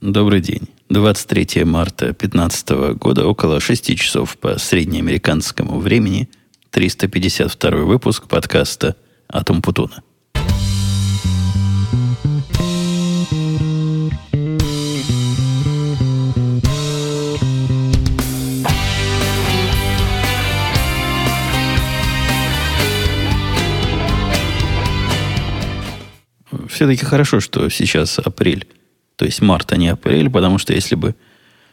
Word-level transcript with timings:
Добрый 0.00 0.40
день. 0.40 0.68
23 0.90 1.64
марта 1.64 2.06
2015 2.06 2.70
года, 3.00 3.26
около 3.26 3.58
6 3.58 3.98
часов 3.98 4.38
по 4.38 4.56
среднеамериканскому 4.56 5.80
времени, 5.80 6.28
352 6.70 7.70
выпуск 7.78 8.28
подкаста 8.28 8.94
«Атом 9.28 9.60
Путуна». 9.60 10.04
Все-таки 26.68 27.04
хорошо, 27.04 27.40
что 27.40 27.68
сейчас 27.68 28.20
апрель 28.20 28.64
то 29.18 29.24
есть 29.24 29.42
март, 29.42 29.72
а 29.72 29.76
не 29.76 29.88
апрель, 29.88 30.30
потому 30.30 30.58
что 30.58 30.72
если 30.72 30.94
бы 30.94 31.16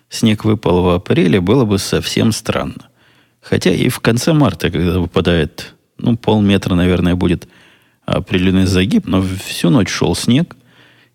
снег 0.09 0.45
выпал 0.45 0.81
в 0.81 0.89
апреле, 0.89 1.39
было 1.39 1.63
бы 1.63 1.77
совсем 1.77 2.31
странно. 2.31 2.89
Хотя 3.39 3.71
и 3.71 3.87
в 3.89 3.99
конце 3.99 4.33
марта, 4.33 4.71
когда 4.71 4.99
выпадает, 4.99 5.75
ну, 5.99 6.17
полметра, 6.17 6.73
наверное, 6.73 7.13
будет 7.13 7.47
определенный 8.03 8.65
загиб, 8.65 9.05
но 9.05 9.21
всю 9.21 9.69
ночь 9.69 9.89
шел 9.89 10.15
снег, 10.15 10.57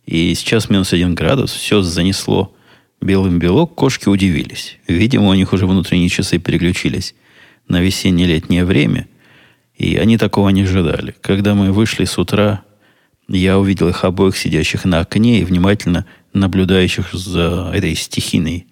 и 0.06 0.32
сейчас 0.36 0.70
минус 0.70 0.92
один 0.92 1.16
градус, 1.16 1.50
все 1.52 1.82
занесло 1.82 2.54
белым 3.00 3.40
белок, 3.40 3.74
кошки 3.74 4.08
удивились. 4.08 4.78
Видимо, 4.86 5.30
у 5.30 5.34
них 5.34 5.52
уже 5.52 5.66
внутренние 5.66 6.08
часы 6.08 6.38
переключились 6.38 7.16
на 7.66 7.80
весенне-летнее 7.80 8.64
время, 8.64 9.08
и 9.74 9.96
они 9.96 10.16
такого 10.16 10.50
не 10.50 10.62
ожидали. 10.62 11.12
Когда 11.22 11.56
мы 11.56 11.72
вышли 11.72 12.04
с 12.04 12.18
утра, 12.18 12.62
я 13.26 13.58
увидел 13.58 13.88
их 13.88 14.04
обоих 14.04 14.36
сидящих 14.36 14.84
на 14.84 15.00
окне 15.00 15.40
и 15.40 15.44
внимательно 15.44 16.06
наблюдающих 16.32 17.12
за 17.12 17.70
этой 17.74 17.94
стихийной, 17.94 18.66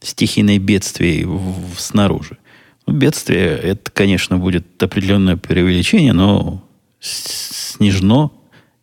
стихийной 0.00 0.58
бедствием 0.58 1.36
в, 1.36 1.74
в, 1.74 1.80
снаружи. 1.80 2.38
Ну, 2.86 2.94
бедствие, 2.94 3.48
это, 3.48 3.90
конечно, 3.90 4.38
будет 4.38 4.82
определенное 4.82 5.36
преувеличение, 5.36 6.12
но 6.12 6.64
снежно 7.00 8.30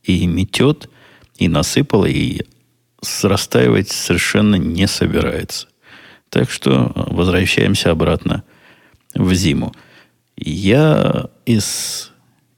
и 0.03 0.27
метет, 0.27 0.89
и 1.37 1.47
насыпало, 1.47 2.05
и 2.05 2.41
срастаивать 3.01 3.89
совершенно 3.89 4.55
не 4.55 4.87
собирается. 4.87 5.67
Так 6.29 6.49
что 6.49 6.91
возвращаемся 6.95 7.91
обратно 7.91 8.43
в 9.13 9.33
зиму. 9.33 9.73
Я 10.37 11.29
из 11.45 12.11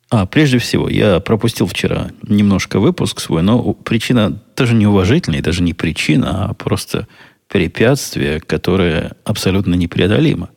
а, 0.09 0.25
прежде 0.25 0.57
всего, 0.57 0.89
я 0.89 1.19
пропустил 1.19 1.67
вчера 1.67 2.11
немножко 2.23 2.79
выпуск 2.79 3.19
свой, 3.19 3.41
но 3.43 3.73
причина 3.73 4.41
даже 4.55 4.73
не 4.73 4.87
уважительная, 4.87 5.41
даже 5.41 5.61
не 5.63 5.73
причина, 5.73 6.45
а 6.45 6.53
просто 6.53 7.07
препятствие, 7.49 8.39
которое 8.39 9.13
абсолютно 9.25 9.75
непреодолимо. 9.75 10.49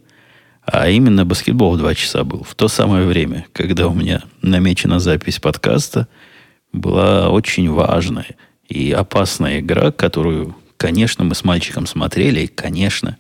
А 0.65 0.89
именно 0.89 1.25
баскетбол 1.25 1.75
в 1.75 1.79
два 1.79 1.95
часа 1.95 2.23
был. 2.23 2.45
В 2.45 2.55
то 2.55 2.69
самое 2.69 3.07
время, 3.07 3.47
когда 3.53 3.89
у 3.89 3.95
меня 3.95 4.23
намечена 4.41 5.01
запись 5.01 5.41
подкаста, 5.41 6.07
была 6.73 7.31
очень 7.31 7.69
важная 7.71 8.37
и 8.69 8.93
опасная 8.93 9.59
игра, 9.59 9.91
которую, 9.91 10.55
конечно, 10.77 11.25
мы 11.25 11.35
с 11.35 11.43
мальчиком 11.43 11.87
смотрели, 11.87 12.43
и, 12.43 12.47
конечно, 12.47 13.17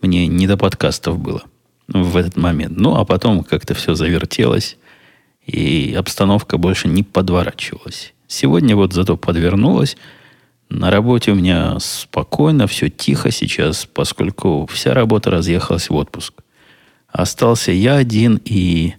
мне 0.00 0.28
не 0.28 0.46
до 0.46 0.56
подкастов 0.56 1.18
было 1.18 1.42
в 1.88 2.16
этот 2.16 2.36
момент. 2.36 2.76
Ну, 2.76 2.94
а 2.94 3.04
потом 3.04 3.42
как-то 3.42 3.74
все 3.74 3.94
завертелось 3.94 4.76
и 5.48 5.94
обстановка 5.94 6.58
больше 6.58 6.88
не 6.88 7.02
подворачивалась. 7.02 8.12
Сегодня 8.26 8.76
вот 8.76 8.92
зато 8.92 9.16
подвернулась. 9.16 9.96
На 10.68 10.90
работе 10.90 11.32
у 11.32 11.34
меня 11.34 11.78
спокойно, 11.80 12.66
все 12.66 12.90
тихо 12.90 13.30
сейчас, 13.30 13.86
поскольку 13.86 14.68
вся 14.70 14.92
работа 14.92 15.30
разъехалась 15.30 15.88
в 15.88 15.94
отпуск. 15.94 16.34
Остался 17.10 17.72
я 17.72 17.96
один 17.96 18.38
и, 18.44 18.92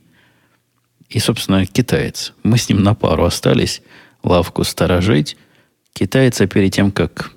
и, 1.09 1.19
собственно, 1.19 1.67
китаец. 1.67 2.33
Мы 2.41 2.57
с 2.57 2.67
ним 2.67 2.81
на 2.81 2.95
пару 2.95 3.25
остались 3.25 3.83
лавку 4.23 4.63
сторожить. 4.63 5.37
Китайца 5.93 6.47
перед 6.47 6.73
тем, 6.73 6.91
как 6.91 7.31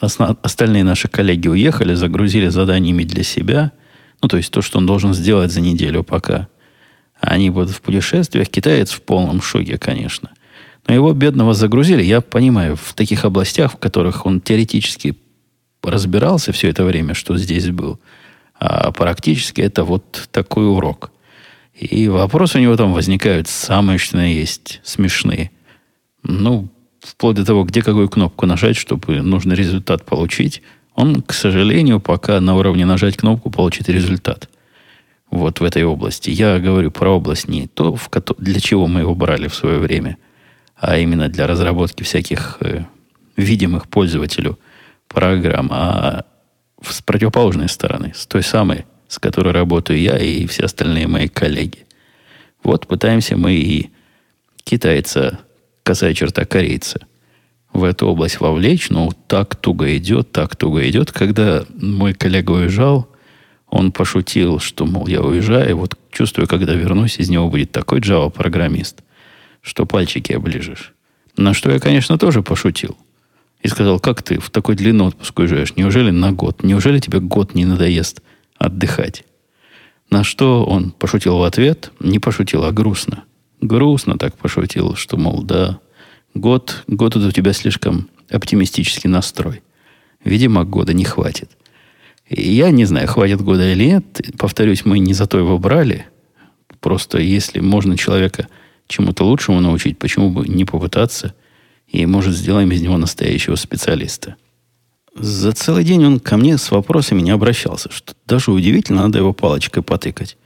остальные 0.00 0.84
наши 0.84 1.08
коллеги 1.08 1.48
уехали, 1.48 1.92
загрузили 1.92 2.48
заданиями 2.48 3.02
для 3.02 3.24
себя. 3.24 3.72
Ну, 4.22 4.28
то 4.28 4.38
есть 4.38 4.50
то, 4.50 4.62
что 4.62 4.78
он 4.78 4.86
должен 4.86 5.12
сделать 5.12 5.52
за 5.52 5.60
неделю, 5.60 6.02
пока 6.02 6.48
они 7.22 7.50
будут 7.50 7.70
в 7.70 7.80
путешествиях. 7.80 8.48
Китаец 8.48 8.90
в 8.90 9.00
полном 9.00 9.40
шоке, 9.40 9.78
конечно. 9.78 10.30
Но 10.86 10.94
его 10.94 11.12
бедного 11.12 11.54
загрузили. 11.54 12.02
Я 12.02 12.20
понимаю, 12.20 12.76
в 12.76 12.94
таких 12.94 13.24
областях, 13.24 13.72
в 13.72 13.76
которых 13.76 14.26
он 14.26 14.40
теоретически 14.40 15.16
разбирался 15.82 16.52
все 16.52 16.68
это 16.68 16.84
время, 16.84 17.14
что 17.14 17.36
здесь 17.36 17.68
был, 17.70 18.00
а 18.58 18.90
практически 18.92 19.60
это 19.60 19.84
вот 19.84 20.28
такой 20.32 20.68
урок. 20.68 21.12
И 21.74 22.08
вопросы 22.08 22.58
у 22.58 22.60
него 22.60 22.76
там 22.76 22.92
возникают 22.92 23.48
самые, 23.48 23.98
что 23.98 24.18
есть, 24.18 24.80
смешные. 24.82 25.50
Ну, 26.24 26.68
вплоть 27.00 27.36
до 27.36 27.44
того, 27.44 27.64
где 27.64 27.82
какую 27.82 28.08
кнопку 28.08 28.46
нажать, 28.46 28.76
чтобы 28.76 29.22
нужный 29.22 29.56
результат 29.56 30.04
получить. 30.04 30.62
Он, 30.94 31.22
к 31.22 31.32
сожалению, 31.32 32.00
пока 32.00 32.40
на 32.40 32.56
уровне 32.56 32.84
нажать 32.84 33.16
кнопку 33.16 33.50
получит 33.50 33.88
результат 33.88 34.48
вот 35.32 35.60
в 35.60 35.64
этой 35.64 35.82
области. 35.82 36.30
Я 36.30 36.60
говорю 36.60 36.90
про 36.90 37.16
область 37.16 37.48
не 37.48 37.66
то, 37.66 37.96
в 37.96 38.08
ко- 38.10 38.22
для 38.38 38.60
чего 38.60 38.86
мы 38.86 39.00
его 39.00 39.14
брали 39.14 39.48
в 39.48 39.54
свое 39.54 39.78
время, 39.78 40.18
а 40.76 40.98
именно 40.98 41.28
для 41.28 41.46
разработки 41.46 42.02
всяких 42.02 42.58
э, 42.60 42.84
видимых 43.36 43.88
пользователю 43.88 44.58
программ, 45.08 45.68
а 45.72 46.24
с 46.82 47.00
противоположной 47.00 47.70
стороны, 47.70 48.12
с 48.14 48.26
той 48.26 48.42
самой, 48.42 48.84
с 49.08 49.18
которой 49.18 49.52
работаю 49.54 49.98
я 49.98 50.18
и 50.18 50.46
все 50.46 50.64
остальные 50.64 51.06
мои 51.08 51.28
коллеги. 51.28 51.86
Вот 52.62 52.86
пытаемся 52.86 53.36
мы 53.36 53.54
и 53.54 53.90
китайца, 54.64 55.40
косая 55.82 56.12
черта 56.12 56.44
корейца, 56.44 57.00
в 57.72 57.84
эту 57.84 58.06
область 58.06 58.38
вовлечь, 58.38 58.90
но 58.90 59.10
так 59.28 59.56
туго 59.56 59.96
идет, 59.96 60.30
так 60.30 60.56
туго 60.56 60.86
идет. 60.90 61.10
Когда 61.10 61.64
мой 61.80 62.12
коллега 62.12 62.50
уезжал, 62.50 63.08
он 63.72 63.90
пошутил, 63.90 64.58
что, 64.58 64.84
мол, 64.84 65.06
я 65.06 65.22
уезжаю, 65.22 65.78
вот 65.78 65.98
чувствую, 66.10 66.46
когда 66.46 66.74
вернусь, 66.74 67.16
из 67.16 67.30
него 67.30 67.48
будет 67.48 67.72
такой 67.72 68.00
Java-программист, 68.00 69.02
что 69.62 69.86
пальчики 69.86 70.32
оближешь. 70.32 70.92
На 71.38 71.54
что 71.54 71.70
я, 71.70 71.80
конечно, 71.80 72.18
тоже 72.18 72.42
пошутил. 72.42 72.98
И 73.62 73.68
сказал, 73.68 73.98
как 73.98 74.22
ты 74.22 74.38
в 74.38 74.50
такой 74.50 74.74
длинный 74.76 75.06
отпуск 75.06 75.38
уезжаешь? 75.38 75.74
Неужели 75.74 76.10
на 76.10 76.32
год? 76.32 76.62
Неужели 76.62 76.98
тебе 76.98 77.20
год 77.20 77.54
не 77.54 77.64
надоест 77.64 78.20
отдыхать? 78.58 79.24
На 80.10 80.22
что 80.22 80.66
он 80.66 80.90
пошутил 80.90 81.38
в 81.38 81.42
ответ? 81.42 81.92
Не 81.98 82.18
пошутил, 82.18 82.64
а 82.64 82.72
грустно. 82.72 83.24
Грустно 83.62 84.18
так 84.18 84.36
пошутил, 84.36 84.96
что, 84.96 85.16
мол, 85.16 85.42
да, 85.42 85.78
год, 86.34 86.84
год 86.88 87.16
у 87.16 87.30
тебя 87.30 87.54
слишком 87.54 88.10
оптимистический 88.28 89.08
настрой. 89.08 89.62
Видимо, 90.22 90.64
года 90.64 90.92
не 90.92 91.04
хватит. 91.04 91.50
Я 92.34 92.70
не 92.70 92.86
знаю, 92.86 93.06
хватит 93.08 93.42
года 93.42 93.70
или 93.70 93.84
нет. 93.84 94.04
Повторюсь, 94.38 94.86
мы 94.86 94.98
не 94.98 95.12
за 95.12 95.26
то 95.26 95.38
его 95.38 95.58
брали. 95.58 96.06
Просто 96.80 97.18
если 97.18 97.60
можно 97.60 97.98
человека 97.98 98.48
чему-то 98.86 99.24
лучшему 99.24 99.60
научить, 99.60 99.98
почему 99.98 100.30
бы 100.30 100.48
не 100.48 100.64
попытаться? 100.64 101.34
И, 101.86 102.06
может, 102.06 102.34
сделаем 102.34 102.72
из 102.72 102.80
него 102.80 102.96
настоящего 102.96 103.56
специалиста. 103.56 104.36
За 105.14 105.52
целый 105.52 105.84
день 105.84 106.06
он 106.06 106.20
ко 106.20 106.38
мне 106.38 106.56
с 106.56 106.70
вопросами 106.70 107.20
не 107.20 107.30
обращался. 107.30 107.92
Что 107.92 108.14
даже 108.26 108.50
удивительно, 108.50 109.02
надо 109.02 109.18
его 109.18 109.34
палочкой 109.34 109.82
потыкать. 109.82 110.38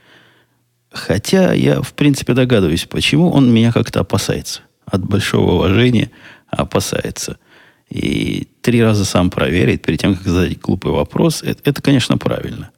Хотя 0.91 1.53
я, 1.53 1.83
в 1.83 1.95
принципе, 1.95 2.33
догадываюсь, 2.33 2.87
почему 2.87 3.31
он 3.31 3.53
меня 3.53 3.71
как-то 3.71 4.01
опасается. 4.01 4.63
От 4.87 5.05
большого 5.05 5.53
уважения 5.53 6.11
опасается– 6.51 7.39
и 7.89 8.49
три 8.63 8.83
раза 8.83 9.05
сам 9.05 9.31
проверить 9.31 9.83
перед 9.83 10.01
тем, 10.01 10.15
как 10.15 10.27
задать 10.27 10.61
глупый 10.61 10.93
вопрос, 10.93 11.43
это, 11.43 11.61
это, 11.65 11.83
конечно, 11.83 12.19
правильно. 12.19 12.71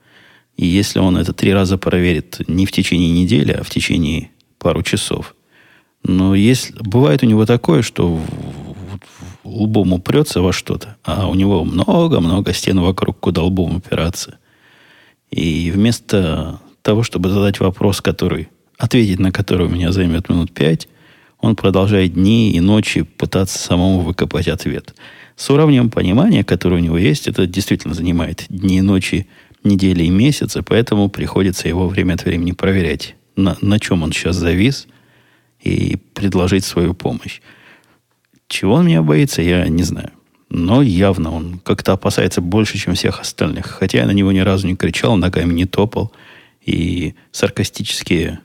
И 0.56 0.66
если 0.66 0.98
он 0.98 1.16
это 1.16 1.32
три 1.32 1.52
раза 1.52 1.78
проверит 1.78 2.40
не 2.48 2.66
в 2.66 2.72
течение 2.72 3.10
недели, 3.10 3.52
а 3.52 3.62
в 3.62 3.70
течение 3.70 4.30
пару 4.58 4.82
часов. 4.82 5.34
Но 6.02 6.34
если, 6.34 6.74
бывает 6.80 7.22
у 7.22 7.26
него 7.26 7.46
такое, 7.46 7.82
что 7.82 8.08
в, 8.08 8.20
в, 8.20 9.00
в 9.44 9.62
лбом 9.62 9.92
упрется 9.92 10.42
во 10.42 10.52
что-то, 10.52 10.96
а 11.04 11.28
у 11.28 11.34
него 11.34 11.64
много-много 11.64 12.52
стен 12.52 12.80
вокруг, 12.80 13.18
куда 13.18 13.42
лбом 13.42 13.76
упираться. 13.76 14.38
И 15.30 15.70
вместо 15.70 16.60
того, 16.82 17.02
чтобы 17.02 17.30
задать 17.30 17.60
вопрос, 17.60 18.00
который, 18.00 18.48
ответить 18.78 19.18
на 19.18 19.32
который 19.32 19.66
у 19.66 19.70
меня 19.70 19.92
займет 19.92 20.28
минут 20.28 20.52
пять, 20.52 20.88
он 21.40 21.56
продолжает 21.56 22.14
дни 22.14 22.52
и 22.52 22.60
ночи 22.60 23.02
пытаться 23.02 23.58
самому 23.58 24.00
выкопать 24.00 24.48
ответ. 24.48 24.94
С 25.36 25.48
уровнем 25.50 25.88
понимания, 25.90 26.42
который 26.42 26.78
у 26.78 26.82
него 26.82 26.98
есть, 26.98 27.28
это 27.28 27.46
действительно 27.46 27.94
занимает 27.94 28.44
дни 28.48 28.78
и 28.78 28.82
ночи, 28.82 29.28
недели 29.62 30.04
и 30.04 30.10
месяцы, 30.10 30.62
поэтому 30.62 31.08
приходится 31.08 31.68
его 31.68 31.88
время 31.88 32.14
от 32.14 32.24
времени 32.24 32.52
проверять, 32.52 33.14
на, 33.36 33.56
на 33.60 33.78
чем 33.78 34.02
он 34.02 34.12
сейчас 34.12 34.36
завис, 34.36 34.88
и 35.60 35.96
предложить 36.14 36.64
свою 36.64 36.94
помощь. 36.94 37.40
Чего 38.48 38.74
он 38.74 38.86
меня 38.86 39.02
боится, 39.02 39.42
я 39.42 39.68
не 39.68 39.82
знаю. 39.82 40.10
Но 40.50 40.80
явно 40.82 41.32
он 41.32 41.60
как-то 41.62 41.92
опасается 41.92 42.40
больше, 42.40 42.78
чем 42.78 42.94
всех 42.94 43.20
остальных. 43.20 43.66
Хотя 43.66 43.98
я 43.98 44.06
на 44.06 44.12
него 44.12 44.32
ни 44.32 44.38
разу 44.38 44.66
не 44.66 44.76
кричал, 44.76 45.16
ногами 45.16 45.52
не 45.52 45.66
топал. 45.66 46.12
И 46.64 47.14
саркастические 47.32 48.40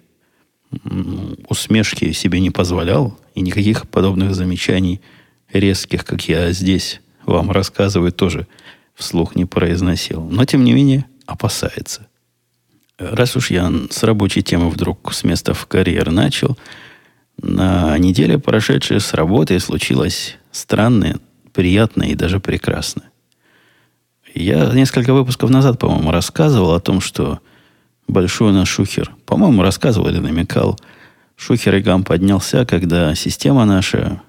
усмешки 1.47 2.11
себе 2.13 2.39
не 2.39 2.51
позволял. 2.51 3.17
И 3.35 3.41
никаких 3.41 3.87
подобных 3.87 4.35
замечаний 4.35 5.01
резких, 5.51 6.05
как 6.05 6.27
я 6.27 6.51
здесь 6.51 7.01
вам 7.25 7.51
рассказываю, 7.51 8.11
тоже 8.11 8.47
вслух 8.95 9.35
не 9.35 9.45
произносил. 9.45 10.23
Но, 10.23 10.45
тем 10.45 10.63
не 10.63 10.73
менее, 10.73 11.05
опасается. 11.25 12.07
Раз 12.97 13.35
уж 13.35 13.49
я 13.51 13.71
с 13.89 14.03
рабочей 14.03 14.43
темы 14.43 14.69
вдруг 14.69 15.13
с 15.13 15.23
места 15.23 15.53
в 15.53 15.65
карьер 15.65 16.11
начал, 16.11 16.57
на 17.41 17.97
неделе, 17.97 18.37
прошедшей 18.37 18.99
с 18.99 19.13
работы, 19.13 19.59
случилось 19.59 20.37
странное, 20.51 21.17
приятное 21.51 22.09
и 22.09 22.15
даже 22.15 22.39
прекрасное. 22.39 23.09
Я 24.35 24.71
несколько 24.73 25.13
выпусков 25.13 25.49
назад, 25.49 25.79
по-моему, 25.79 26.11
рассказывал 26.11 26.73
о 26.73 26.79
том, 26.79 27.01
что 27.01 27.39
большой 28.07 28.51
наш 28.51 28.69
шухер, 28.69 29.11
по-моему, 29.25 29.61
рассказывал 29.61 30.09
или 30.09 30.19
намекал, 30.19 30.79
шухер 31.35 31.75
и 31.75 31.81
гам 31.81 32.03
поднялся, 32.03 32.65
когда 32.65 33.15
система 33.15 33.65
наша, 33.65 34.21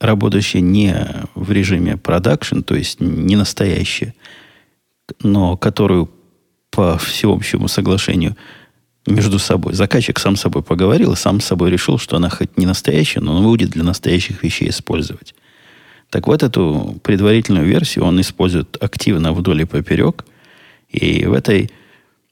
работающая 0.00 0.60
не 0.60 0.96
в 1.34 1.50
режиме 1.50 1.96
продакшн, 1.96 2.60
то 2.60 2.74
есть 2.74 3.00
не 3.00 3.36
настоящая, 3.36 4.14
но 5.22 5.56
которую 5.56 6.10
по 6.70 6.98
всеобщему 6.98 7.68
соглашению 7.68 8.36
между 9.06 9.38
собой. 9.38 9.74
Заказчик 9.74 10.18
сам 10.18 10.36
с 10.36 10.40
собой 10.40 10.62
поговорил 10.62 11.14
сам 11.14 11.40
с 11.40 11.44
собой 11.44 11.70
решил, 11.70 11.98
что 11.98 12.16
она 12.16 12.30
хоть 12.30 12.56
не 12.56 12.66
настоящая, 12.66 13.20
но 13.20 13.36
она 13.36 13.46
будет 13.46 13.70
для 13.70 13.84
настоящих 13.84 14.42
вещей 14.42 14.70
использовать. 14.70 15.34
Так 16.10 16.26
вот, 16.26 16.42
эту 16.42 17.00
предварительную 17.02 17.66
версию 17.66 18.04
он 18.04 18.20
использует 18.20 18.76
активно 18.82 19.32
вдоль 19.32 19.62
и 19.62 19.64
поперек. 19.64 20.24
И 20.88 21.26
в 21.26 21.32
этой 21.32 21.70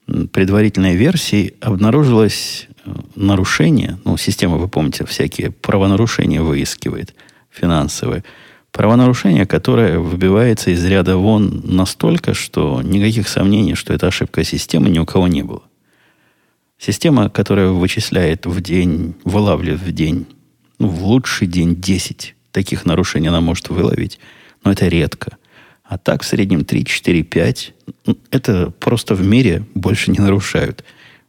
предварительной 0.07 0.97
версии 0.97 1.55
обнаружилось 1.61 2.69
э, 2.85 2.91
нарушение. 3.15 3.99
Ну, 4.05 4.17
система, 4.17 4.57
вы 4.57 4.69
помните, 4.69 5.05
всякие 5.05 5.51
правонарушения 5.51 6.43
выискивает 6.43 7.15
финансовые. 7.51 8.25
Правонарушение, 8.73 9.47
которое 9.47 9.99
выбивается 9.99 10.71
из 10.71 10.85
ряда 10.85 11.17
вон 11.17 11.63
настолько, 11.65 12.35
что 12.35 12.81
никаких 12.83 13.29
сомнений, 13.29 13.75
что 13.75 13.93
это 13.93 14.07
ошибка 14.07 14.45
системы, 14.45 14.89
ни 14.89 14.99
у 14.99 15.07
кого 15.07 15.29
не 15.29 15.43
было. 15.43 15.63
Система, 16.79 17.31
которая 17.31 17.69
вычисляет 17.69 18.47
в 18.47 18.61
день, 18.61 19.15
вылавливает 19.25 19.83
в 19.83 19.93
день, 19.93 20.27
ну, 20.79 20.89
в 20.89 21.05
лучший 21.05 21.47
день 21.47 21.77
10 21.77 22.35
таких 22.51 22.85
нарушений 22.85 23.29
она 23.29 23.41
может 23.41 23.69
выловить, 23.69 24.19
но 24.65 24.73
это 24.73 24.89
редко. 24.89 25.37
А 25.93 25.99
так 25.99 26.23
в 26.23 26.25
среднем 26.25 26.65
3, 26.65 26.87
4, 26.87 27.23
5, 27.23 27.75
это 28.31 28.71
просто 28.71 29.15
в 29.15 29.23
мире 29.23 29.67
больше 29.75 30.11
не 30.11 30.21
нарушают. 30.21 30.85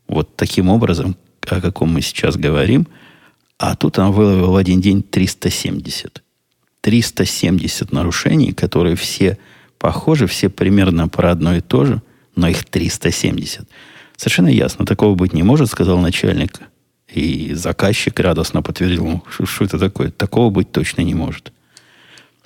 Вот 0.07 0.37
таким 0.37 0.69
образом, 0.69 1.17
о 1.49 1.59
каком 1.59 1.89
мы 1.89 2.01
сейчас 2.01 2.37
говорим, 2.37 2.87
а 3.57 3.75
тут 3.75 3.99
она 3.99 4.11
выловила 4.11 4.51
в 4.51 4.55
один 4.55 4.79
день 4.79 5.03
370. 5.03 6.23
370 6.79 7.91
нарушений, 7.91 8.53
которые 8.53 8.95
все 8.95 9.37
похожи, 9.79 10.27
все 10.27 10.47
примерно 10.47 11.09
про 11.09 11.31
одно 11.31 11.57
и 11.57 11.59
то 11.59 11.83
же, 11.83 12.01
но 12.37 12.47
их 12.47 12.63
370. 12.63 13.67
Совершенно 14.15 14.47
ясно, 14.47 14.85
такого 14.85 15.13
быть 15.15 15.33
не 15.33 15.43
может, 15.43 15.69
сказал 15.71 15.99
начальник. 15.99 16.61
И 17.13 17.53
заказчик 17.53 18.17
радостно 18.17 18.61
подтвердил, 18.61 19.25
что 19.29 19.65
это 19.65 19.77
такое. 19.77 20.09
Такого 20.09 20.49
быть 20.51 20.71
точно 20.71 21.01
не 21.01 21.15
может. 21.15 21.51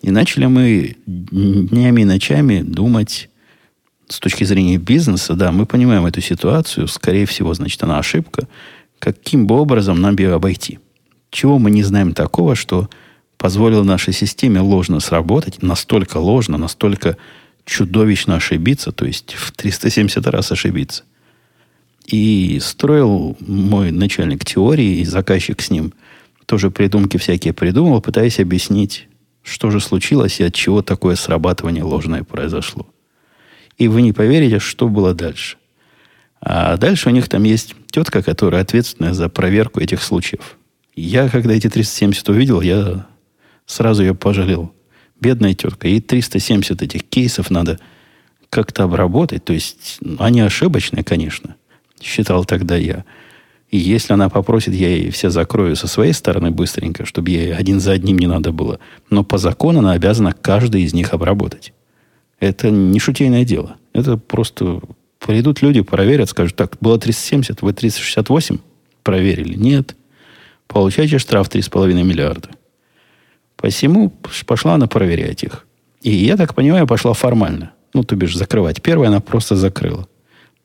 И 0.02 0.12
начали 0.12 0.46
мы 0.46 0.96
днями 1.06 2.02
и 2.02 2.06
ночами 2.06 2.62
думать 2.62 3.30
с 4.08 4.20
точки 4.20 4.44
зрения 4.44 4.78
бизнеса, 4.78 5.34
да, 5.34 5.52
мы 5.52 5.66
понимаем 5.66 6.06
эту 6.06 6.22
ситуацию, 6.22 6.88
скорее 6.88 7.26
всего, 7.26 7.54
значит, 7.54 7.82
она 7.84 8.00
ошибка, 8.00 8.48
каким 9.00 9.48
бы 9.48 9.56
образом 9.56 10.00
нам 10.00 10.16
ее 10.18 10.34
обойти. 10.34 10.80
Чего 11.30 11.60
мы 11.60 11.72
не 11.72 11.84
знаем 11.84 12.14
такого, 12.14 12.56
что 12.56 12.90
позволило 13.38 13.84
нашей 13.84 14.14
системе 14.14 14.62
ложно 14.62 15.00
сработать, 15.00 15.62
настолько 15.62 16.18
ложно, 16.18 16.58
настолько 16.58 17.18
чудовищно 17.66 18.38
ошибиться, 18.38 18.92
то 18.92 19.06
есть 19.06 19.34
в 19.34 19.52
370 19.52 20.26
раз 20.28 20.52
ошибиться. 20.52 21.04
И 22.06 22.60
строил 22.62 23.36
мой 23.42 23.92
начальник 23.92 24.46
теории, 24.46 25.00
и 25.00 25.06
заказчик 25.06 25.62
с 25.62 25.70
ним 25.70 25.94
тоже 26.46 26.72
придумки 26.72 27.18
всякие 27.18 27.54
придумал, 27.54 28.02
пытаясь 28.02 28.40
объяснить, 28.40 29.07
что 29.48 29.72
же 29.72 29.80
случилось 29.80 30.40
и 30.40 30.44
от 30.44 30.54
чего 30.54 30.82
такое 30.82 31.16
срабатывание 31.16 31.84
ложное 31.84 32.24
произошло. 32.24 32.88
И 33.78 33.88
вы 33.88 34.02
не 34.02 34.12
поверите, 34.12 34.60
что 34.60 34.90
было 34.90 35.14
дальше. 35.14 35.58
А 36.42 36.78
дальше 36.78 37.10
у 37.10 37.12
них 37.12 37.30
там 37.30 37.44
есть 37.44 37.76
тетка, 37.90 38.22
которая 38.22 38.62
ответственная 38.62 39.14
за 39.14 39.30
проверку 39.30 39.80
этих 39.80 40.02
случаев. 40.02 40.58
Я, 40.96 41.30
когда 41.30 41.54
эти 41.54 41.70
370 41.70 42.30
увидел, 42.30 42.62
я 42.62 43.08
сразу 43.66 44.04
ее 44.04 44.16
пожалел. 44.16 44.74
Бедная 45.20 45.54
тетка. 45.54 45.88
Ей 45.88 46.02
370 46.02 46.82
этих 46.82 47.04
кейсов 47.04 47.50
надо 47.50 47.80
как-то 48.50 48.84
обработать. 48.84 49.46
То 49.46 49.54
есть 49.54 50.00
они 50.20 50.42
ошибочные, 50.42 51.04
конечно– 51.04 51.56
считал 52.02 52.46
тогда 52.46 52.76
я. 52.76 53.06
И 53.70 53.78
если 53.78 54.14
она 54.14 54.30
попросит, 54.30 54.74
я 54.74 54.90
ей 54.90 55.10
все 55.12 55.30
закрою 55.30 55.76
со 55.76 55.88
своей 55.88 56.14
стороны 56.14 56.52
быстренько, 56.52 57.06
чтобы 57.06 57.32
ей 57.32 57.54
один 57.54 57.80
за 57.80 57.92
одним 57.92 58.18
не 58.18 58.28
надо 58.28 58.52
было. 58.52 58.80
Но 59.10 59.24
по 59.24 59.38
закону 59.38 59.80
она 59.80 59.92
обязана 59.92 60.34
каждый 60.34 60.84
из 60.84 60.94
них 60.94 61.14
обработать. 61.14 61.74
Это 62.40 62.70
не 62.70 63.00
шутейное 63.00 63.44
дело. 63.44 63.76
Это 63.94 64.16
просто 64.18 64.80
придут 65.20 65.62
люди, 65.62 65.82
проверят, 65.82 66.30
скажут, 66.30 66.56
так, 66.56 66.78
было 66.80 66.98
370, 66.98 67.62
вы 67.62 67.74
368 67.74 68.60
проверили? 69.04 69.56
Нет. 69.56 69.96
Получаете 70.68 71.18
штраф 71.18 71.50
3,5 71.50 72.04
миллиарда. 72.04 72.50
Посему 73.58 74.14
пошла 74.46 74.76
она 74.76 74.88
проверять 74.88 75.44
их. 75.44 75.66
И 76.02 76.14
я 76.14 76.38
так 76.38 76.54
понимаю, 76.54 76.88
пошла 76.88 77.14
формально. 77.14 77.72
Ну, 77.94 78.04
то 78.04 78.16
бишь, 78.16 78.36
закрывать. 78.36 78.82
Первая 78.82 79.10
она 79.10 79.20
просто 79.20 79.56
закрыла 79.56 80.08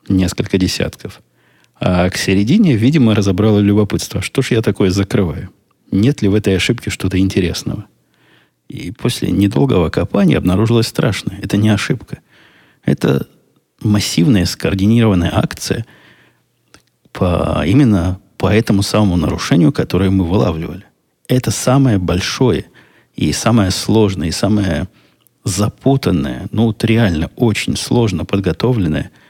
несколько 0.09 0.59
десятков. 0.59 1.21
А 1.85 2.09
к 2.11 2.17
середине, 2.17 2.77
видимо, 2.77 3.13
разобрало 3.13 3.59
любопытство. 3.59 4.23
Что 4.23 4.41
ж 4.41 4.53
я 4.53 4.63
такое 4.63 4.91
закрываю? 4.91 5.51
Нет 5.91 6.23
ли 6.23 6.29
в 6.29 6.37
этой 6.37 6.55
ошибке 6.55 6.91
что-то 6.91 7.19
интересного? 7.19 7.87
И 8.69 8.93
после 8.93 9.33
недолгого 9.33 9.91
копания 9.91 10.39
обнаружилось 10.39 10.87
страшное. 10.87 11.41
Это 11.43 11.57
не 11.57 11.71
ошибка. 11.71 12.21
Это 12.85 13.27
массивная 13.81 14.45
скоординированная 14.45 15.33
акция 15.37 15.85
по, 17.11 17.65
именно 17.67 18.21
по 18.39 18.47
этому 18.47 18.83
самому 18.83 19.17
нарушению, 19.17 19.73
которое 19.73 20.11
мы 20.11 20.25
вылавливали. 20.25 20.85
Это 21.27 21.51
самое 21.51 21.99
большое 21.99 22.67
и 23.17 23.33
самое 23.33 23.73
сложное, 23.73 24.29
и 24.29 24.33
самое 24.33 24.87
запутанное, 25.43 26.47
ну 26.53 26.67
вот 26.67 26.85
реально 26.85 27.29
очень 27.35 27.77
сложно 27.77 28.25
подготовленное– 28.25 29.11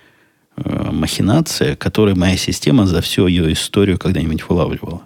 э, 0.57 0.91
махинация, 0.91 1.77
которую 1.77 2.17
моя 2.17 2.37
система 2.37 2.87
за 2.87 3.01
всю 3.01 3.27
ее 3.27 3.53
историю 3.53 3.99
когда-нибудь 3.99 4.49
вылавливала. 4.49 5.03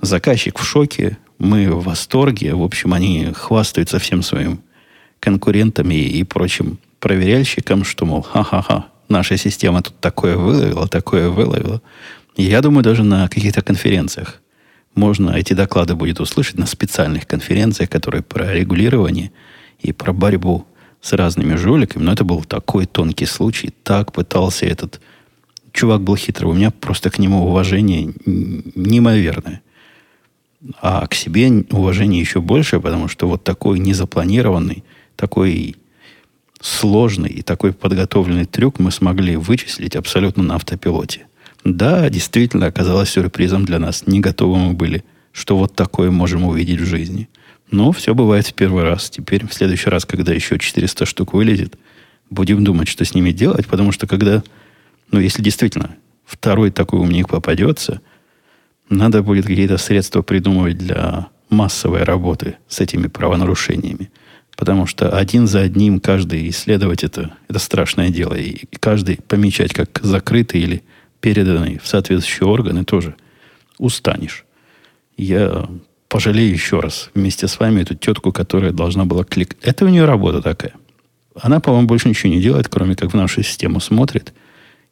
Заказчик 0.00 0.58
в 0.58 0.64
шоке, 0.64 1.18
мы 1.38 1.70
в 1.70 1.84
восторге. 1.84 2.54
В 2.54 2.62
общем, 2.62 2.92
они 2.92 3.32
хвастаются 3.34 3.98
всем 3.98 4.22
своим 4.22 4.60
конкурентам 5.20 5.90
и, 5.90 6.22
прочим 6.24 6.78
проверяльщикам, 7.00 7.84
что, 7.84 8.06
мол, 8.06 8.22
ха-ха-ха, 8.22 8.86
наша 9.08 9.36
система 9.36 9.82
тут 9.82 9.98
такое 10.00 10.36
выловила, 10.36 10.88
такое 10.88 11.28
выловила. 11.28 11.82
Я 12.36 12.60
думаю, 12.62 12.82
даже 12.82 13.02
на 13.02 13.28
каких-то 13.28 13.62
конференциях 13.62 14.40
можно 14.94 15.30
эти 15.30 15.52
доклады 15.54 15.94
будет 15.94 16.20
услышать 16.20 16.58
на 16.58 16.66
специальных 16.66 17.26
конференциях, 17.26 17.90
которые 17.90 18.22
про 18.22 18.52
регулирование 18.52 19.32
и 19.80 19.92
про 19.92 20.12
борьбу 20.12 20.66
с 21.04 21.12
разными 21.12 21.54
жуликами, 21.54 22.02
но 22.02 22.12
это 22.12 22.24
был 22.24 22.42
такой 22.44 22.86
тонкий 22.86 23.26
случай. 23.26 23.74
Так 23.82 24.12
пытался 24.12 24.64
этот... 24.64 25.02
Чувак 25.70 26.00
был 26.00 26.16
хитрый. 26.16 26.50
У 26.50 26.54
меня 26.54 26.70
просто 26.70 27.10
к 27.10 27.18
нему 27.18 27.46
уважение 27.46 28.14
неимоверное. 28.24 29.60
А 30.80 31.06
к 31.06 31.14
себе 31.14 31.66
уважение 31.70 32.20
еще 32.20 32.40
больше, 32.40 32.80
потому 32.80 33.08
что 33.08 33.28
вот 33.28 33.44
такой 33.44 33.80
незапланированный, 33.80 34.82
такой 35.16 35.76
сложный 36.62 37.28
и 37.28 37.42
такой 37.42 37.74
подготовленный 37.74 38.46
трюк 38.46 38.78
мы 38.78 38.90
смогли 38.90 39.36
вычислить 39.36 39.96
абсолютно 39.96 40.42
на 40.42 40.54
автопилоте. 40.54 41.26
Да, 41.64 42.08
действительно 42.08 42.66
оказалось 42.66 43.10
сюрпризом 43.10 43.66
для 43.66 43.78
нас. 43.78 44.06
Не 44.06 44.20
готовы 44.20 44.56
мы 44.56 44.72
были, 44.72 45.04
что 45.32 45.58
вот 45.58 45.74
такое 45.74 46.10
можем 46.10 46.44
увидеть 46.44 46.80
в 46.80 46.86
жизни– 46.86 47.28
но 47.70 47.92
все 47.92 48.14
бывает 48.14 48.46
в 48.46 48.54
первый 48.54 48.84
раз. 48.84 49.10
Теперь 49.10 49.46
в 49.46 49.54
следующий 49.54 49.90
раз, 49.90 50.04
когда 50.04 50.32
еще 50.32 50.58
400 50.58 51.06
штук 51.06 51.32
вылезет, 51.32 51.78
будем 52.30 52.64
думать, 52.64 52.88
что 52.88 53.04
с 53.04 53.14
ними 53.14 53.30
делать, 53.30 53.66
потому 53.66 53.92
что 53.92 54.06
когда, 54.06 54.42
ну, 55.10 55.20
если 55.20 55.42
действительно 55.42 55.96
второй 56.24 56.70
такой 56.70 57.00
умник 57.00 57.28
попадется, 57.28 58.00
надо 58.88 59.22
будет 59.22 59.46
какие-то 59.46 59.78
средства 59.78 60.22
придумывать 60.22 60.78
для 60.78 61.28
массовой 61.48 62.02
работы 62.04 62.56
с 62.68 62.80
этими 62.80 63.06
правонарушениями. 63.06 64.10
Потому 64.56 64.86
что 64.86 65.10
один 65.10 65.46
за 65.46 65.60
одним 65.60 65.98
каждый 65.98 66.48
исследовать 66.48 67.02
это, 67.02 67.34
это 67.48 67.58
страшное 67.58 68.10
дело. 68.10 68.34
И 68.34 68.66
каждый 68.78 69.16
помечать 69.16 69.72
как 69.72 69.98
закрытый 70.02 70.60
или 70.60 70.82
переданный 71.20 71.78
в 71.82 71.88
соответствующие 71.88 72.48
органы 72.48 72.84
тоже 72.84 73.16
устанешь. 73.78 74.44
Я 75.16 75.68
пожалею 76.14 76.52
еще 76.52 76.78
раз 76.78 77.10
вместе 77.12 77.48
с 77.48 77.58
вами 77.58 77.82
эту 77.82 77.96
тетку, 77.96 78.30
которая 78.30 78.70
должна 78.70 79.04
была 79.04 79.24
клик. 79.24 79.56
Это 79.62 79.84
у 79.84 79.88
нее 79.88 80.04
работа 80.04 80.40
такая. 80.40 80.74
Она, 81.34 81.58
по-моему, 81.58 81.88
больше 81.88 82.08
ничего 82.08 82.32
не 82.32 82.40
делает, 82.40 82.68
кроме 82.68 82.94
как 82.94 83.10
в 83.10 83.16
нашу 83.16 83.42
систему 83.42 83.80
смотрит 83.80 84.32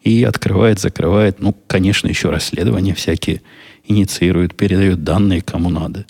и 0.00 0.24
открывает, 0.24 0.80
закрывает. 0.80 1.38
Ну, 1.38 1.54
конечно, 1.68 2.08
еще 2.08 2.30
расследования 2.30 2.92
всякие 2.92 3.40
инициирует, 3.86 4.56
передает 4.56 5.04
данные 5.04 5.42
кому 5.42 5.70
надо. 5.70 6.06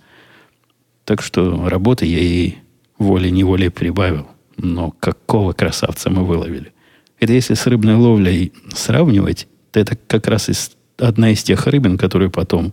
Так 1.05 1.21
что 1.21 1.69
работы 1.69 2.07
я 2.07 2.19
ей 2.19 2.61
волей-неволей 2.97 3.69
прибавил. 3.69 4.29
Но 4.57 4.93
какого 4.93 5.53
красавца 5.53 6.09
мы 6.09 6.25
выловили. 6.25 6.73
Это 7.21 7.35
если 7.35 7.53
с 7.53 7.67
рыбной 7.67 7.97
ловлей 7.97 8.55
сравнивать, 8.75 9.47
то 9.73 9.81
это 9.81 9.95
как 10.07 10.27
раз 10.27 10.49
из, 10.49 10.73
одна 10.97 11.33
из 11.33 11.43
тех 11.43 11.67
рыбин, 11.67 11.99
которые 11.99 12.31
потом 12.31 12.73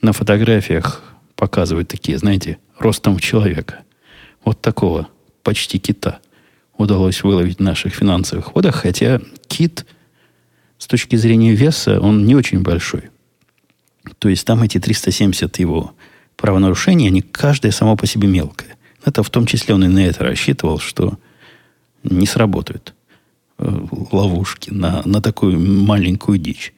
на 0.00 0.12
фотографиях 0.12 1.11
показывают 1.42 1.88
такие, 1.88 2.16
знаете, 2.18 2.58
ростом 2.78 3.18
человека. 3.18 3.80
Вот 4.44 4.60
такого 4.60 5.08
почти 5.42 5.80
кита 5.80 6.20
удалось 6.78 7.24
выловить 7.24 7.58
в 7.58 7.62
наших 7.62 7.94
финансовых 7.94 8.54
водах, 8.54 8.76
хотя 8.76 9.20
кит 9.48 9.84
с 10.78 10.86
точки 10.86 11.16
зрения 11.16 11.52
веса, 11.52 11.98
он 11.98 12.26
не 12.26 12.36
очень 12.36 12.62
большой. 12.62 13.10
То 14.20 14.28
есть 14.28 14.46
там 14.46 14.62
эти 14.62 14.78
370 14.78 15.58
его 15.58 15.94
правонарушений, 16.36 17.08
они 17.08 17.22
каждое 17.22 17.72
само 17.72 17.96
по 17.96 18.06
себе 18.06 18.28
мелкое. 18.28 18.76
Это 19.04 19.24
в 19.24 19.30
том 19.30 19.44
числе 19.44 19.74
он 19.74 19.82
и 19.82 19.88
на 19.88 20.06
это 20.06 20.22
рассчитывал, 20.22 20.78
что 20.78 21.18
не 22.04 22.26
сработают 22.26 22.94
э, 23.58 23.86
ловушки 24.12 24.70
на, 24.70 25.02
на 25.04 25.20
такую 25.20 25.58
маленькую 25.58 26.38
дичь. 26.38 26.72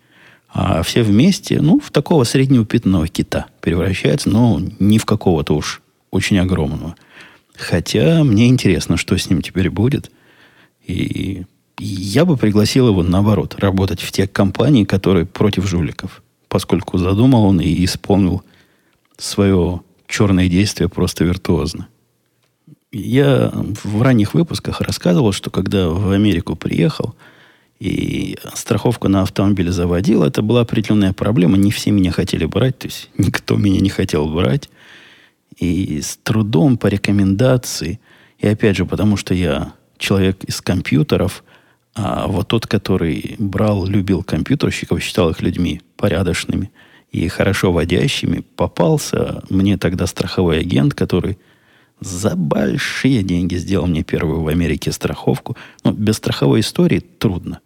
А 0.55 0.85
все 0.85 1.03
вместе, 1.03 1.61
ну, 1.61 1.81
в 1.81 1.91
такого 1.91 2.23
среднего 2.23 2.65
пятного 2.65 3.09
кита 3.09 3.47
превращается, 3.61 4.31
но 4.31 4.63
не 4.79 4.99
в 4.99 5.05
какого-то 5.05 5.57
уж 5.57 5.83
очень 6.13 6.39
огромного. 6.39 6.95
Хотя 7.57 8.23
мне 8.23 8.47
интересно, 8.47 8.97
что 8.97 9.19
с 9.19 9.29
ним 9.29 9.43
теперь 9.43 9.69
будет. 9.69 10.13
И 10.87 11.45
я 11.77 12.25
бы 12.25 12.37
пригласил 12.37 12.87
его, 12.87 13.03
наоборот, 13.03 13.57
работать 13.59 14.01
в 14.01 14.13
те 14.13 14.29
компании, 14.29 14.85
которые 14.85 15.27
против 15.27 15.67
жуликов. 15.67 16.23
Поскольку 16.49 16.99
задумал 16.99 17.47
он 17.47 17.61
и 17.61 17.85
исполнил 17.85 18.45
свое 19.17 19.81
черное 20.07 20.49
действие 20.49 20.89
просто 20.89 21.25
виртуозно. 21.25 21.89
Я 22.93 23.51
в 23.83 24.03
ранних 24.03 24.35
выпусках 24.35 24.81
рассказывал, 24.81 25.33
что 25.33 25.51
когда 25.51 25.89
в 25.89 26.13
Америку 26.13 26.55
приехал 26.55 27.17
и 27.79 28.39
страховку 28.55 29.09
на 29.09 29.23
автомобиль 29.23 29.71
заводил, 29.71 30.23
это 30.23 30.43
была 30.43 30.63
определенная 30.63 31.13
проблема. 31.13 31.57
Не 31.57 31.71
все 31.71 31.91
меня 31.91 32.13
хотели 32.13 32.45
брать, 32.45 32.79
то 32.79 32.87
есть 32.87 33.11
никто 33.19 33.57
меня 33.57 33.81
не 33.81 33.91
хотел 33.91 34.29
брать. 34.29 34.71
И 35.59 36.01
с 36.01 36.17
трудом 36.23 36.77
по 36.79 36.87
рекомендации, 36.87 38.01
и 38.39 38.47
опять 38.47 38.77
же, 38.77 38.87
потому 38.87 39.17
что 39.17 39.35
я 39.35 39.75
человек 39.99 40.45
из 40.45 40.61
компьютеров, 40.61 41.45
а 41.95 42.27
вот 42.27 42.49
тот, 42.49 42.67
который 42.67 43.37
брал, 43.39 43.87
любил 43.87 44.23
компьютерщиков, 44.23 45.03
считал 45.03 45.31
их 45.31 45.41
людьми 45.41 45.81
порядочными 45.97 46.73
и 47.13 47.29
хорошо 47.29 47.73
водящими, 47.73 48.45
попался 48.57 49.45
мне 49.49 49.79
тогда 49.79 50.07
страховой 50.07 50.61
агент, 50.61 50.95
который 50.95 51.39
за 52.01 52.37
большие 52.37 53.23
деньги 53.23 53.57
сделал 53.57 53.87
мне 53.87 54.03
первую 54.03 54.43
в 54.43 54.49
Америке 54.49 54.93
страховку. 54.93 55.57
Но 55.85 55.93
без 55.93 56.17
страховой 56.17 56.61
истории 56.61 57.01
трудно. 57.01 57.61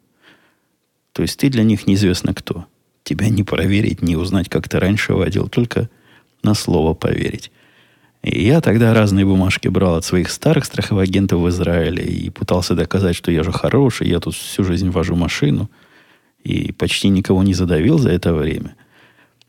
То 1.12 1.22
есть 1.22 1.38
ты 1.38 1.48
для 1.48 1.64
них 1.64 1.86
неизвестно 1.86 2.34
кто. 2.34 2.66
Тебя 3.02 3.28
не 3.28 3.42
проверить, 3.42 4.02
не 4.02 4.16
узнать, 4.16 4.48
как 4.48 4.68
ты 4.68 4.78
раньше 4.78 5.14
водил, 5.14 5.48
только 5.48 5.88
на 6.42 6.54
слово 6.54 6.94
поверить. 6.94 7.50
И 8.22 8.44
я 8.44 8.60
тогда 8.60 8.94
разные 8.94 9.24
бумажки 9.24 9.68
брал 9.68 9.96
от 9.96 10.04
своих 10.04 10.30
старых 10.30 10.64
страховых 10.64 11.04
агентов 11.04 11.40
в 11.40 11.48
Израиле 11.48 12.04
и 12.04 12.30
пытался 12.30 12.74
доказать, 12.74 13.16
что 13.16 13.30
я 13.30 13.42
же 13.42 13.52
хороший, 13.52 14.08
я 14.08 14.20
тут 14.20 14.34
всю 14.34 14.64
жизнь 14.64 14.90
вожу 14.90 15.16
машину 15.16 15.70
и 16.44 16.72
почти 16.72 17.08
никого 17.08 17.42
не 17.42 17.54
задавил 17.54 17.98
за 17.98 18.10
это 18.10 18.34
время. 18.34 18.76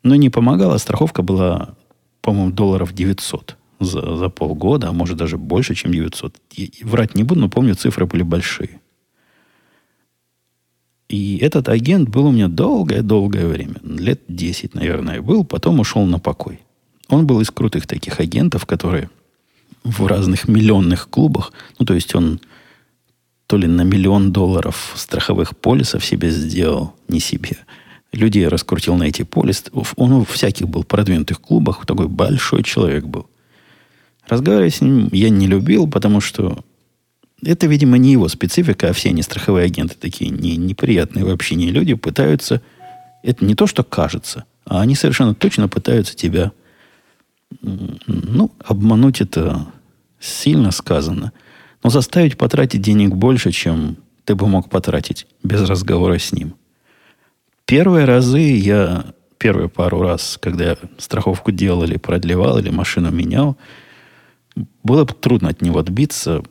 Но 0.04 0.16
не 0.16 0.30
помогала, 0.30 0.78
страховка 0.78 1.22
была, 1.22 1.76
по-моему, 2.22 2.52
долларов 2.52 2.94
900 2.94 3.59
за, 3.80 4.16
за 4.16 4.30
полгода, 4.30 4.90
а 4.90 4.94
может 4.94 5.18
даже 5.18 5.38
больше, 5.38 5.76
чем 5.76 5.92
900. 5.92 6.36
И, 6.56 6.72
врать 6.84 7.16
не 7.16 7.24
буду, 7.24 7.42
но 7.42 7.50
помню, 7.50 7.76
цифры 7.76 8.06
были 8.06 8.24
большие. 8.24 8.80
И 11.08 11.38
этот 11.38 11.70
агент 11.70 12.10
был 12.10 12.28
у 12.28 12.32
меня 12.32 12.48
долгое-долгое 12.48 13.48
время. 13.48 13.76
Лет 13.84 14.22
10, 14.28 14.76
наверное, 14.76 15.22
был. 15.22 15.44
Потом 15.44 15.80
ушел 15.80 16.06
на 16.06 16.20
покой. 16.20 16.60
Он 17.08 17.26
был 17.26 17.42
из 17.42 17.50
крутых 17.50 17.88
таких 17.88 18.20
агентов, 18.20 18.66
которые 18.66 19.10
в 19.84 20.06
разных 20.06 20.48
миллионных 20.48 21.10
клубах, 21.10 21.54
ну, 21.80 21.86
то 21.86 21.94
есть 21.94 22.14
он 22.14 22.40
то 23.48 23.58
ли 23.58 23.66
на 23.66 23.82
миллион 23.82 24.32
долларов 24.32 24.94
страховых 24.96 25.58
полисов 25.58 26.06
себе 26.06 26.30
сделал, 26.30 26.94
не 27.08 27.20
себе. 27.20 27.58
Людей 28.12 28.48
раскрутил 28.48 28.96
на 28.96 29.04
эти 29.04 29.24
полисы. 29.24 29.64
Он 29.96 30.24
в 30.24 30.30
всяких 30.30 30.68
был 30.68 30.84
продвинутых 30.84 31.42
клубах, 31.42 31.86
такой 31.88 32.08
большой 32.08 32.62
человек 32.62 33.06
был. 33.06 33.28
Разговаривать 34.30 34.76
с 34.76 34.82
ним 34.82 35.10
я 35.12 35.30
не 35.30 35.48
любил, 35.48 35.90
потому 35.90 36.22
что 36.22 36.64
это, 37.44 37.68
видимо, 37.68 37.98
не 37.98 38.12
его 38.12 38.28
специфика, 38.28 38.90
а 38.90 38.94
все 38.94 39.10
они 39.10 39.24
страховые 39.24 39.66
агенты 39.66 39.96
такие 40.00 40.30
не, 40.30 40.56
неприятные 40.56 41.26
вообще 41.26 41.56
не 41.56 41.72
люди, 41.72 41.96
пытаются... 41.96 42.62
Это 43.24 43.44
не 43.44 43.56
то, 43.56 43.68
что 43.68 43.84
кажется, 43.84 44.46
а 44.66 44.82
они 44.82 44.96
совершенно 44.96 45.36
точно 45.36 45.68
пытаются 45.68 46.16
тебя 46.16 46.54
ну, 47.62 48.52
обмануть 48.64 49.22
это 49.22 49.66
сильно 50.20 50.72
сказано. 50.72 51.34
Но 51.84 51.90
заставить 51.90 52.38
потратить 52.38 52.82
денег 52.82 53.16
больше, 53.16 53.52
чем 53.52 53.98
ты 54.26 54.36
бы 54.36 54.48
мог 54.48 54.70
потратить 54.70 55.28
без 55.44 55.68
разговора 55.68 56.20
с 56.20 56.32
ним. 56.32 56.56
Первые 57.66 58.06
разы 58.06 58.40
я, 58.40 59.06
первые 59.38 59.70
пару 59.70 60.02
раз, 60.02 60.38
когда 60.42 60.72
я 60.72 60.78
страховку 60.98 61.52
делал 61.52 61.84
или 61.84 61.98
продлевал, 61.98 62.60
или 62.60 62.70
машину 62.70 63.12
менял, 63.12 63.58
было 64.84 65.06
бы 65.06 65.14
трудно 65.14 65.50
от 65.50 65.62
него 65.62 65.80
отбиться. 65.80 66.44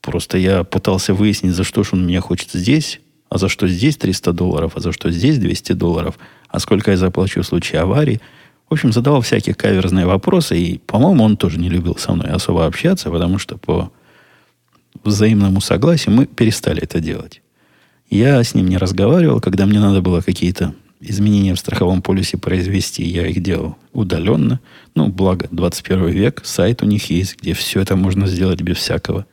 Просто 0.00 0.38
я 0.38 0.64
пытался 0.64 1.14
выяснить, 1.14 1.54
за 1.54 1.64
что 1.64 1.82
же 1.84 1.90
он 1.92 2.06
меня 2.06 2.20
хочет 2.20 2.50
здесь, 2.52 3.00
а 3.28 3.38
за 3.38 3.48
что 3.48 3.68
здесь 3.68 3.96
300 3.96 4.32
долларов, 4.32 4.72
а 4.74 4.80
за 4.80 4.92
что 4.92 5.10
здесь 5.10 5.38
200 5.38 5.72
долларов, 5.72 6.18
а 6.48 6.58
сколько 6.58 6.90
я 6.90 6.96
заплачу 6.96 7.42
в 7.42 7.46
случае 7.46 7.80
аварии– 7.80 8.20
в 8.72 8.74
общем, 8.74 8.90
задавал 8.90 9.20
всякие 9.20 9.54
каверзные 9.54 10.06
вопросы, 10.06 10.58
и, 10.58 10.78
по-моему, 10.78 11.24
он 11.24 11.36
тоже 11.36 11.58
не 11.58 11.68
любил 11.68 11.98
со 11.98 12.14
мной 12.14 12.30
особо 12.30 12.64
общаться, 12.64 13.10
потому 13.10 13.36
что 13.36 13.58
по 13.58 13.92
взаимному 15.04 15.60
согласию 15.60 16.14
мы 16.14 16.24
перестали 16.24 16.82
это 16.82 16.98
делать. 16.98 17.42
Я 18.08 18.42
с 18.42 18.54
ним 18.54 18.68
не 18.68 18.78
разговаривал, 18.78 19.42
когда 19.42 19.66
мне 19.66 19.78
надо 19.78 20.00
было 20.00 20.22
какие-то 20.22 20.74
изменения 21.02 21.54
в 21.54 21.58
страховом 21.58 22.02
полисе 22.02 22.38
произвести, 22.38 23.04
я 23.04 23.26
их 23.26 23.42
делал 23.42 23.76
удаленно. 23.92 24.60
Ну, 24.94 25.08
благо, 25.08 25.48
21 25.50 26.08
век, 26.08 26.42
сайт 26.44 26.82
у 26.82 26.86
них 26.86 27.10
есть, 27.10 27.38
где 27.38 27.54
все 27.54 27.80
это 27.80 27.96
можно 27.96 28.26
сделать 28.26 28.62
без 28.62 28.76
всякого 28.76 29.26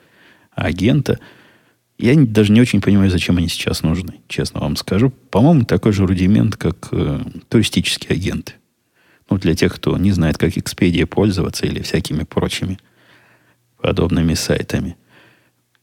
агента. 0.51 1.19
Я 1.97 2.15
даже 2.15 2.51
не 2.51 2.61
очень 2.61 2.81
понимаю, 2.81 3.11
зачем 3.11 3.37
они 3.37 3.47
сейчас 3.47 3.83
нужны, 3.83 4.21
честно 4.27 4.61
вам 4.61 4.75
скажу. 4.75 5.11
По-моему, 5.31 5.65
такой 5.65 5.91
же 5.91 6.05
рудимент, 6.05 6.55
как 6.55 6.89
э, 6.91 7.19
туристические 7.49 8.15
агенты. 8.15 8.53
Ну, 9.29 9.37
для 9.37 9.53
тех, 9.53 9.75
кто 9.75 9.97
не 9.97 10.11
знает, 10.11 10.37
как 10.37 10.57
Expedia 10.57 11.05
пользоваться 11.05 11.65
или 11.65 11.81
всякими 11.81 12.23
прочими 12.23 12.79
подобными 13.81 14.33
сайтами. 14.33 14.97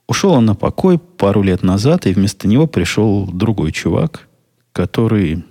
Ушел 0.09 0.33
он 0.33 0.47
на 0.47 0.55
покой 0.55 0.99
пару 0.99 1.43
лет 1.43 1.62
назад, 1.62 2.07
и 2.07 2.12
вместо 2.12 2.49
него 2.49 2.66
пришел 2.66 3.26
другой 3.26 3.73
чувак, 3.73 4.28
который 4.73 5.45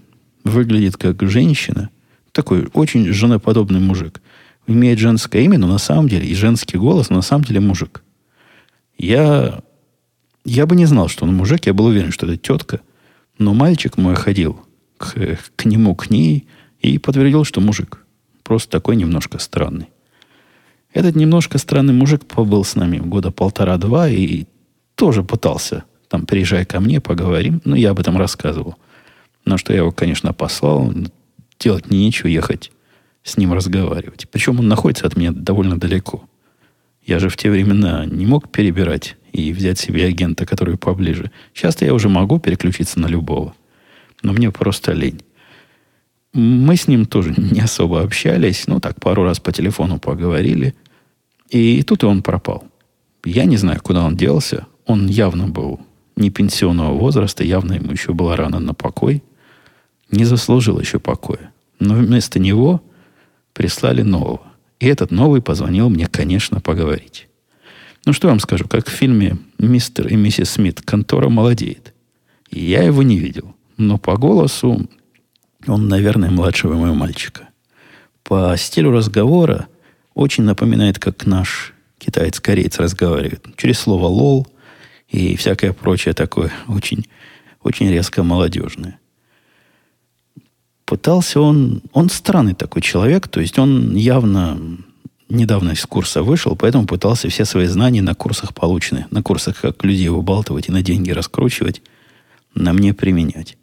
выглядит 0.46 0.96
как 0.96 1.22
женщина. 1.28 1.90
Такой 2.32 2.70
очень 2.74 3.12
женоподобный 3.12 3.82
мужик. 3.82 4.22
Имеет 4.68 5.00
женское 5.00 5.42
имя, 5.44 5.58
но 5.58 5.68
на 5.68 5.78
самом 5.78 6.08
деле, 6.08 6.26
и 6.26 6.34
женский 6.34 6.78
голос, 6.78 7.10
но 7.10 7.18
на 7.18 7.22
самом 7.22 7.44
деле 7.44 7.60
мужик. 7.60 8.02
Я, 8.98 9.60
я 10.46 10.66
бы 10.66 10.76
не 10.76 10.86
знал, 10.86 11.10
что 11.10 11.26
он 11.26 11.36
мужик, 11.36 11.66
я 11.66 11.74
был 11.74 11.86
уверен, 11.86 12.12
что 12.12 12.26
это 12.26 12.38
тетка. 12.38 12.80
Но 13.38 13.54
мальчик 13.54 13.98
мой 13.98 14.16
ходил 14.16 14.62
к, 14.98 15.38
к 15.56 15.66
нему, 15.66 15.94
к 15.96 16.10
ней, 16.10 16.48
и 16.80 16.98
подтвердил, 16.98 17.44
что 17.44 17.60
мужик. 17.60 18.06
Просто 18.44 18.70
такой 18.70 18.96
немножко 18.96 19.40
странный. 19.40 19.90
Этот 20.94 21.16
немножко 21.16 21.58
странный 21.58 21.94
мужик 21.94 22.26
побыл 22.26 22.64
с 22.64 22.76
нами 22.76 23.00
года 23.00 23.32
полтора-два 23.32 24.08
и 24.08 24.46
тоже 24.96 25.24
пытался 25.24 25.84
там, 26.16 26.26
приезжай 26.26 26.66
ко 26.66 26.80
мне, 26.80 27.02
поговорим. 27.02 27.62
Ну, 27.66 27.76
я 27.76 27.92
об 27.92 28.00
этом 28.00 28.18
рассказывал. 28.18 28.76
На 29.46 29.58
что 29.58 29.74
я 29.74 29.80
его, 29.80 29.92
конечно, 29.92 30.34
послал. 30.34 30.94
Делать 31.60 31.90
мне 31.90 32.00
нечего, 32.00 32.28
ехать 32.28 32.72
с 33.24 33.38
ним 33.38 33.54
разговаривать. 33.54 34.28
Причем 34.30 34.60
он 34.60 34.68
находится 34.68 35.08
от 35.08 35.16
меня 35.16 35.32
довольно 35.32 35.80
далеко. 35.80 36.28
Я 37.04 37.20
же 37.20 37.30
в 37.30 37.38
те 37.38 37.50
времена 37.50 38.06
не 38.06 38.26
мог 38.26 38.50
перебирать 38.50 39.16
и 39.32 39.54
взять 39.54 39.80
себе 39.80 40.06
агента, 40.06 40.46
который 40.46 40.78
поближе. 40.78 41.32
Сейчас-то 41.54 41.86
я 41.86 41.94
уже 41.94 42.10
могу 42.10 42.40
переключиться 42.40 43.00
на 43.00 43.08
любого. 43.08 43.54
Но 44.24 44.34
мне 44.34 44.52
просто 44.52 44.92
лень. 44.92 45.22
Мы 46.34 46.76
с 46.76 46.88
ним 46.88 47.06
тоже 47.06 47.34
не 47.38 47.62
особо 47.62 48.02
общались. 48.02 48.68
Ну, 48.68 48.80
так, 48.80 49.00
пару 49.00 49.24
раз 49.24 49.40
по 49.40 49.52
телефону 49.52 50.00
поговорили. 50.00 50.74
И 51.50 51.84
тут 51.84 52.04
он 52.04 52.24
пропал. 52.24 52.66
Я 53.24 53.46
не 53.46 53.58
знаю, 53.58 53.80
куда 53.82 54.04
он 54.04 54.18
делся. 54.18 54.66
Он 54.86 55.08
явно 55.08 55.48
был 55.48 55.80
не 56.16 56.30
пенсионного 56.30 56.94
возраста, 56.98 57.44
явно 57.44 57.74
ему 57.74 57.92
еще 57.92 58.14
было 58.14 58.36
рано 58.36 58.60
на 58.60 58.74
покой. 58.74 59.24
Не 60.16 60.24
заслужил 60.24 60.80
еще 60.80 60.98
покоя. 60.98 61.52
Но 61.80 61.96
вместо 61.96 62.40
него 62.40 62.82
прислали 63.52 64.02
нового. 64.02 64.44
И 64.80 64.88
этот 64.88 65.12
новый 65.12 65.42
позвонил 65.42 65.90
мне, 65.90 66.08
конечно, 66.08 66.62
поговорить. 66.62 67.28
Ну, 68.06 68.14
что 68.14 68.30
вам 68.30 68.40
скажу, 68.40 68.66
как 68.66 68.88
в 68.88 68.92
фильме 68.92 69.38
«Мистер 69.58 70.08
и 70.08 70.16
миссис 70.16 70.52
Смит» 70.52 70.82
контора 70.82 71.28
молодеет. 71.28 71.94
Я 72.50 72.84
его 72.84 73.04
не 73.04 73.20
видел. 73.20 73.56
Но 73.76 73.98
по 73.98 74.16
голосу 74.16 74.88
он, 75.68 75.88
наверное, 75.90 76.30
младшего 76.30 76.76
моего 76.76 76.96
мальчика. 76.96 77.50
По 78.24 78.56
стилю 78.58 78.92
разговора 78.92 79.68
очень 80.14 80.46
напоминает, 80.46 80.98
как 80.98 81.26
наш 81.26 81.74
китаец-кореец 81.98 82.80
разговаривает. 82.80 83.46
Через 83.58 83.80
слово 83.80 84.06
«лол» 84.06 84.48
и 85.10 85.36
всякое 85.36 85.74
прочее 85.74 86.14
такое 86.14 86.54
очень, 86.70 87.06
очень 87.62 87.90
резко 87.90 88.24
молодежное. 88.24 88.98
Пытался 90.86 91.42
он... 91.42 91.82
Он 91.94 92.10
странный 92.10 92.54
такой 92.54 92.82
человек, 92.82 93.28
то 93.28 93.42
есть 93.42 93.58
он 93.60 93.96
явно 93.96 94.60
недавно 95.28 95.72
из 95.72 95.86
курса 95.86 96.22
вышел, 96.22 96.56
поэтому 96.56 96.86
пытался 96.86 97.30
все 97.30 97.46
свои 97.46 97.66
знания 97.66 98.02
на 98.02 98.14
курсах 98.14 98.54
полученные, 98.54 99.08
на 99.10 99.24
курсах, 99.24 99.60
как 99.60 99.84
людей 99.84 100.10
выбалтывать 100.10 100.70
и 100.70 100.72
на 100.72 100.84
деньги 100.84 101.12
раскручивать, 101.12 101.82
на 102.54 102.74
мне 102.74 102.94
применять. 102.94 103.58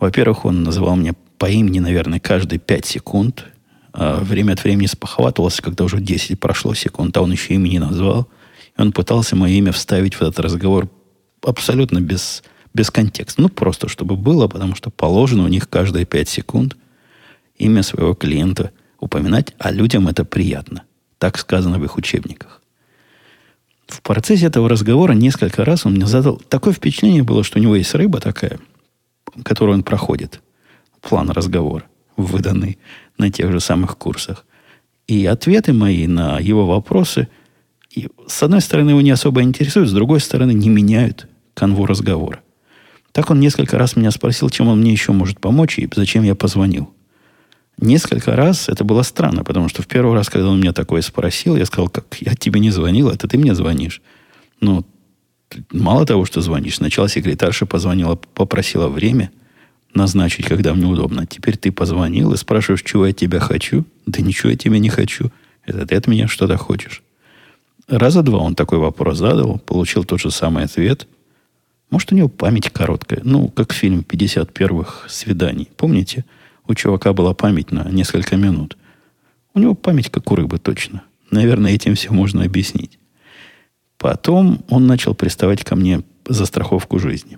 Во-первых, 0.00 0.46
он 0.46 0.62
называл 0.62 0.96
меня 0.96 1.14
по 1.38 1.46
имени, 1.46 1.80
наверное, 1.80 2.20
каждые 2.20 2.58
5 2.58 2.86
секунд. 2.86 3.44
А 3.92 4.20
время 4.20 4.54
от 4.54 4.64
времени 4.64 4.86
спохватывался, 4.86 5.62
когда 5.62 5.84
уже 5.84 6.00
10 6.00 6.40
прошло 6.40 6.74
секунд, 6.74 7.16
а 7.16 7.22
он 7.22 7.32
еще 7.32 7.54
имя 7.54 7.68
не 7.68 7.78
назвал. 7.78 8.28
И 8.76 8.80
он 8.80 8.92
пытался 8.92 9.36
мое 9.36 9.52
имя 9.52 9.70
вставить 9.70 10.14
в 10.14 10.22
этот 10.22 10.40
разговор 10.40 10.88
абсолютно 11.42 12.00
без, 12.00 12.42
без 12.74 12.90
контекста. 12.90 13.42
Ну, 13.42 13.48
просто 13.48 13.88
чтобы 13.88 14.16
было, 14.16 14.48
потому 14.48 14.74
что 14.74 14.90
положено 14.90 15.44
у 15.44 15.48
них 15.48 15.68
каждые 15.68 16.06
5 16.06 16.28
секунд 16.28 16.76
имя 17.56 17.82
своего 17.82 18.14
клиента 18.14 18.70
упоминать, 18.98 19.54
а 19.58 19.70
людям 19.70 20.08
это 20.08 20.24
приятно. 20.24 20.82
Так 21.18 21.38
сказано 21.38 21.78
в 21.78 21.84
их 21.84 21.96
учебниках. 21.96 22.60
В 23.86 24.00
процессе 24.02 24.46
этого 24.46 24.68
разговора 24.68 25.12
несколько 25.12 25.64
раз 25.64 25.86
он 25.86 25.94
мне 25.94 26.06
задал... 26.06 26.36
Такое 26.36 26.72
впечатление 26.72 27.22
было, 27.22 27.44
что 27.44 27.58
у 27.58 27.62
него 27.62 27.76
есть 27.76 27.94
рыба 27.94 28.20
такая– 28.20 28.58
который 29.44 29.74
он 29.74 29.82
проходит, 29.82 30.40
план 31.00 31.30
разговора, 31.30 31.84
выданный 32.16 32.78
на 33.18 33.30
тех 33.30 33.50
же 33.52 33.60
самых 33.60 33.96
курсах. 33.96 34.44
И 35.06 35.26
ответы 35.26 35.72
мои 35.72 36.06
на 36.06 36.38
его 36.38 36.66
вопросы, 36.66 37.28
и, 37.90 38.08
с 38.26 38.42
одной 38.42 38.60
стороны, 38.60 38.90
его 38.90 39.00
не 39.00 39.10
особо 39.10 39.42
интересуют, 39.42 39.88
с 39.88 39.92
другой 39.92 40.20
стороны, 40.20 40.52
не 40.52 40.68
меняют 40.68 41.28
канву 41.54 41.86
разговора. 41.86 42.40
Так 43.12 43.30
он 43.30 43.40
несколько 43.40 43.78
раз 43.78 43.96
меня 43.96 44.10
спросил, 44.10 44.48
чем 44.50 44.68
он 44.68 44.80
мне 44.80 44.92
еще 44.92 45.12
может 45.12 45.38
помочь 45.38 45.78
и 45.78 45.88
зачем 45.94 46.22
я 46.22 46.34
позвонил. 46.34 46.92
Несколько 47.78 48.36
раз 48.36 48.68
это 48.68 48.84
было 48.84 49.02
странно, 49.02 49.44
потому 49.44 49.68
что 49.68 49.82
в 49.82 49.86
первый 49.86 50.14
раз, 50.14 50.28
когда 50.28 50.48
он 50.48 50.60
меня 50.60 50.72
такое 50.72 51.02
спросил, 51.02 51.56
я 51.56 51.66
сказал, 51.66 51.88
как 51.88 52.06
я 52.20 52.34
тебе 52.34 52.60
не 52.60 52.70
звонил, 52.70 53.08
это 53.08 53.28
ты 53.28 53.38
мне 53.38 53.54
звонишь. 53.54 54.02
Ну, 54.60 54.86
мало 55.72 56.06
того, 56.06 56.24
что 56.24 56.40
звонишь, 56.40 56.76
сначала 56.76 57.08
секретарша 57.08 57.66
позвонила, 57.66 58.16
попросила 58.16 58.88
время 58.88 59.30
назначить, 59.94 60.46
когда 60.46 60.74
мне 60.74 60.86
удобно. 60.86 61.26
Теперь 61.26 61.56
ты 61.56 61.72
позвонил 61.72 62.32
и 62.32 62.36
спрашиваешь, 62.36 62.82
чего 62.82 63.06
я 63.06 63.12
тебя 63.12 63.40
хочу. 63.40 63.84
Да 64.06 64.22
ничего 64.22 64.50
я 64.50 64.56
тебя 64.56 64.78
не 64.78 64.88
хочу. 64.88 65.30
Это 65.64 65.86
ты 65.86 65.96
от 65.96 66.06
меня 66.06 66.28
что-то 66.28 66.56
хочешь. 66.56 67.02
Раза 67.88 68.22
два 68.22 68.38
он 68.38 68.54
такой 68.54 68.78
вопрос 68.78 69.18
задал, 69.18 69.58
получил 69.58 70.04
тот 70.04 70.20
же 70.20 70.30
самый 70.30 70.64
ответ. 70.64 71.06
Может, 71.92 72.10
у 72.10 72.14
него 72.14 72.28
память 72.28 72.70
короткая. 72.70 73.20
Ну, 73.22 73.48
как 73.50 73.74
фильм 73.74 74.02
50 74.02 74.54
первых 74.54 75.04
свиданий. 75.10 75.68
Помните? 75.76 76.24
У 76.66 76.74
чувака 76.74 77.12
была 77.12 77.34
память 77.34 77.70
на 77.70 77.86
несколько 77.90 78.36
минут. 78.36 78.78
У 79.52 79.58
него 79.58 79.74
память 79.74 80.10
как 80.10 80.32
у 80.32 80.34
рыбы, 80.34 80.58
точно. 80.58 81.02
Наверное, 81.30 81.72
этим 81.72 81.94
все 81.94 82.10
можно 82.10 82.44
объяснить. 82.44 82.98
Потом 83.98 84.64
он 84.70 84.86
начал 84.86 85.14
приставать 85.14 85.64
ко 85.64 85.76
мне 85.76 86.02
за 86.26 86.46
страховку 86.46 86.98
жизни. 86.98 87.36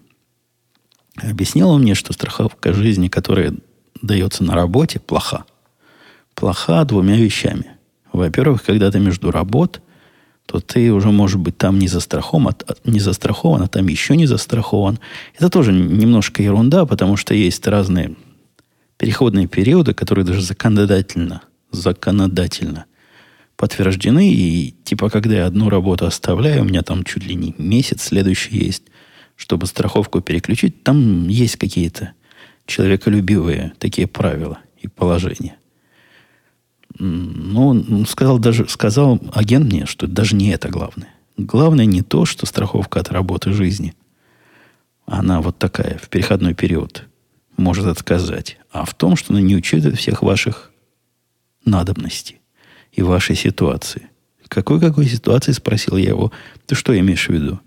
Объяснил 1.17 1.71
он 1.71 1.83
мне, 1.83 1.97
что 1.97 2.13
страховка 2.13 2.73
жизни, 2.73 3.09
которая 3.09 3.55
дается 4.03 4.45
на 4.45 4.55
работе, 4.55 5.01
плоха. 5.01 5.47
Плоха 6.37 6.85
двумя 6.85 7.17
вещами. 7.17 7.73
Во-первых, 8.13 8.63
когда 8.63 8.93
ты 8.93 9.01
между 9.01 9.33
работ, 9.33 9.83
то 10.47 10.61
ты 10.61 10.93
уже, 10.93 11.11
может 11.11 11.41
быть, 11.41 11.57
там 11.57 11.79
не 11.79 11.89
застрахован, 11.89 12.49
а, 12.49 12.75
не 12.85 13.01
застрахован, 13.01 13.63
а 13.63 13.69
там 13.69 13.87
еще 13.89 14.17
не 14.17 14.27
застрахован. 14.27 14.99
Это 15.37 15.49
тоже 15.49 15.73
немножко 15.73 16.43
ерунда, 16.43 16.87
потому 16.87 17.17
что 17.17 17.35
есть 17.35 17.67
разные 17.67 18.15
переходные 18.99 19.47
периоды, 19.47 19.95
которые 19.95 20.25
даже 20.25 20.43
законодательно, 20.43 21.43
законодательно 21.71 22.87
подтверждены. 23.57 24.31
И 24.33 24.75
типа, 24.85 25.11
когда 25.11 25.37
я 25.37 25.47
одну 25.47 25.71
работу 25.71 26.07
оставляю, 26.07 26.63
у 26.63 26.65
меня 26.65 26.83
там 26.83 27.05
чуть 27.05 27.25
ли 27.25 27.35
не 27.35 27.55
месяц 27.59 28.03
следующий 28.03 28.57
есть, 28.57 28.85
чтобы 29.37 29.67
страховку 29.67 30.21
переключить, 30.21 30.83
там 30.85 31.29
есть 31.29 31.57
какие-то 31.57 32.13
человеколюбивые 32.67 33.73
такие 33.79 34.07
правила 34.07 34.59
и 34.81 34.89
положения. 34.89 35.57
Ну, 36.99 38.05
сказал, 38.07 38.39
даже, 38.39 38.69
сказал 38.69 39.21
агент 39.33 39.67
мне, 39.67 39.87
что 39.87 40.07
даже 40.07 40.37
не 40.37 40.51
это 40.51 40.69
главное. 40.69 41.09
Главное 41.37 41.87
не 41.87 42.03
то, 42.03 42.25
что 42.25 42.47
страховка 42.47 43.01
от 43.01 43.11
работы 43.11 43.53
жизни, 43.53 43.95
она 45.07 45.41
вот 45.41 45.59
такая, 45.59 45.99
в 45.99 46.09
переходной 46.09 46.55
период, 46.55 47.09
может 47.57 47.87
отказать, 47.87 48.59
а 48.71 48.85
в 48.85 48.95
том, 48.95 49.17
что 49.17 49.33
она 49.33 49.41
не 49.41 49.57
учитывает 49.57 49.99
всех 49.99 50.23
ваших 50.23 50.71
надобностей 51.65 52.41
и 52.93 53.03
вашей 53.03 53.37
ситуации. 53.37 54.09
Какой-какой 54.49 55.07
ситуации, 55.07 55.53
спросил 55.53 55.97
я 55.97 56.11
его, 56.11 56.31
ты 56.67 56.75
что 56.75 56.97
имеешь 56.99 57.27
в 57.27 57.33
виду? 57.33 57.61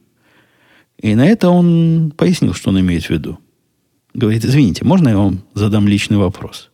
И 0.97 1.13
на 1.15 1.25
это 1.25 1.49
он 1.49 2.11
пояснил, 2.15 2.53
что 2.53 2.69
он 2.69 2.79
имеет 2.79 3.05
в 3.05 3.09
виду. 3.09 3.39
Говорит, 4.13 4.45
извините, 4.45 4.85
можно 4.85 5.09
я 5.09 5.17
вам 5.17 5.43
задам 5.53 5.87
личный 5.87 6.17
вопрос? 6.17 6.71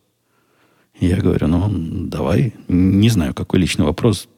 Я 1.00 1.16
говорю, 1.16 1.48
ну, 1.48 1.68
давай. 2.08 2.54
Не 2.68 3.08
знаю, 3.08 3.34
какой 3.34 3.60
личный 3.60 3.84
вопрос. 3.84 4.28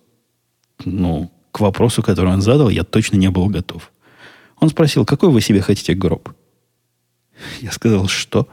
Ну, 0.85 1.31
к 1.53 1.61
вопросу, 1.61 2.03
который 2.03 2.33
он 2.33 2.43
задал, 2.43 2.69
я 2.69 2.85
точно 2.85 3.17
не 3.17 3.31
был 3.31 3.47
готов. 3.47 3.93
Он 4.59 4.69
спросил, 4.69 5.05
какой 5.05 5.31
вы 5.31 5.41
себе 5.41 5.61
хотите 5.61 5.95
гроб? 5.95 6.31
Я 7.61 7.73
сказал, 7.73 8.09
что? 8.09 8.49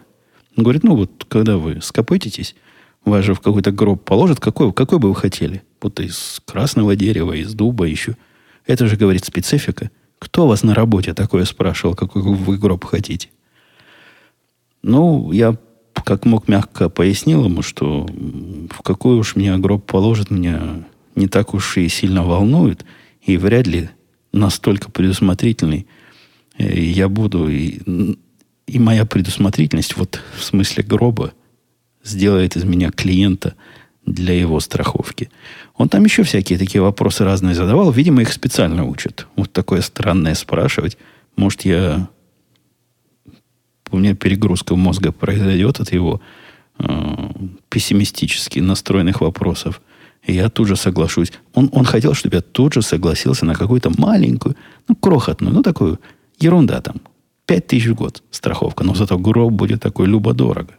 Он 0.55 0.63
говорит, 0.63 0.83
ну 0.83 0.95
вот, 0.95 1.25
когда 1.27 1.57
вы 1.57 1.81
скопытитесь, 1.81 2.55
вас 3.05 3.25
же 3.25 3.33
в 3.33 3.41
какой-то 3.41 3.71
гроб 3.71 4.03
положат. 4.03 4.39
Какой, 4.39 4.71
какой 4.71 4.99
бы 4.99 5.09
вы 5.09 5.15
хотели? 5.15 5.63
Будто 5.81 6.03
из 6.03 6.41
красного 6.45 6.95
дерева, 6.95 7.33
из 7.33 7.53
дуба 7.53 7.85
еще. 7.85 8.15
Это 8.65 8.87
же, 8.87 8.95
говорит, 8.95 9.25
специфика. 9.25 9.91
Кто 10.19 10.47
вас 10.47 10.63
на 10.63 10.73
работе 10.73 11.13
такое 11.13 11.43
спрашивал, 11.45 11.95
какой 11.95 12.21
вы 12.21 12.57
гроб 12.57 12.85
хотите? 12.85 13.29
Ну, 14.81 15.31
я 15.31 15.57
как 16.01 16.25
мог 16.25 16.47
мягко 16.47 16.89
пояснил 16.89 17.45
ему, 17.45 17.61
что 17.61 18.07
в 18.69 18.81
какой 18.81 19.17
уж 19.17 19.35
меня 19.35 19.57
гроб 19.57 19.85
положит, 19.85 20.31
меня 20.31 20.83
не 21.15 21.27
так 21.27 21.53
уж 21.53 21.77
и 21.77 21.87
сильно 21.87 22.23
волнует. 22.23 22.85
И 23.21 23.37
вряд 23.37 23.67
ли 23.67 23.89
настолько 24.31 24.91
предусмотрительный 24.91 25.87
э, 26.57 26.79
я 26.79 27.07
буду. 27.07 27.47
И, 27.47 27.79
и 28.67 28.79
моя 28.79 29.05
предусмотрительность, 29.05 29.95
вот 29.95 30.19
в 30.37 30.43
смысле 30.43 30.83
гроба, 30.83 31.33
сделает 32.03 32.55
из 32.55 32.63
меня 32.63 32.91
клиента 32.91 33.55
для 34.05 34.37
его 34.37 34.59
страховки. 34.59 35.29
Он 35.75 35.87
там 35.87 36.03
еще 36.03 36.23
всякие 36.23 36.59
такие 36.59 36.81
вопросы 36.81 37.23
разные 37.23 37.55
задавал. 37.55 37.91
Видимо, 37.91 38.21
их 38.21 38.33
специально 38.33 38.85
учат. 38.85 39.27
Вот 39.35 39.53
такое 39.53 39.81
странное 39.81 40.35
спрашивать. 40.35 40.97
Может, 41.35 41.63
я... 41.65 42.09
У 43.93 43.99
меня 43.99 44.15
перегрузка 44.15 44.75
мозга 44.75 45.11
произойдет 45.11 45.79
от 45.79 45.93
его 45.93 46.21
э, 46.79 47.29
пессимистически 47.69 48.59
настроенных 48.59 49.21
вопросов. 49.21 49.81
И 50.25 50.33
я 50.33 50.49
тут 50.49 50.67
же 50.67 50.75
соглашусь. 50.75 51.31
Он, 51.53 51.69
он 51.73 51.85
хотел, 51.85 52.13
чтобы 52.13 52.35
я 52.35 52.41
тут 52.41 52.73
же 52.73 52.81
согласился 52.81 53.45
на 53.45 53.55
какую-то 53.55 53.91
маленькую, 53.97 54.55
ну, 54.87 54.95
крохотную, 54.95 55.53
ну, 55.53 55.61
такую 55.61 55.99
ерунда 56.39 56.81
там. 56.81 56.95
Пять 57.45 57.67
тысяч 57.67 57.87
в 57.87 57.95
год 57.95 58.23
страховка. 58.31 58.83
Но 58.83 58.95
зато 58.95 59.17
гроб 59.17 59.51
будет 59.51 59.81
такой 59.81 60.07
любо-дорого. 60.07 60.73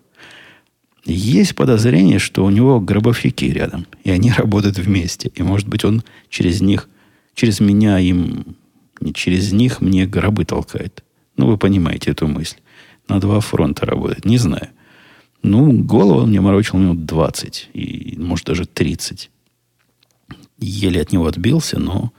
Есть 1.05 1.55
подозрение, 1.55 2.19
что 2.19 2.45
у 2.45 2.51
него 2.51 2.81
гробовщики 2.81 3.45
рядом, 3.53 3.87
и 4.03 4.11
они 4.11 4.33
работают 4.37 4.79
вместе. 4.79 5.31
И, 5.35 5.43
может 5.43 5.69
быть, 5.69 5.85
он 5.85 6.03
через 6.31 6.61
них 6.63 6.89
через 7.35 7.61
меня 7.61 7.99
им, 7.99 8.57
не 9.01 9.13
через 9.13 9.53
них 9.53 9.81
мне 9.81 10.07
гробы 10.07 10.45
толкает. 10.45 11.05
Ну, 11.37 11.47
вы 11.47 11.59
понимаете 11.59 12.13
эту 12.13 12.29
мысль. 12.29 12.57
На 13.09 13.21
два 13.21 13.41
фронта 13.41 13.87
работает. 13.87 14.25
Не 14.25 14.39
знаю. 14.39 14.69
Ну, 15.43 15.73
голову 15.73 16.21
он 16.21 16.31
мне 16.31 16.41
морочил 16.41 16.79
минут 16.79 17.05
20, 17.05 17.71
и, 17.75 18.17
может, 18.19 18.47
даже 18.47 18.65
30. 18.65 19.31
Еле 20.59 21.03
от 21.03 21.13
него 21.13 21.27
отбился, 21.27 21.79
но 21.79 22.13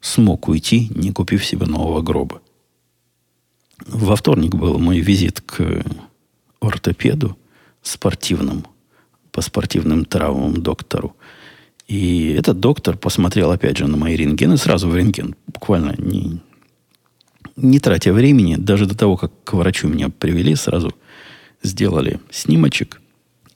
смог 0.00 0.48
уйти, 0.48 0.88
не 0.94 1.12
купив 1.12 1.44
себе 1.44 1.66
нового 1.66 2.02
гроба. 2.02 2.40
Во 3.86 4.14
вторник 4.14 4.54
был 4.54 4.78
мой 4.78 5.00
визит 5.00 5.40
к 5.40 5.84
ортопеду 6.60 7.36
спортивному, 7.82 8.64
по 9.32 9.40
спортивным 9.40 10.04
травмам 10.04 10.62
доктору. 10.62 11.16
И 11.88 12.28
этот 12.38 12.60
доктор 12.60 12.96
посмотрел 12.96 13.50
опять 13.50 13.78
же 13.78 13.88
на 13.88 13.96
мои 13.96 14.14
рентгены, 14.14 14.56
сразу 14.56 14.88
в 14.88 14.96
рентген, 14.96 15.34
буквально 15.48 15.94
не, 15.98 16.40
не 17.56 17.78
тратя 17.78 18.12
времени, 18.12 18.56
даже 18.56 18.86
до 18.86 18.96
того, 18.96 19.16
как 19.16 19.32
к 19.44 19.52
врачу 19.54 19.88
меня 19.88 20.08
привели, 20.08 20.54
сразу 20.54 20.94
сделали 21.62 22.20
снимочек. 22.30 23.00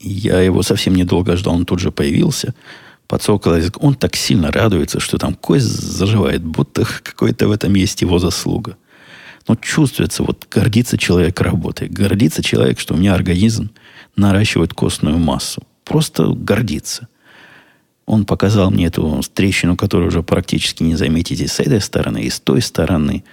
Я 0.01 0.41
его 0.41 0.63
совсем 0.63 0.95
недолго 0.95 1.37
ждал, 1.37 1.55
он 1.55 1.65
тут 1.65 1.81
же 1.81 1.91
появился. 1.91 2.55
Подсокол 3.09 3.55
Он 3.77 3.95
так 3.95 4.17
сильно 4.17 4.51
радуется, 4.51 5.01
что 5.01 5.17
там 5.17 5.35
кость 5.35 5.67
заживает, 5.67 6.45
будто 6.45 6.85
какой-то 7.03 7.49
в 7.49 7.53
этом 7.53 7.75
есть 7.75 8.03
его 8.03 8.19
заслуга. 8.19 8.77
Но 9.49 9.55
чувствуется, 9.55 10.25
вот 10.25 10.47
гордится 10.51 10.99
человек 10.99 11.41
работой. 11.41 11.89
Гордится 11.89 12.43
человек, 12.43 12.81
что 12.81 12.95
у 12.95 12.97
меня 12.97 13.15
организм 13.15 13.71
наращивает 14.17 14.75
костную 14.75 15.19
массу. 15.19 15.63
Просто 15.85 16.27
гордится. 16.27 17.07
Он 18.07 18.25
показал 18.25 18.71
мне 18.71 18.87
эту 18.87 19.21
трещину, 19.35 19.77
которую 19.77 20.09
уже 20.09 20.23
практически 20.23 20.83
не 20.83 20.97
заметите 20.97 21.47
с 21.47 21.61
этой 21.61 21.81
стороны 21.81 22.23
и 22.23 22.31
с 22.31 22.41
той 22.41 22.61
стороны. 22.61 23.25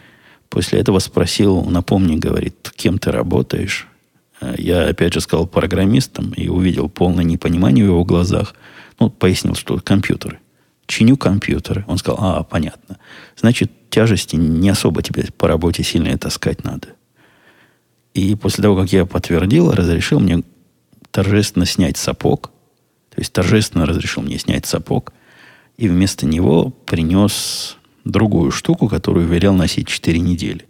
После 0.53 0.79
этого 0.79 0.99
спросил, 0.99 1.63
напомни, 1.63 2.15
говорит, 2.15 2.71
кем 2.75 2.99
ты 2.99 3.11
работаешь? 3.11 3.87
Э, 4.39 4.53
я 4.59 4.87
опять 4.87 5.11
же 5.11 5.19
сказал 5.19 5.47
программистом 5.47 6.31
и 6.33 6.47
увидел 6.47 6.89
полное 6.89 7.23
непонимание 7.23 7.83
в 7.83 7.87
его 7.87 8.05
глазах. 8.05 8.53
Ну, 8.99 9.09
пояснил, 9.09 9.55
что 9.55 9.79
компьютеры. 9.79 10.37
Чиню 10.85 11.17
компьютеры. 11.17 11.83
Он 11.87 11.97
сказал, 11.97 12.19
а, 12.21 12.43
понятно. 12.43 12.99
Значит, 13.35 13.71
тяжести 13.89 14.35
не 14.35 14.69
особо 14.69 15.01
тебе 15.01 15.25
по 15.35 15.47
работе 15.47 15.81
сильно 15.81 16.15
таскать 16.19 16.63
надо. 16.63 16.89
И 18.13 18.35
после 18.35 18.61
того, 18.61 18.79
как 18.79 18.93
я 18.93 19.07
подтвердил, 19.07 19.71
разрешил 19.71 20.19
мне 20.19 20.43
торжественно 21.09 21.65
снять 21.65 21.97
сапог. 21.97 22.51
То 23.09 23.21
есть 23.21 23.33
торжественно 23.33 23.87
разрешил 23.87 24.21
мне 24.21 24.37
снять 24.37 24.67
сапог. 24.67 25.13
И 25.77 25.89
вместо 25.89 26.27
него 26.27 26.69
принес 26.69 27.77
другую 28.03 28.51
штуку, 28.51 28.87
которую 28.87 29.27
велел 29.27 29.53
носить 29.53 29.87
4 29.87 30.19
недели. 30.19 30.65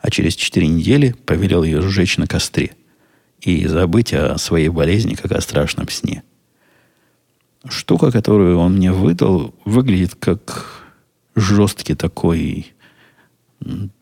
А 0.00 0.10
через 0.10 0.36
4 0.36 0.66
недели 0.66 1.14
повелел 1.26 1.62
ее 1.62 1.82
сжечь 1.82 2.18
на 2.18 2.26
костре– 2.26 2.72
и 3.40 3.66
забыть 3.66 4.12
о 4.14 4.36
своей 4.38 4.68
болезни, 4.68 5.14
как 5.14 5.32
о 5.32 5.40
страшном 5.40 5.88
сне. 5.88 6.22
Штука, 7.68 8.10
которую 8.10 8.58
он 8.58 8.76
мне 8.76 8.92
выдал, 8.92 9.54
выглядит 9.64 10.14
как 10.14 10.84
жесткий 11.34 11.94
такой... 11.94 12.72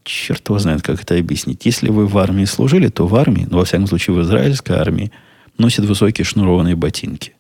Черт 0.05 0.47
его 0.49 0.59
знает, 0.59 0.83
как 0.83 1.03
это 1.03 1.17
объяснить. 1.17 1.65
Если 1.65 1.89
вы 1.89 2.07
в 2.07 2.19
армии 2.19 2.45
служили, 2.45 2.89
то 2.89 3.07
в 3.07 3.15
армии, 3.15 3.47
ну, 3.51 3.57
во 3.57 3.65
всяком 3.65 3.87
случае, 3.87 4.15
в 4.15 4.23
израильской 4.23 4.77
армии, 4.77 5.11
носят 5.57 5.87
высокие 5.87 6.27
шнурованные 6.27 6.77
ботинки. 6.77 7.35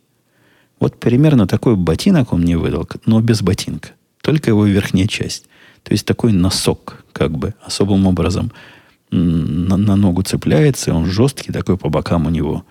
Вот 0.81 0.99
примерно 0.99 1.46
такой 1.46 1.77
ботинок 1.77 2.33
он 2.33 2.40
мне 2.40 2.57
выдал, 2.57 2.88
но 3.05 3.20
без 3.20 3.42
ботинка. 3.42 3.90
Только 4.26 4.50
его 4.50 4.66
верхняя 4.66 5.06
часть. 5.06 5.46
То 5.84 5.92
есть 5.92 6.04
такой 6.04 6.32
носок, 6.32 7.04
как 7.12 7.30
бы, 7.38 7.54
особым 7.64 8.06
образом– 8.06 8.52
на, 9.10 9.76
на 9.76 9.96
ногу 9.96 10.22
цепляется, 10.22 10.92
он 10.92 11.06
жесткий 11.06 11.52
такой 11.52 11.76
по 11.76 11.88
бокам 11.88 12.26
у 12.26 12.30
него. 12.30 12.64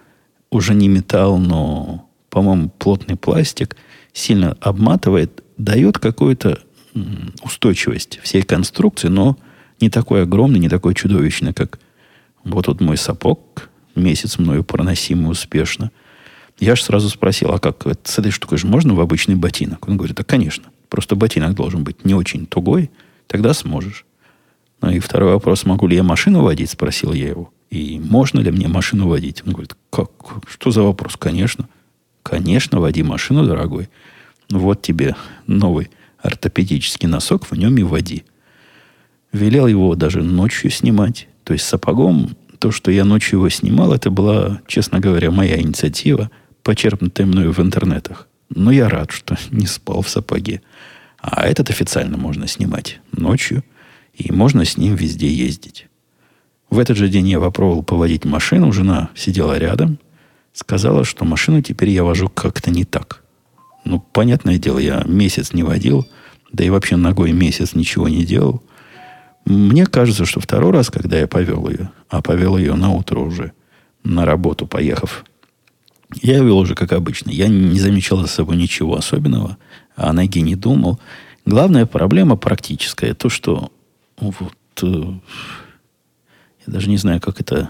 Уже 0.51 0.73
не 0.73 0.87
металл, 0.87 1.37
но, 1.37 2.09
по-моему, 2.29 2.69
плотный 2.77 3.15
пластик. 3.15 3.75
Сильно 4.13 4.57
обматывает, 4.61 5.43
дает 5.57 5.99
какую-то 5.99 6.59
устойчивость 7.43 8.19
всей 8.23 8.41
конструкции, 8.43 9.09
но 9.09 9.37
не 9.81 9.89
такой 9.89 10.23
огромный, 10.23 10.59
не 10.59 10.69
такой 10.69 10.93
чудовищный, 10.93 11.53
как 11.53 11.79
вот 12.45 12.65
тут 12.65 12.79
мой 12.79 12.95
сапог, 12.95 13.69
месяц 13.95 14.37
мною 14.37 14.63
проносимый 14.63 15.31
успешно. 15.31 15.91
Я 16.57 16.75
же 16.75 16.83
сразу 16.83 17.09
спросил, 17.09 17.51
а 17.51 17.59
как 17.59 17.85
с 18.03 18.17
этой 18.17 18.31
штукой 18.31 18.57
же 18.57 18.67
можно 18.67 18.93
в 18.93 19.01
обычный 19.01 19.35
ботинок? 19.35 19.89
Он 19.89 19.97
говорит, 19.97 20.15
да, 20.15 20.23
конечно. 20.23 20.65
Просто 20.95 21.17
ботинок 21.17 21.55
должен 21.55 21.83
быть 21.83 22.05
не 22.05 22.13
очень 22.13 22.45
тугой, 22.45 22.89
тогда 23.27 23.53
сможешь. 23.53 24.05
Ну 24.79 24.91
и 24.91 24.99
второй 24.99 25.33
вопрос, 25.33 25.65
могу 25.65 25.87
ли 25.87 25.97
я 25.97 26.03
машину 26.03 26.41
водить, 26.41 26.69
спросил 26.69 27.11
я 27.11 27.27
его. 27.27 27.51
И 27.69 27.99
можно 27.99 28.39
ли 28.39 28.49
мне 28.49 28.69
машину 28.69 29.09
водить? 29.09 29.43
Он 29.45 29.51
говорит, 29.51 29.75
как? 29.89 30.09
Что 30.47 30.71
за 30.71 30.83
вопрос? 30.83 31.17
Конечно. 31.17 31.67
Конечно, 32.23 32.79
води 32.79 33.03
машину, 33.03 33.45
дорогой. 33.45 33.89
Вот 34.49 34.83
тебе 34.83 35.17
новый 35.47 35.89
ортопедический 36.19 37.09
носок, 37.09 37.45
в 37.51 37.57
нем 37.57 37.75
и 37.75 37.83
води. 37.83 38.23
Велел 39.33 39.67
его 39.67 39.95
даже 39.95 40.23
ночью 40.23 40.71
снимать. 40.71 41.27
То 41.43 41.51
есть 41.51 41.65
сапогом, 41.65 42.37
то, 42.57 42.71
что 42.71 42.89
я 42.89 43.03
ночью 43.03 43.39
его 43.39 43.49
снимал, 43.49 43.93
это 43.93 44.09
была, 44.11 44.61
честно 44.65 45.01
говоря, 45.01 45.29
моя 45.29 45.59
инициатива, 45.59 46.31
почерпнутая 46.63 47.27
мною 47.27 47.51
в 47.51 47.59
интернетах. 47.59 48.29
Но 48.49 48.71
я 48.71 48.89
рад, 48.89 49.11
что 49.11 49.37
не 49.51 49.65
спал 49.65 50.01
в 50.01 50.09
сапоге. 50.09 50.61
А 51.19 51.47
этот 51.47 51.69
официально 51.69 52.17
можно 52.17 52.47
снимать 52.47 52.99
ночью– 53.11 53.63
и 54.15 54.31
можно 54.31 54.65
с 54.65 54.77
ним 54.77 54.95
везде 54.95 55.27
ездить. 55.27 55.87
В 56.69 56.79
этот 56.79 56.97
же 56.97 57.09
день 57.09 57.27
я 57.27 57.39
попробовал 57.39 57.83
поводить 57.83 58.25
машину. 58.25 58.71
Жена 58.71 59.09
сидела 59.15 59.57
рядом. 59.57 59.99
Сказала, 60.53 61.03
что 61.03 61.25
машину 61.25 61.61
теперь 61.61 61.89
я 61.89 62.03
вожу 62.03 62.29
как-то 62.29 62.71
не 62.71 62.85
так. 62.85 63.23
Ну, 63.83 63.99
понятное 63.99 64.57
дело, 64.57 64.79
я 64.79 65.03
месяц 65.05 65.53
не 65.53 65.63
водил. 65.63 66.07
Да 66.51 66.63
и 66.63 66.69
вообще 66.69 66.95
ногой 66.95 67.33
месяц 67.33 67.75
ничего 67.75 68.07
не 68.07 68.25
делал. 68.25 68.63
Мне 69.45 69.85
кажется, 69.85 70.25
что 70.25 70.39
второй 70.39 70.71
раз, 70.71 70.89
когда 70.89 71.19
я 71.19 71.27
повел 71.27 71.69
ее, 71.69 71.91
а 72.09 72.21
повел 72.21 72.57
ее 72.57 72.73
на 72.75 72.91
утро 72.91 73.19
уже, 73.19 73.51
на 74.03 74.25
работу 74.25 74.65
поехав, 74.65 75.25
я 76.21 76.39
вел 76.39 76.57
уже 76.57 76.75
как 76.75 76.91
обычно. 76.91 77.31
Я 77.31 77.47
не 77.47 77.79
замечал 77.79 78.19
за 78.19 78.27
собой 78.27 78.57
ничего 78.57 78.95
особенного, 78.95 79.57
а 79.95 80.09
о 80.09 80.13
ноге 80.13 80.41
не 80.41 80.55
думал. 80.55 80.99
Главная 81.45 81.85
проблема 81.85 82.35
практическая, 82.35 83.13
то, 83.13 83.29
что 83.29 83.71
вот, 84.17 84.53
э, 84.81 85.13
я 86.65 86.73
даже 86.73 86.89
не 86.89 86.97
знаю, 86.97 87.21
как 87.21 87.39
это, 87.39 87.69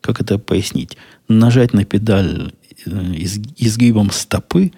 как 0.00 0.20
это 0.20 0.38
пояснить. 0.38 0.96
Нажать 1.28 1.72
на 1.74 1.84
педаль 1.84 2.52
э, 2.86 2.90
изгибом 3.56 4.10
стопы 4.10 4.72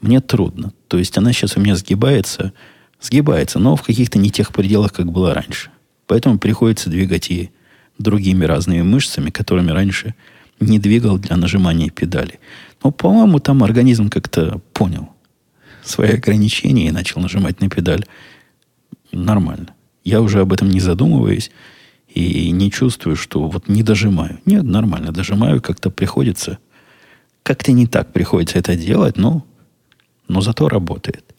мне 0.00 0.20
трудно. 0.20 0.72
То 0.88 0.98
есть 0.98 1.16
она 1.18 1.32
сейчас 1.32 1.56
у 1.56 1.60
меня 1.60 1.76
сгибается, 1.76 2.52
сгибается, 3.00 3.58
но 3.58 3.76
в 3.76 3.82
каких-то 3.82 4.18
не 4.18 4.30
тех 4.30 4.52
пределах, 4.52 4.92
как 4.92 5.12
было 5.12 5.34
раньше. 5.34 5.70
Поэтому 6.06 6.38
приходится 6.38 6.90
двигать 6.90 7.30
и 7.30 7.50
другими 7.98 8.44
разными 8.44 8.82
мышцами, 8.82 9.30
которыми 9.30 9.70
раньше 9.70 10.14
не 10.60 10.78
двигал 10.78 11.18
для 11.18 11.36
нажимания 11.36 11.90
педали. 11.90 12.40
Но, 12.82 12.90
по-моему, 12.90 13.38
там 13.38 13.62
организм 13.64 14.08
как-то 14.08 14.60
понял 14.72 15.10
свои 15.82 16.12
ограничения 16.12 16.88
и 16.88 16.92
начал 16.92 17.20
нажимать 17.20 17.60
на 17.60 17.68
педаль 17.68 18.04
нормально. 19.12 19.74
Я 20.04 20.20
уже 20.20 20.40
об 20.40 20.52
этом 20.52 20.70
не 20.70 20.80
задумываюсь 20.80 21.50
и 22.08 22.50
не 22.50 22.70
чувствую, 22.70 23.16
что 23.16 23.48
вот 23.48 23.68
не 23.68 23.82
дожимаю. 23.82 24.40
Нет, 24.46 24.64
нормально, 24.64 25.12
дожимаю, 25.12 25.60
как-то 25.60 25.90
приходится. 25.90 26.58
Как-то 27.42 27.72
не 27.72 27.86
так 27.86 28.12
приходится 28.12 28.58
это 28.58 28.76
делать, 28.76 29.16
но, 29.16 29.44
но 30.28 30.40
зато 30.40 30.68
работает. 30.68 31.34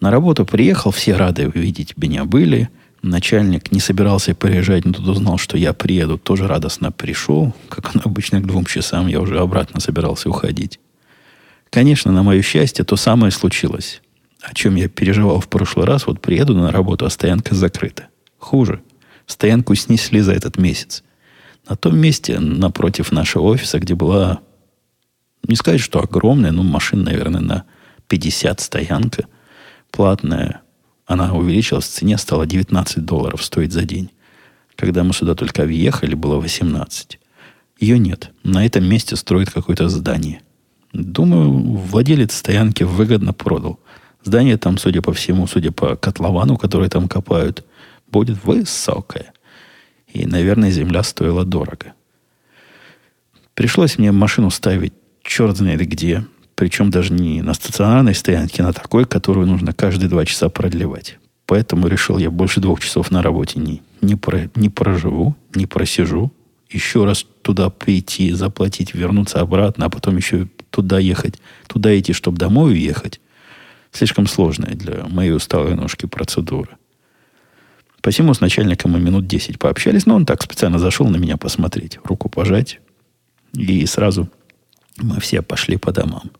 На 0.00 0.10
работу 0.10 0.44
приехал, 0.44 0.90
все 0.90 1.14
рады 1.14 1.46
увидеть 1.48 1.96
меня 1.96 2.24
были. 2.24 2.70
Начальник 3.02 3.72
не 3.72 3.80
собирался 3.80 4.34
приезжать, 4.34 4.84
но 4.84 4.92
тут 4.92 5.08
узнал, 5.08 5.36
что 5.36 5.58
я 5.58 5.72
приеду, 5.72 6.18
тоже 6.18 6.46
радостно 6.46 6.92
пришел. 6.92 7.54
Как 7.68 7.94
он 7.94 8.00
обычно 8.04 8.40
к 8.40 8.46
двум 8.46 8.64
часам, 8.64 9.08
я 9.08 9.20
уже 9.20 9.38
обратно 9.38 9.80
собирался 9.80 10.30
уходить. 10.30 10.78
Конечно, 11.70 12.12
на 12.12 12.22
мое 12.22 12.42
счастье, 12.42 12.84
то 12.84 12.96
самое 12.96 13.32
случилось 13.32 14.02
о 14.42 14.54
чем 14.54 14.74
я 14.74 14.88
переживал 14.88 15.40
в 15.40 15.48
прошлый 15.48 15.86
раз, 15.86 16.06
вот 16.06 16.20
приеду 16.20 16.54
на 16.54 16.72
работу, 16.72 17.06
а 17.06 17.10
стоянка 17.10 17.54
закрыта. 17.54 18.08
Хуже. 18.38 18.82
Стоянку 19.26 19.74
снесли 19.76 20.20
за 20.20 20.32
этот 20.32 20.58
месяц. 20.58 21.04
На 21.68 21.76
том 21.76 21.96
месте, 21.96 22.40
напротив 22.40 23.12
нашего 23.12 23.44
офиса, 23.44 23.78
где 23.78 23.94
была, 23.94 24.40
не 25.46 25.54
сказать, 25.54 25.80
что 25.80 26.02
огромная, 26.02 26.50
но 26.50 26.64
машин, 26.64 27.04
наверное, 27.04 27.40
на 27.40 27.64
50 28.08 28.60
стоянка, 28.60 29.26
платная, 29.92 30.62
она 31.06 31.32
увеличилась 31.34 31.86
в 31.86 31.90
цене, 31.92 32.18
стала 32.18 32.46
19 32.46 33.04
долларов 33.04 33.42
стоить 33.42 33.72
за 33.72 33.82
день. 33.82 34.10
Когда 34.76 35.04
мы 35.04 35.12
сюда 35.12 35.34
только 35.34 35.64
въехали, 35.64 36.14
было 36.14 36.36
18. 36.36 37.18
Ее 37.78 37.98
нет. 37.98 38.30
На 38.42 38.64
этом 38.64 38.84
месте 38.84 39.16
строят 39.16 39.50
какое-то 39.50 39.88
здание. 39.88 40.40
Думаю, 40.92 41.50
владелец 41.50 42.34
стоянки 42.34 42.82
выгодно 42.82 43.32
продал 43.32 43.78
Здание 44.24 44.56
там, 44.56 44.78
судя 44.78 45.02
по 45.02 45.12
всему, 45.12 45.46
судя 45.46 45.72
по 45.72 45.96
котловану, 45.96 46.56
который 46.56 46.88
там 46.88 47.08
копают, 47.08 47.64
будет 48.06 48.44
высокое. 48.44 49.32
И, 50.06 50.26
наверное, 50.26 50.70
земля 50.70 51.02
стоила 51.02 51.44
дорого. 51.44 51.94
Пришлось 53.54 53.98
мне 53.98 54.12
машину 54.12 54.50
ставить 54.50 54.92
черт 55.22 55.56
знает 55.56 55.80
где. 55.80 56.24
Причем 56.54 56.90
даже 56.90 57.12
не 57.12 57.42
на 57.42 57.54
стационарной 57.54 58.14
стоянке, 58.14 58.62
а 58.62 58.66
на 58.66 58.72
такой, 58.72 59.04
которую 59.04 59.46
нужно 59.46 59.72
каждые 59.72 60.08
два 60.08 60.24
часа 60.24 60.48
продлевать. 60.48 61.18
Поэтому 61.46 61.88
решил 61.88 62.18
я 62.18 62.30
больше 62.30 62.60
двух 62.60 62.80
часов 62.80 63.10
на 63.10 63.22
работе 63.22 63.58
не, 63.58 63.82
не, 64.00 64.16
про, 64.16 64.50
не 64.54 64.68
проживу, 64.68 65.34
не 65.54 65.66
просижу. 65.66 66.32
Еще 66.70 67.04
раз 67.04 67.26
туда 67.42 67.68
прийти, 67.68 68.32
заплатить, 68.32 68.94
вернуться 68.94 69.40
обратно, 69.40 69.86
а 69.86 69.90
потом 69.90 70.16
еще 70.16 70.48
туда 70.70 70.98
ехать, 70.98 71.38
туда 71.66 71.98
идти, 71.98 72.12
чтобы 72.12 72.38
домой 72.38 72.72
уехать. 72.72 73.20
Слишком 73.90 74.26
сложная 74.26 74.74
для 74.74 75.04
моей 75.04 75.32
усталой 75.32 75.74
ножки 75.74 76.06
процедура. 76.06 76.78
Посему 78.00 78.34
с 78.34 78.40
начальником 78.40 78.92
мы 78.92 79.00
минут 79.00 79.26
10 79.26 79.58
пообщались, 79.58 80.06
но 80.06 80.16
он 80.16 80.26
так 80.26 80.42
специально 80.42 80.78
зашел 80.78 81.06
на 81.08 81.16
меня 81.16 81.36
посмотреть, 81.36 81.98
руку 82.04 82.28
пожать. 82.28 82.80
И 83.52 83.84
сразу 83.86 84.28
мы 84.96 85.20
все 85.20 85.42
пошли 85.42 85.76
по 85.76 85.92
домам. 85.92 86.30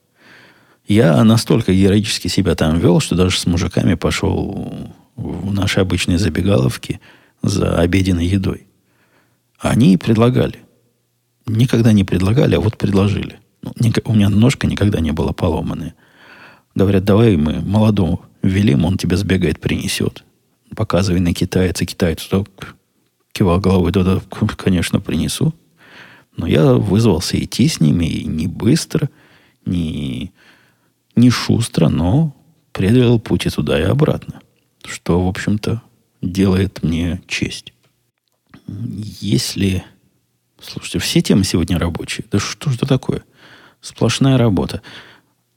Я 0.86 1.22
настолько 1.24 1.72
героически 1.72 2.28
себя 2.28 2.54
там 2.54 2.78
вел, 2.78 3.00
что 3.00 3.14
даже 3.14 3.38
с 3.38 3.46
мужиками 3.46 3.94
пошел 3.94 4.90
в 5.16 5.52
наши 5.52 5.80
обычные 5.80 6.18
забегаловки 6.18 7.00
за 7.42 7.78
обеденной 7.78 8.26
едой. 8.26 8.66
Они 9.58 9.96
предлагали. 9.96 10.58
Никогда 11.46 11.92
не 11.92 12.04
предлагали, 12.04 12.56
а 12.56 12.60
вот 12.60 12.76
предложили. 12.76 13.38
Ну, 13.62 13.72
у 14.04 14.14
меня 14.14 14.28
ножка 14.28 14.66
никогда 14.66 15.00
не 15.00 15.12
была 15.12 15.32
поломанная. 15.32 15.94
Говорят, 16.74 17.04
давай 17.04 17.36
мы 17.36 17.60
молодому 17.60 18.24
велим, 18.42 18.84
он 18.84 18.98
тебя 18.98 19.16
сбегает, 19.16 19.60
принесет. 19.60 20.24
Показывай 20.74 21.20
на 21.20 21.32
китайца. 21.32 21.84
Китайец 21.84 22.26
так 22.26 22.74
кивал 23.32 23.60
головой, 23.60 23.92
да-да, 23.92 24.20
конечно, 24.56 25.00
принесу. 25.00 25.54
Но 26.36 26.46
я 26.46 26.74
вызвался 26.74 27.38
идти 27.38 27.68
с 27.68 27.80
ними, 27.80 28.06
и 28.06 28.24
не 28.24 28.46
быстро, 28.46 29.10
не, 29.66 30.32
не 31.16 31.30
шустро, 31.30 31.88
но 31.88 32.34
преодолел 32.72 33.18
путь 33.18 33.46
и 33.46 33.50
туда, 33.50 33.78
и 33.78 33.84
обратно. 33.84 34.40
Что, 34.84 35.24
в 35.24 35.28
общем-то, 35.28 35.82
делает 36.20 36.82
мне 36.82 37.20
честь. 37.28 37.72
Если... 38.66 39.84
Слушайте, 40.60 40.98
все 41.00 41.20
темы 41.20 41.44
сегодня 41.44 41.78
рабочие. 41.78 42.24
Да 42.30 42.38
что 42.38 42.70
же 42.70 42.76
это 42.76 42.86
такое? 42.86 43.24
Сплошная 43.80 44.38
работа. 44.38 44.82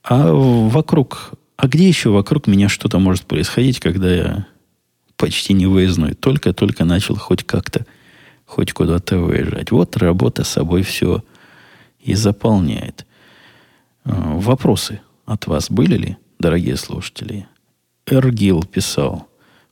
А 0.03 0.31
вокруг... 0.31 1.31
А 1.57 1.67
где 1.67 1.87
еще 1.87 2.09
вокруг 2.09 2.47
меня 2.47 2.67
что-то 2.67 2.99
может 2.99 3.23
происходить, 3.25 3.79
когда 3.79 4.13
я 4.13 4.47
почти 5.15 5.53
не 5.53 5.67
выездной, 5.67 6.13
только-только 6.13 6.83
начал 6.83 7.15
хоть 7.15 7.43
как-то, 7.43 7.85
хоть 8.45 8.73
куда-то 8.73 9.19
выезжать. 9.19 9.71
Вот 9.71 9.95
работа 9.95 10.43
собой 10.43 10.83
все 10.83 11.23
и 11.99 12.13
заполняет. 12.13 13.05
А, 14.03 14.37
вопросы 14.37 14.99
от 15.25 15.47
вас 15.47 15.69
были 15.69 15.97
ли, 15.97 16.17
дорогие 16.39 16.77
слушатели? 16.77 17.47
Эргил 18.05 18.63
писал. 18.63 19.27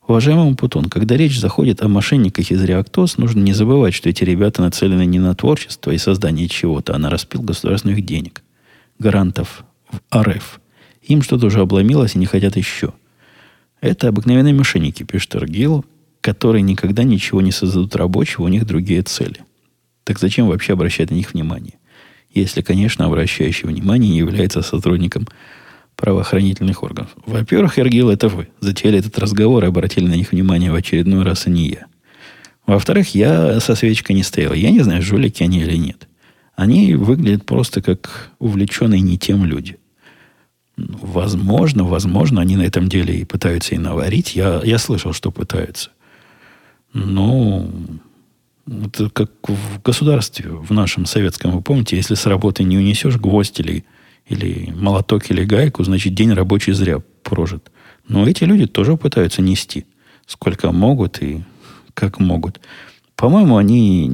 Уважаемый 0.05 0.55
Путун, 0.55 0.89
когда 0.89 1.15
речь 1.15 1.39
заходит 1.39 1.81
о 1.81 1.87
мошенниках 1.87 2.51
из 2.51 2.61
Реактос, 2.63 3.17
нужно 3.17 3.39
не 3.39 3.53
забывать, 3.53 3.93
что 3.93 4.09
эти 4.09 4.23
ребята 4.23 4.61
нацелены 4.61 5.05
не 5.05 5.19
на 5.19 5.33
творчество 5.33 5.91
и 5.91 5.97
создание 5.97 6.49
чего-то, 6.49 6.93
а 6.93 6.97
на 6.97 7.09
распил 7.09 7.41
государственных 7.41 8.03
денег, 8.03 8.43
гарантов 8.99 9.63
в 9.89 9.99
РФ. 10.15 10.59
Им 11.03 11.21
что-то 11.21 11.45
уже 11.45 11.61
обломилось 11.61 12.15
и 12.15 12.19
не 12.19 12.25
хотят 12.25 12.57
еще. 12.57 12.93
Это 13.79 14.09
обыкновенные 14.09 14.53
мошенники, 14.53 15.03
пишет 15.03 15.35
Эргил, 15.35 15.85
которые 16.19 16.61
никогда 16.63 17.03
ничего 17.03 17.41
не 17.41 17.51
создадут 17.51 17.95
рабочего, 17.95 18.43
у 18.43 18.47
них 18.47 18.65
другие 18.65 19.03
цели. 19.03 19.41
Так 20.03 20.19
зачем 20.19 20.47
вообще 20.47 20.73
обращать 20.73 21.11
на 21.11 21.15
них 21.15 21.33
внимание? 21.33 21.75
Если, 22.33 22.61
конечно, 22.61 23.05
обращающий 23.05 23.67
внимание 23.67 24.17
является 24.17 24.61
сотрудником 24.61 25.27
правоохранительных 25.95 26.81
органов. 26.81 27.11
Во-первых, 27.25 27.77
Эргил, 27.77 28.09
это 28.09 28.27
вы. 28.27 28.47
Затеяли 28.59 28.99
этот 28.99 29.17
разговор 29.19 29.63
и 29.63 29.67
обратили 29.67 30.07
на 30.07 30.15
них 30.15 30.31
внимание 30.31 30.71
в 30.71 30.75
очередной 30.75 31.23
раз, 31.23 31.45
а 31.45 31.51
не 31.51 31.69
я. 31.69 31.85
Во-вторых, 32.65 33.13
я 33.13 33.59
со 33.59 33.75
свечкой 33.75 34.15
не 34.15 34.23
стоял. 34.23 34.53
Я 34.53 34.71
не 34.71 34.79
знаю, 34.79 35.01
жулики 35.01 35.43
они 35.43 35.59
или 35.61 35.75
нет. 35.77 36.07
Они 36.55 36.95
выглядят 36.95 37.45
просто 37.45 37.81
как 37.81 38.31
увлеченные 38.39 39.01
не 39.01 39.17
тем 39.17 39.45
люди. 39.45 39.77
Возможно, 40.75 41.83
возможно, 41.83 42.41
они 42.41 42.55
на 42.55 42.63
этом 42.63 42.89
деле 42.89 43.15
и 43.15 43.25
пытаются 43.25 43.75
и 43.75 43.77
наварить. 43.77 44.35
Я, 44.35 44.61
я 44.63 44.79
слышал, 44.79 45.13
что 45.13 45.31
пытаются. 45.31 45.91
Но 46.93 47.69
это 48.67 49.09
как 49.09 49.31
в 49.47 49.81
государстве, 49.81 50.49
в 50.49 50.71
нашем 50.71 51.05
советском, 51.05 51.51
вы 51.51 51.61
помните, 51.61 51.95
если 51.95 52.15
с 52.15 52.25
работы 52.25 52.63
не 52.63 52.77
унесешь 52.77 53.17
гвоздь 53.17 53.59
или, 53.59 53.85
или 54.27 54.71
молоток 54.71 55.29
или 55.29 55.43
гайку, 55.43 55.83
значит, 55.83 56.13
день 56.13 56.33
рабочий 56.33 56.73
зря 56.73 57.01
прожит. 57.23 57.71
Но 58.07 58.27
эти 58.27 58.43
люди 58.43 58.65
тоже 58.65 58.97
пытаются 58.97 59.41
нести, 59.41 59.85
сколько 60.25 60.71
могут 60.71 61.21
и 61.21 61.43
как 61.93 62.19
могут. 62.19 62.59
По-моему, 63.15 63.57
они 63.57 64.07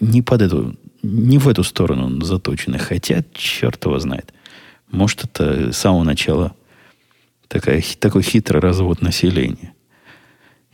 не 0.00 0.22
под 0.22 0.42
эту, 0.42 0.76
не 1.02 1.38
в 1.38 1.48
эту 1.48 1.64
сторону 1.64 2.22
заточены, 2.24 2.78
хотя 2.78 3.24
черт 3.34 3.84
его 3.84 3.98
знает– 3.98 4.32
может, 4.92 5.24
это 5.24 5.72
с 5.72 5.78
самого 5.78 6.04
начала 6.04 6.54
такая, 7.48 7.82
такой 7.98 8.22
хитрый 8.22 8.60
развод 8.60 9.00
населения. 9.00 9.72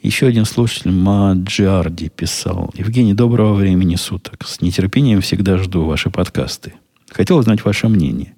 Еще 0.01 0.27
один 0.27 0.45
слушатель 0.45 0.93
Маджарди 0.93 2.09
писал. 2.09 2.73
Евгений, 2.75 3.15
доброго 3.15 3.55
времени 3.55 3.97
суток. 3.97 4.47
С 4.47 4.61
нетерпением 4.61 5.21
всегда 5.21 5.59
жду 5.59 5.85
ваши 5.85 6.11
подкасты. 6.11 6.75
Хотел 7.11 7.39
узнать 7.39 7.65
ваше 7.65 7.89
мнение. 7.89 8.35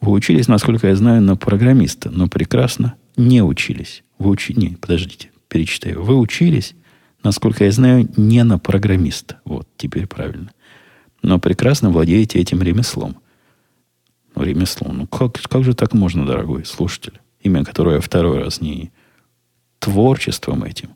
Вы 0.00 0.12
учились, 0.12 0.48
насколько 0.48 0.88
я 0.88 0.96
знаю, 0.96 1.22
на 1.22 1.36
программиста, 1.36 2.10
но 2.10 2.28
прекрасно 2.28 2.94
не 3.16 3.42
учились. 3.42 4.02
Вы 4.18 4.30
учи... 4.30 4.54
Не, 4.54 4.76
подождите, 4.80 5.30
перечитаю. 5.48 6.02
Вы 6.02 6.18
учились, 6.18 6.74
насколько 7.22 7.64
я 7.64 7.72
знаю, 7.72 8.08
не 8.16 8.44
на 8.44 8.58
программиста. 8.58 9.40
Вот, 9.44 9.66
теперь 9.76 10.06
правильно. 10.06 10.50
Но 11.22 11.38
прекрасно 11.38 11.90
владеете 11.90 12.38
этим 12.38 12.62
ремеслом– 12.62 13.16
ремесло. 14.36 14.92
Ну, 14.92 15.06
как, 15.06 15.40
как 15.40 15.64
же 15.64 15.74
так 15.74 15.92
можно, 15.94 16.26
дорогой 16.26 16.64
слушатель? 16.64 17.20
Имя, 17.42 17.64
которое 17.64 17.96
я 17.96 18.00
второй 18.00 18.42
раз 18.42 18.60
не 18.60 18.92
творчеством 19.80 20.62
этим, 20.62 20.90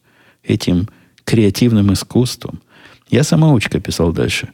этим 0.44 0.88
креативным 1.24 1.92
искусством. 1.92 2.62
Я 3.10 3.24
самоучка 3.24 3.80
писал 3.80 4.12
дальше. 4.12 4.52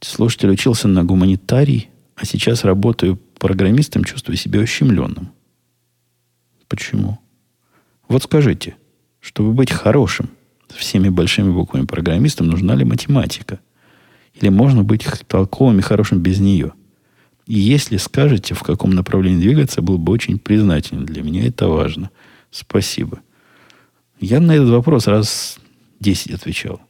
Слушатель 0.00 0.50
учился 0.50 0.88
на 0.88 1.04
гуманитарий, 1.04 1.88
а 2.14 2.26
сейчас 2.26 2.64
работаю 2.64 3.18
программистом, 3.38 4.04
чувствую 4.04 4.36
себя 4.36 4.60
ущемленным. 4.60 5.30
Почему? 6.68 7.18
Вот 8.08 8.24
скажите, 8.24 8.76
чтобы 9.20 9.52
быть 9.52 9.70
хорошим, 9.70 10.28
всеми 10.68 11.08
большими 11.08 11.50
буквами 11.50 11.86
программистом, 11.86 12.48
нужна 12.48 12.74
ли 12.74 12.84
математика? 12.84 13.60
Или 14.34 14.50
можно 14.50 14.84
быть 14.84 15.06
толковым 15.28 15.78
и 15.78 15.82
хорошим 15.82 16.20
без 16.20 16.40
нее– 16.40 16.74
и 17.46 17.60
если 17.60 17.96
скажете, 17.96 18.54
в 18.54 18.62
каком 18.62 18.90
направлении 18.90 19.40
двигаться, 19.40 19.80
был 19.80 19.98
бы 19.98 20.12
очень 20.12 20.38
признателен. 20.38 21.06
Для 21.06 21.22
меня 21.22 21.46
это 21.46 21.68
важно. 21.68 22.10
Спасибо. 22.50 23.20
Я 24.18 24.40
на 24.40 24.52
этот 24.52 24.70
вопрос 24.70 25.06
раз 25.06 25.58
10 26.00 26.32
отвечал. 26.32 26.80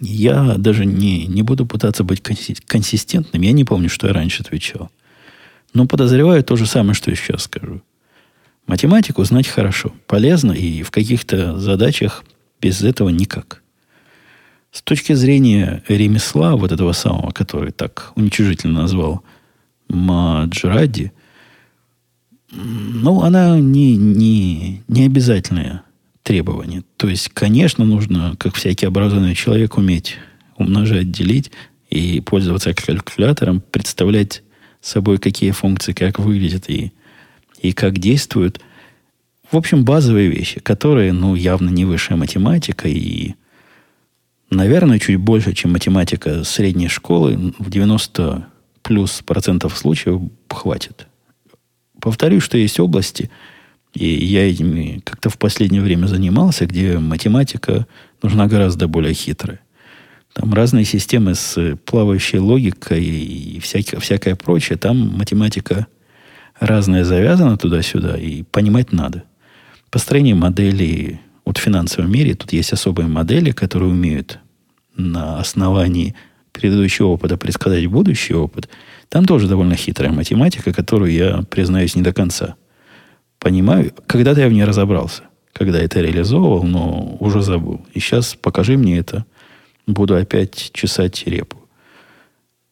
Я 0.00 0.54
даже 0.56 0.86
не, 0.86 1.26
не 1.26 1.42
буду 1.42 1.66
пытаться 1.66 2.04
быть 2.04 2.22
консистентным. 2.22 3.42
Я 3.42 3.52
не 3.52 3.64
помню, 3.64 3.88
что 3.88 4.06
я 4.06 4.12
раньше 4.12 4.42
отвечал. 4.42 4.90
Но 5.74 5.86
подозреваю 5.86 6.42
то 6.42 6.56
же 6.56 6.66
самое, 6.66 6.94
что 6.94 7.10
и 7.10 7.14
сейчас 7.14 7.44
скажу. 7.44 7.82
Математику 8.66 9.24
знать 9.24 9.48
хорошо, 9.48 9.92
полезно, 10.06 10.52
и 10.52 10.82
в 10.82 10.90
каких-то 10.90 11.58
задачах 11.58 12.24
без 12.60 12.82
этого 12.82 13.08
никак. 13.08 13.62
С 14.70 14.82
точки 14.82 15.12
зрения 15.14 15.82
ремесла, 15.88 16.54
вот 16.56 16.70
этого 16.70 16.92
самого, 16.92 17.32
который 17.32 17.72
так 17.72 18.12
уничижительно 18.14 18.82
назвал 18.82 19.22
Маджради, 19.88 21.12
ну, 22.52 23.22
она 23.22 23.58
не, 23.60 23.96
не, 23.96 24.82
не 24.88 25.06
обязательное 25.06 25.82
требование. 26.22 26.82
То 26.96 27.08
есть, 27.08 27.28
конечно, 27.30 27.84
нужно, 27.84 28.34
как 28.38 28.54
всякий 28.54 28.86
образованный 28.86 29.34
человек, 29.34 29.76
уметь 29.76 30.16
умножать, 30.56 31.10
делить 31.10 31.50
и 31.88 32.20
пользоваться 32.20 32.74
калькулятором, 32.74 33.60
представлять 33.60 34.42
собой, 34.80 35.18
какие 35.18 35.50
функции, 35.52 35.92
как 35.92 36.18
выглядят 36.18 36.68
и, 36.68 36.92
и 37.60 37.72
как 37.72 37.98
действуют. 37.98 38.60
В 39.50 39.56
общем, 39.56 39.84
базовые 39.84 40.28
вещи, 40.28 40.60
которые, 40.60 41.12
ну, 41.12 41.34
явно 41.34 41.70
не 41.70 41.84
высшая 41.84 42.16
математика 42.16 42.88
и 42.88 43.34
наверное, 44.50 44.98
чуть 44.98 45.16
больше, 45.16 45.54
чем 45.54 45.72
математика 45.72 46.44
средней 46.44 46.88
школы, 46.88 47.54
в 47.58 47.70
90 47.70 48.46
плюс 48.82 49.22
процентов 49.24 49.78
случаев 49.78 50.20
хватит. 50.48 51.06
Повторю, 52.00 52.40
что 52.40 52.58
есть 52.58 52.80
области, 52.80 53.30
и 53.94 54.06
я 54.06 54.48
этими 54.48 55.00
как-то 55.04 55.30
в 55.30 55.38
последнее 55.38 55.82
время 55.82 56.06
занимался, 56.06 56.66
где 56.66 56.98
математика 56.98 57.86
нужна 58.22 58.46
гораздо 58.46 58.88
более 58.88 59.14
хитрая. 59.14 59.60
Там 60.32 60.54
разные 60.54 60.84
системы 60.84 61.34
с 61.34 61.76
плавающей 61.84 62.38
логикой 62.38 63.04
и 63.04 63.58
всякое, 63.60 63.98
всякое 63.98 64.36
прочее. 64.36 64.78
Там 64.78 65.18
математика 65.18 65.88
разная 66.60 67.04
завязана 67.04 67.56
туда-сюда, 67.56 68.16
и 68.16 68.44
понимать 68.44 68.92
надо. 68.92 69.24
Построение 69.90 70.36
моделей 70.36 71.20
вот 71.44 71.58
в 71.58 71.60
финансовом 71.60 72.12
мире 72.12 72.34
тут 72.34 72.52
есть 72.52 72.72
особые 72.72 73.08
модели, 73.08 73.50
которые 73.50 73.90
умеют 73.90 74.38
на 74.94 75.40
основании 75.40 76.14
предыдущего 76.52 77.08
опыта 77.08 77.36
предсказать 77.36 77.86
будущий 77.86 78.34
опыт. 78.34 78.68
Там 79.08 79.24
тоже 79.24 79.48
довольно 79.48 79.76
хитрая 79.76 80.12
математика, 80.12 80.72
которую 80.72 81.12
я, 81.12 81.42
признаюсь, 81.50 81.94
не 81.94 82.02
до 82.02 82.12
конца 82.12 82.56
понимаю. 83.38 83.92
Когда-то 84.06 84.40
я 84.40 84.48
в 84.48 84.52
ней 84.52 84.64
разобрался, 84.64 85.22
когда 85.52 85.80
это 85.80 86.00
реализовывал, 86.00 86.62
но 86.62 87.16
уже 87.18 87.42
забыл. 87.42 87.80
И 87.94 88.00
сейчас 88.00 88.34
покажи 88.34 88.76
мне 88.76 88.98
это, 88.98 89.24
буду 89.86 90.14
опять 90.14 90.70
чесать 90.72 91.26
репу. 91.26 91.56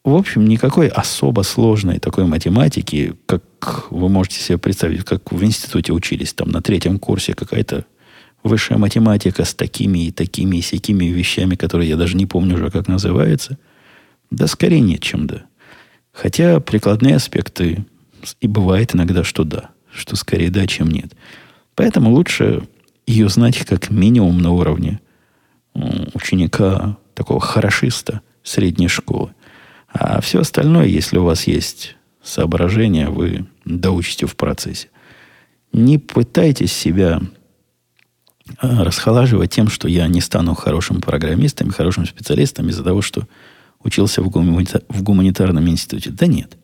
В 0.05 0.15
общем, 0.15 0.45
никакой 0.47 0.87
особо 0.87 1.41
сложной 1.41 1.99
такой 1.99 2.25
математики, 2.25 3.15
как 3.25 3.91
вы 3.91 4.07
можете 4.07 4.39
себе 4.39 4.57
представить, 4.57 5.03
как 5.03 5.31
в 5.31 5.43
институте 5.43 5.91
учились, 5.91 6.33
там 6.33 6.49
на 6.49 6.61
третьем 6.61 6.99
курсе 6.99 7.33
какая-то 7.33 7.85
высшая 8.43 8.77
математика 8.77 9.43
с 9.43 9.53
такими 9.53 10.05
и 10.05 10.11
такими 10.11 10.57
и 10.57 10.61
всякими 10.61 11.05
вещами, 11.05 11.55
которые 11.55 11.89
я 11.89 11.97
даже 11.97 12.15
не 12.15 12.25
помню 12.25 12.55
уже, 12.55 12.71
как 12.71 12.87
называется, 12.87 13.57
да 14.31 14.47
скорее 14.47 14.81
нет, 14.81 15.01
чем 15.01 15.27
да. 15.27 15.43
Хотя 16.11 16.59
прикладные 16.59 17.15
аспекты 17.15 17.85
и 18.41 18.47
бывает 18.47 18.95
иногда, 18.95 19.23
что 19.23 19.43
да, 19.43 19.69
что 19.91 20.15
скорее 20.15 20.49
да, 20.49 20.67
чем 20.67 20.89
нет. 20.89 21.13
Поэтому 21.75 22.11
лучше 22.11 22.63
ее 23.07 23.29
знать 23.29 23.65
как 23.65 23.89
минимум 23.89 24.41
на 24.41 24.51
уровне 24.51 24.99
ученика, 26.13 26.97
такого 27.13 27.39
хорошиста 27.39 28.21
средней 28.43 28.87
школы. 28.87 29.33
А 29.87 30.21
все 30.21 30.41
остальное, 30.41 30.85
если 30.85 31.17
у 31.17 31.23
вас 31.23 31.47
есть 31.47 31.95
соображения, 32.21 33.09
вы 33.09 33.45
доучите 33.65 34.25
в 34.25 34.35
процессе. 34.35 34.89
Не 35.71 35.97
пытайтесь 35.97 36.73
себя 36.73 37.21
а, 38.57 38.83
расхолаживать 38.83 39.51
тем, 39.51 39.69
что 39.69 39.87
я 39.87 40.07
не 40.07 40.21
стану 40.21 40.53
хорошим 40.53 41.01
программистом, 41.01 41.71
хорошим 41.71 42.05
специалистом 42.05 42.69
из-за 42.69 42.83
того, 42.83 43.01
что 43.01 43.27
учился 43.83 44.21
в, 44.21 44.29
гуманитар, 44.29 44.83
в 44.89 45.03
гуманитарном 45.03 45.67
институте. 45.69 46.11
Да 46.11 46.27
нет. 46.27 46.57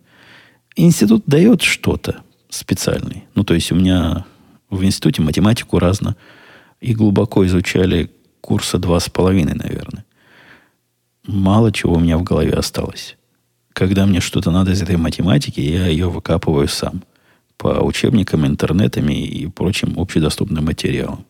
Институт 0.75 1.23
дает 1.25 1.61
что-то 1.61 2.23
специальное. 2.49 3.23
Ну, 3.35 3.43
то 3.43 3.53
есть 3.53 3.71
у 3.71 3.75
меня 3.75 4.25
в 4.69 4.83
институте 4.83 5.21
математику 5.21 5.79
разно 5.79 6.15
и 6.81 6.93
глубоко 6.93 7.45
изучали 7.45 8.11
курса 8.41 8.77
два 8.77 8.99
с 8.99 9.09
половиной, 9.09 9.53
наверное. 9.53 10.05
Мало 11.25 11.71
чего 11.71 11.95
у 11.95 11.99
меня 11.99 12.17
в 12.17 12.23
голове 12.23 12.53
осталось. 12.53 13.17
Когда 13.73 14.05
мне 14.05 14.21
что-то 14.21 14.51
надо 14.51 14.71
из 14.71 14.81
этой 14.81 14.97
математики, 14.97 15.59
я 15.59 15.87
ее 15.87 16.09
выкапываю 16.09 16.67
сам. 16.67 17.03
По 17.57 17.83
учебникам, 17.83 18.45
интернетами 18.45 19.13
и 19.13 19.47
прочим 19.47 19.97
общедоступным 19.97 20.65
материалам. 20.65 21.25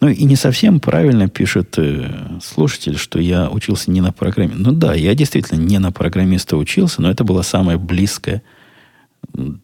Ну 0.00 0.08
и 0.08 0.24
не 0.24 0.36
совсем 0.36 0.78
правильно 0.78 1.28
пишет 1.28 1.74
э, 1.76 2.38
слушатель, 2.40 2.96
что 2.96 3.18
я 3.18 3.50
учился 3.50 3.90
не 3.90 4.00
на 4.00 4.12
программиста. 4.12 4.62
Ну 4.62 4.72
да, 4.72 4.94
я 4.94 5.14
действительно 5.14 5.58
не 5.58 5.78
на 5.78 5.90
программиста 5.90 6.56
учился, 6.56 7.02
но 7.02 7.10
это 7.10 7.24
было 7.24 7.42
самое 7.42 7.78
близкое 7.78 8.42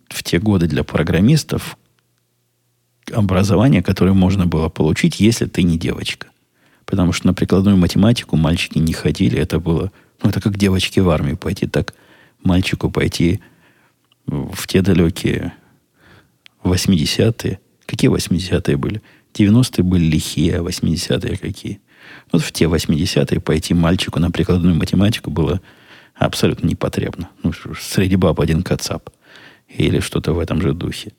в 0.09 0.23
те 0.25 0.41
годы 0.41 0.67
для 0.67 0.83
программистов 0.83 1.79
образование, 3.13 3.83
которое 3.83 4.13
можно 4.13 4.47
было 4.47 4.69
получить, 4.69 5.21
если 5.21 5.47
ты 5.47 5.63
не 5.63 5.79
девочка. 5.79 6.29
Потому 6.85 7.13
что 7.13 7.29
на 7.29 7.35
прикладную 7.35 7.77
математику 7.77 8.37
мальчики 8.37 8.79
не 8.79 8.93
ходили. 8.93 9.39
Это 9.39 9.61
было, 9.61 9.93
ну, 10.23 10.31
это 10.31 10.41
как 10.41 10.59
девочки 10.59 11.01
в 11.01 11.11
армию 11.11 11.37
пойти, 11.37 11.67
так 11.67 11.95
мальчику 12.43 12.91
пойти 12.91 13.41
в 14.27 14.67
те 14.67 14.83
далекие 14.83 15.53
80-е. 16.65 17.61
Какие 17.87 18.11
80-е 18.11 18.77
были? 18.77 19.03
90-е 19.35 19.83
были 19.83 20.05
лихие, 20.05 20.59
а 20.59 20.63
80-е 20.63 21.37
какие. 21.37 21.81
Вот 22.33 22.43
в 22.43 22.53
те 22.53 22.65
80-е 22.65 23.41
пойти 23.41 23.75
мальчику 23.75 24.21
на 24.21 24.31
прикладную 24.31 24.75
математику 24.75 25.31
было 25.31 25.61
абсолютно 26.15 26.67
непотребно. 26.67 27.29
Ну, 27.43 27.53
среди 27.81 28.17
баб 28.17 28.41
один 28.41 28.63
кацап. 28.63 29.11
Или 29.69 30.01
что-то 30.01 30.33
в 30.33 30.39
этом 30.39 30.61
же 30.61 30.73
духе. 30.73 31.13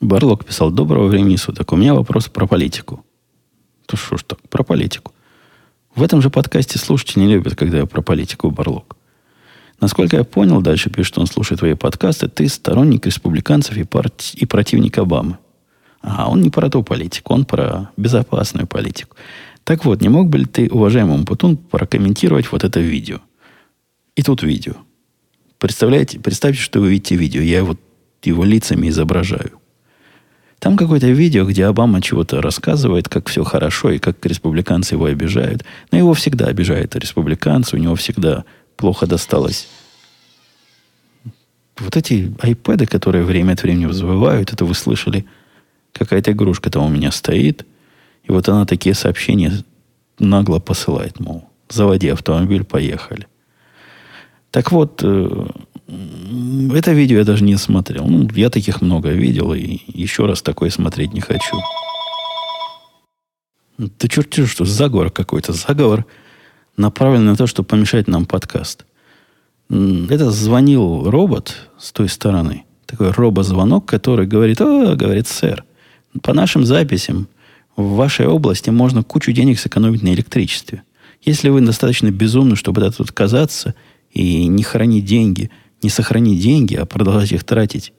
Барлок 0.00 0.46
писал, 0.46 0.70
доброго 0.70 1.08
времени 1.08 1.36
суток. 1.36 1.72
У 1.72 1.76
меня 1.76 1.94
вопрос 1.94 2.28
про 2.28 2.46
политику. 2.46 3.04
То 3.86 3.96
что 3.96 4.16
ж 4.16 4.22
так, 4.22 4.40
про 4.48 4.62
политику. 4.62 5.12
В 5.94 6.02
этом 6.02 6.22
же 6.22 6.30
подкасте 6.30 6.78
слушатели 6.78 7.20
не 7.20 7.34
любят, 7.34 7.56
когда 7.56 7.78
я 7.78 7.86
про 7.86 8.00
политику, 8.00 8.50
Барлок. 8.50 8.96
Насколько 9.80 10.16
я 10.16 10.24
понял, 10.24 10.60
дальше 10.60 10.90
пишет, 10.90 11.08
что 11.08 11.20
он 11.20 11.26
слушает 11.26 11.58
твои 11.58 11.74
подкасты, 11.74 12.28
ты 12.28 12.48
сторонник 12.48 13.06
республиканцев 13.06 13.76
и, 13.76 13.84
парти... 13.84 14.36
и 14.36 14.46
противник 14.46 14.98
Обамы. 14.98 15.38
А 16.02 16.30
он 16.30 16.40
не 16.40 16.50
про 16.50 16.70
ту 16.70 16.82
политику, 16.82 17.34
он 17.34 17.44
про 17.44 17.90
безопасную 17.96 18.66
политику. 18.66 19.16
Так 19.64 19.84
вот, 19.84 20.00
не 20.00 20.08
мог 20.08 20.28
бы 20.28 20.38
ли 20.38 20.46
ты, 20.46 20.68
уважаемый 20.70 21.24
Путун, 21.24 21.56
прокомментировать 21.56 22.50
вот 22.50 22.64
это 22.64 22.80
видео? 22.80 23.18
И 24.16 24.22
тут 24.22 24.42
видео. 24.42 24.74
Представляете, 25.58 26.18
представьте, 26.18 26.60
что 26.60 26.80
вы 26.80 26.90
видите 26.90 27.16
видео. 27.16 27.42
Я 27.42 27.64
вот 27.64 27.78
его 28.22 28.44
лицами 28.44 28.88
изображаю. 28.88 29.58
Там 30.58 30.76
какое-то 30.76 31.06
видео, 31.06 31.44
где 31.44 31.66
Обама 31.66 32.02
чего-то 32.02 32.42
рассказывает, 32.42 33.08
как 33.08 33.28
все 33.28 33.44
хорошо 33.44 33.90
и 33.90 33.98
как 33.98 34.24
республиканцы 34.26 34.94
его 34.94 35.06
обижают. 35.06 35.64
Но 35.90 35.98
его 35.98 36.12
всегда 36.14 36.46
обижают 36.46 36.96
республиканцы, 36.96 37.76
у 37.76 37.78
него 37.78 37.94
всегда 37.94 38.44
плохо 38.76 39.06
досталось. 39.06 39.68
Вот 41.78 41.96
эти 41.96 42.34
айпэды, 42.40 42.86
которые 42.86 43.24
время 43.24 43.52
от 43.52 43.62
времени 43.62 43.86
взвывают, 43.86 44.52
это 44.52 44.64
вы 44.64 44.74
слышали– 44.74 45.26
Какая-то 45.92 46.32
игрушка 46.32 46.70
там 46.70 46.84
у 46.84 46.88
меня 46.88 47.10
стоит. 47.10 47.66
И 48.24 48.32
вот 48.32 48.48
она 48.48 48.66
такие 48.66 48.94
сообщения 48.94 49.52
нагло 50.18 50.58
посылает, 50.58 51.20
мол, 51.20 51.48
заводи 51.68 52.08
автомобиль, 52.08 52.64
поехали. 52.64 53.26
Так 54.50 54.72
вот, 54.72 55.00
э, 55.02 55.46
это 56.74 56.92
видео 56.92 57.18
я 57.18 57.24
даже 57.24 57.44
не 57.44 57.56
смотрел. 57.56 58.06
Ну, 58.06 58.28
я 58.34 58.50
таких 58.50 58.80
много 58.80 59.10
видел, 59.10 59.54
и 59.54 59.80
еще 59.86 60.26
раз 60.26 60.42
такое 60.42 60.70
смотреть 60.70 61.12
не 61.12 61.20
хочу. 61.20 61.60
Ты 63.98 64.08
черт 64.08 64.34
что 64.48 64.64
заговор 64.64 65.10
какой-то. 65.10 65.52
Заговор 65.52 66.04
направлен 66.76 67.24
на 67.24 67.36
то, 67.36 67.46
чтобы 67.46 67.68
помешать 67.68 68.08
нам 68.08 68.26
подкаст. 68.26 68.84
Это 69.68 70.30
звонил 70.30 71.08
робот 71.08 71.56
с 71.78 71.92
той 71.92 72.08
стороны. 72.08 72.64
Такой 72.86 73.12
робозвонок, 73.12 73.86
который 73.86 74.26
говорит, 74.26 74.60
о, 74.60 74.96
говорит, 74.96 75.28
сэр, 75.28 75.64
по 76.22 76.34
нашим 76.34 76.64
записям, 76.64 77.28
в 77.76 77.94
вашей 77.94 78.26
области 78.26 78.70
можно 78.70 79.02
кучу 79.02 79.32
денег 79.32 79.58
сэкономить 79.58 80.02
на 80.02 80.12
электричестве. 80.12 80.82
Если 81.22 81.48
вы 81.48 81.60
достаточно 81.60 82.10
безумны, 82.10 82.56
чтобы 82.56 82.82
это 82.82 82.96
тут 82.96 83.12
казаться 83.12 83.74
и 84.10 84.46
не 84.46 84.62
хранить 84.62 85.04
деньги, 85.04 85.50
не 85.82 85.90
сохранить 85.90 86.42
деньги, 86.42 86.74
а 86.74 86.84
продолжать 86.84 87.32
их 87.32 87.44
тратить, 87.44 87.92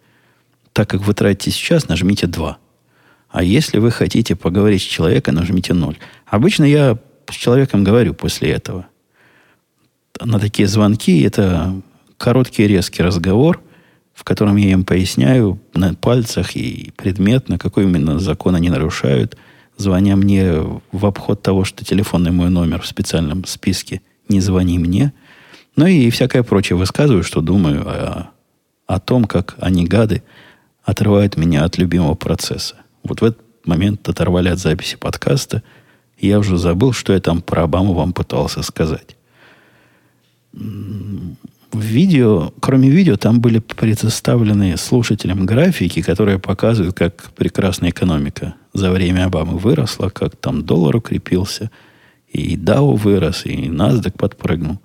так 0.74 0.90
как 0.90 1.02
вы 1.02 1.14
тратите 1.14 1.52
сейчас, 1.52 1.88
нажмите 1.88 2.28
2. 2.28 2.58
А 3.30 3.44
если 3.44 3.80
вы 3.80 3.92
хотите 3.92 4.36
поговорить 4.36 4.82
с 4.82 4.86
человеком, 4.86 5.36
нажмите 5.36 5.74
0. 5.74 5.98
Обычно 6.26 6.66
я 6.66 6.98
с 7.30 7.34
человеком 7.34 7.84
говорю 7.84 8.14
после 8.14 8.52
этого. 8.52 8.88
На 10.20 10.40
такие 10.40 10.68
звонки 10.68 11.22
это 11.22 11.82
короткий 12.18 12.68
резкий 12.68 13.04
разговор– 13.04 13.62
в 14.22 14.24
котором 14.24 14.56
я 14.56 14.74
им 14.74 14.86
поясняю 14.86 15.60
на 15.74 15.96
пальцах 15.96 16.56
и 16.56 16.94
предметно, 16.96 17.58
какой 17.58 17.86
именно 17.86 18.20
закон 18.20 18.54
они 18.54 18.70
нарушают, 18.70 19.36
звоня 19.78 20.16
мне 20.16 20.54
в 20.92 21.06
обход 21.08 21.42
того, 21.42 21.64
что 21.64 21.84
телефонный 21.84 22.30
мой 22.30 22.52
номер 22.52 22.82
в 22.82 22.86
специальном 22.86 23.46
списке 23.46 24.04
«Не 24.30 24.40
звони 24.40 24.78
мне», 24.78 25.12
ну 25.76 25.88
и 25.88 26.12
всякое 26.12 26.44
прочее. 26.44 26.78
Высказываю, 26.78 27.24
что 27.24 27.42
думаю 27.42 27.82
о, 27.88 28.30
о 28.86 29.00
том, 29.00 29.26
как 29.26 29.56
они, 29.58 29.88
гады, 29.88 30.22
отрывают 30.84 31.36
меня 31.36 31.64
от 31.64 31.80
любимого 31.80 32.14
процесса. 32.14 32.76
Вот 33.04 33.22
в 33.22 33.24
этот 33.24 33.42
момент 33.66 34.08
оторвали 34.08 34.50
от 34.50 34.60
записи 34.60 34.98
подкаста, 34.98 35.64
я 36.20 36.38
уже 36.38 36.60
забыл, 36.60 36.94
что 36.94 37.14
я 37.14 37.20
там 37.20 37.42
про 37.42 37.64
Обаму 37.64 37.94
вам 37.94 38.14
пытался 38.14 38.62
сказать 38.62 39.16
в 41.72 41.80
видео, 41.80 42.54
кроме 42.60 42.90
видео, 42.90 43.18
там 43.18 43.40
были 43.40 43.60
предоставлены 43.60 44.76
слушателям 44.78 45.46
графики, 45.46 46.02
которые 46.02 46.40
показывают, 46.40 46.96
как 46.96 47.32
прекрасная 47.36 47.92
экономика 47.92 48.56
за 48.74 48.92
время 48.92 49.26
Обамы 49.26 49.58
выросла, 49.58 50.10
как 50.10 50.36
там 50.36 50.64
доллар 50.64 50.98
укрепился, 50.98 51.72
и 52.28 52.56
Дау 52.56 52.96
вырос, 52.96 53.46
и 53.46 53.68
NASDAQ 53.68 54.18
подпрыгнул. 54.18 54.80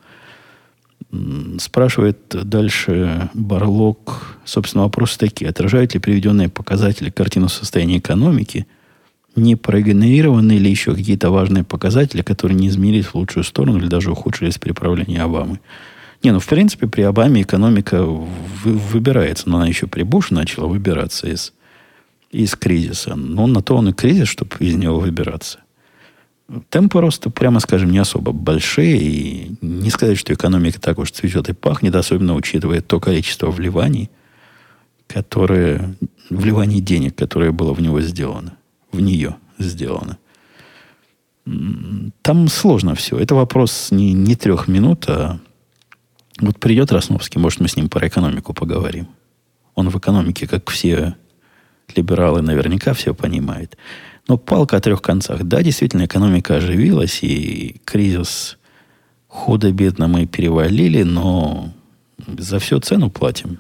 Спрашивает 1.59 2.19
дальше 2.29 3.31
Барлок, 3.35 4.39
собственно, 4.45 4.85
вопросы 4.85 5.19
такие. 5.19 5.49
Отражают 5.51 5.95
ли 5.95 6.01
приведенные 6.01 6.49
показатели 6.49 7.11
картину 7.11 7.49
состояния 7.49 7.99
экономики? 7.99 8.67
Не 9.37 9.55
проигнорированы 9.55 10.53
ли 10.53 10.71
еще 10.71 10.95
какие-то 10.95 11.31
важные 11.31 11.63
показатели, 11.63 12.23
которые 12.23 12.59
не 12.59 12.69
изменились 12.69 13.07
в 13.07 13.15
лучшую 13.15 13.45
сторону 13.45 13.79
или 13.79 13.87
даже 13.87 14.11
ухудшились 14.11 14.59
при 14.59 14.73
правлении 14.73 15.19
Обамы? 15.19 15.61
Не, 16.23 16.33
ну, 16.33 16.41
в 16.41 16.47
принципе, 16.47 16.87
при 16.87 17.03
Обаме 17.03 17.43
экономика 17.43 18.05
выбирается, 18.05 19.49
но 19.49 19.59
она 19.59 19.67
еще 19.67 19.87
при 19.87 20.03
Буше 20.03 20.35
начала 20.35 20.67
выбираться 20.67 21.29
из, 21.29 21.53
из 22.31 22.55
кризиса. 22.55 23.15
Но 23.15 23.47
на 23.47 23.63
то 23.63 23.77
он 23.77 23.89
и 23.89 23.93
кризис, 23.93 24.29
чтобы 24.29 24.57
из 24.59 24.75
него 24.75 24.99
выбираться. 24.99 25.61
Темпы 26.71 27.01
роста, 27.01 27.29
прямо 27.29 27.61
скажем, 27.61 27.91
не 27.91 27.99
особо 27.99 28.33
большие. 28.33 28.99
И 28.99 29.57
не 29.61 29.91
сказать, 29.91 30.19
что 30.19 30.33
экономика 30.33 30.81
так 30.81 30.99
уж 30.99 31.11
цветет 31.11 31.49
и 31.49 31.53
пахнет, 31.53 31.95
особенно 31.95 32.35
учитывая 32.35 32.81
то 32.81 33.01
количество 33.01 33.51
вливаний, 33.51 34.11
которые, 35.09 35.95
вливаний 36.31 36.81
денег, 36.81 37.17
которое 37.17 37.53
было 37.53 37.73
в 37.73 37.81
него 37.81 38.01
сделано. 38.01 38.57
В 38.93 39.01
нее 39.01 39.37
сделано. 39.59 40.19
Там 42.23 42.49
сложно 42.49 42.95
все. 42.95 43.19
Это 43.19 43.35
вопрос 43.35 43.89
не, 43.91 44.13
не 44.13 44.35
трех 44.35 44.67
минут, 44.67 45.05
а 45.09 45.39
вот 46.41 46.59
придет 46.59 46.93
Росновский, 46.93 47.41
может, 47.41 47.61
мы 47.61 47.69
с 47.69 47.77
ним 47.77 47.89
про 47.89 48.07
экономику 48.09 48.53
поговорим. 48.53 49.09
Он 49.75 49.89
в 49.89 49.99
экономике, 49.99 50.47
как 50.47 50.69
все 50.71 51.17
либералы, 51.95 52.43
наверняка 52.43 52.93
все 52.95 53.15
понимает. 53.15 53.77
Но 54.29 54.37
палка 54.37 54.77
о 54.77 54.81
трех 54.81 55.03
концах. 55.03 55.45
Да, 55.45 55.63
действительно, 55.63 56.05
экономика 56.05 56.57
оживилась, 56.57 57.23
и 57.23 57.81
кризис 57.85 58.59
худо-бедно 59.29 60.09
мы 60.09 60.27
перевалили, 60.27 61.03
но 61.03 61.73
за 62.27 62.59
все 62.59 62.81
цену 62.81 63.11
платим. 63.11 63.59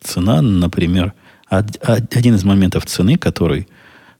Цена, 0.00 0.42
например, 0.42 1.12
один 1.48 2.34
из 2.34 2.44
моментов 2.44 2.86
цены, 2.86 3.16
который 3.16 3.68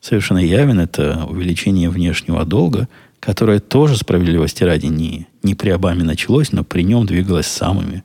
совершенно 0.00 0.38
явен, 0.38 0.80
это 0.80 1.24
увеличение 1.26 1.88
внешнего 1.88 2.44
долга, 2.44 2.88
которое 3.24 3.58
тоже, 3.58 3.96
справедливости 3.96 4.64
ради, 4.64 4.86
не, 4.86 5.26
не 5.42 5.54
при 5.54 5.70
Обаме 5.70 6.04
началось, 6.04 6.52
но 6.52 6.62
при 6.62 6.82
нем 6.82 7.06
двигалось 7.06 7.46
самыми, 7.46 8.04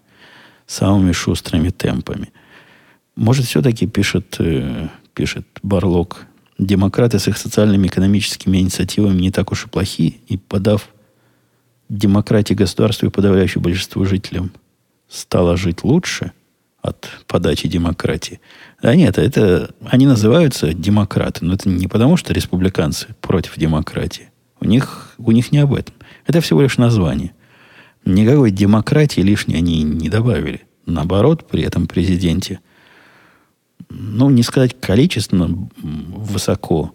самыми 0.66 1.12
шустрыми 1.12 1.70
темпами. 1.70 2.32
Может, 3.18 3.46
все-таки 3.46 3.86
пишет, 3.86 4.38
э, 4.40 4.88
пишет 5.14 5.46
Барлок, 5.62 6.26
демократы 6.58 7.20
с 7.20 7.28
их 7.28 7.38
социальными 7.38 7.88
и 7.88 7.90
экономическими 7.90 8.60
инициативами 8.60 9.20
не 9.20 9.32
так 9.32 9.52
уж 9.52 9.66
и 9.66 9.70
плохи, 9.70 10.22
и 10.28 10.38
подав 10.38 10.88
демократии 11.90 12.54
государству 12.54 13.08
и 13.08 13.12
подавляющему 13.12 13.64
большинству 13.64 14.06
жителям 14.06 14.54
стало 15.10 15.58
жить 15.58 15.84
лучше 15.84 16.32
от 16.82 17.10
подачи 17.28 17.68
демократии. 17.68 18.40
Да 18.82 18.96
нет, 18.96 19.18
это 19.18 19.72
они 19.86 20.08
называются 20.08 20.74
демократы, 20.74 21.44
но 21.44 21.56
это 21.56 21.68
не 21.68 21.88
потому, 21.88 22.16
что 22.16 22.32
республиканцы 22.32 23.08
против 23.20 23.58
демократии. 23.58 24.29
У 24.62 24.66
них, 24.66 25.14
у 25.18 25.32
них 25.32 25.51
не 25.51 25.60
об 25.60 25.74
этом. 25.74 25.95
Это 26.26 26.41
всего 26.41 26.62
лишь 26.62 26.78
название. 26.78 27.34
Никакой 28.05 28.51
демократии 28.51 29.22
лишней 29.22 29.57
они 29.57 29.84
не 29.84 30.10
добавили. 30.10 30.62
Наоборот, 30.86 31.47
при 31.47 31.64
этом 31.64 31.88
президенте– 31.88 32.60
ну, 33.89 34.30
не 34.30 34.43
сказать 34.43 34.80
количественно 34.80 35.70
высоко, 35.82 36.93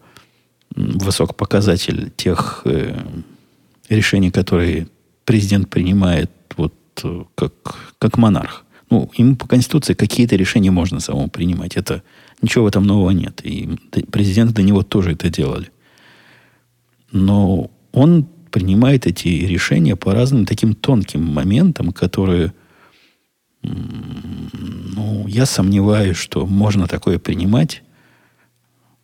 высок 0.74 1.36
показатель 1.36 2.12
тех 2.16 2.62
э, 2.64 2.96
решений, 3.88 4.30
которые 4.30 4.88
президент 5.24 5.68
принимает 5.70 6.30
вот 6.56 6.74
э, 7.02 7.24
как, 7.34 7.52
как 7.98 8.16
монарх. 8.16 8.64
Ну, 8.90 9.10
ему 9.16 9.36
по 9.36 9.48
Конституции 9.48 9.94
какие-то 9.94 10.36
решения 10.36 10.70
можно 10.70 11.00
самому 11.00 11.28
принимать. 11.28 11.76
Это 11.76 12.02
ничего 12.42 12.64
в 12.64 12.68
этом 12.68 12.86
нового 12.86 13.10
нет. 13.10 13.40
И 13.42 13.76
президенты 14.10 14.54
до 14.54 14.62
него 14.62 14.82
тоже 14.82 15.12
это 15.12 15.28
делали. 15.30 15.70
Но 17.14 17.70
он 17.92 18.26
принимает 18.50 19.06
эти 19.06 19.28
решения 19.28 19.94
по 19.94 20.12
разным 20.12 20.46
таким 20.46 20.74
тонким 20.74 21.22
моментам, 21.24 21.92
которые 21.92 22.52
ну, 23.62 25.26
я 25.28 25.46
сомневаюсь, 25.46 26.16
что 26.16 26.44
можно 26.44 26.88
такое 26.88 27.20
принимать. 27.20 27.84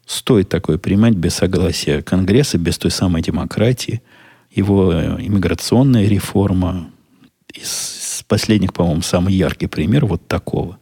Стоит 0.06 0.48
такое 0.48 0.76
принимать 0.76 1.14
без 1.14 1.34
согласия 1.34 2.02
Конгресса, 2.02 2.58
без 2.58 2.78
той 2.78 2.90
самой 2.90 3.22
демократии. 3.22 4.02
Его 4.50 4.92
э, 4.92 5.16
иммиграционная 5.20 6.08
реформа 6.08 6.90
из 7.54 8.24
последних, 8.26 8.72
по-моему, 8.72 9.02
самый 9.02 9.34
яркий 9.34 9.68
пример 9.68 10.04
вот 10.06 10.26
такого. 10.26 10.78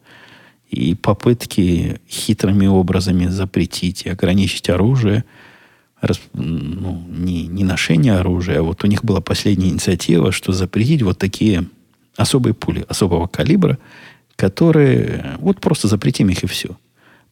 И 0.70 0.94
попытки 0.94 2.00
хитрыми 2.08 2.66
образами 2.66 3.26
запретить 3.26 4.06
и 4.06 4.08
ограничить 4.08 4.70
оружие, 4.70 5.24
ну, 6.32 7.05
не, 7.09 7.46
не 7.46 7.64
ношение 7.64 8.14
оружия, 8.14 8.61
а 8.61 8.62
вот 8.62 8.84
у 8.84 8.86
них 8.86 9.05
была 9.05 9.20
последняя 9.20 9.68
инициатива, 9.68 10.32
что 10.32 10.53
запретить 10.53 11.03
вот 11.03 11.18
такие 11.18 11.66
особые 12.16 12.55
пули 12.55 12.84
особого 12.88 13.26
калибра, 13.26 13.78
которые 14.36 15.36
вот 15.38 15.61
просто 15.61 15.88
запретим 15.88 16.28
их 16.28 16.44
и 16.44 16.46
все. 16.46 16.76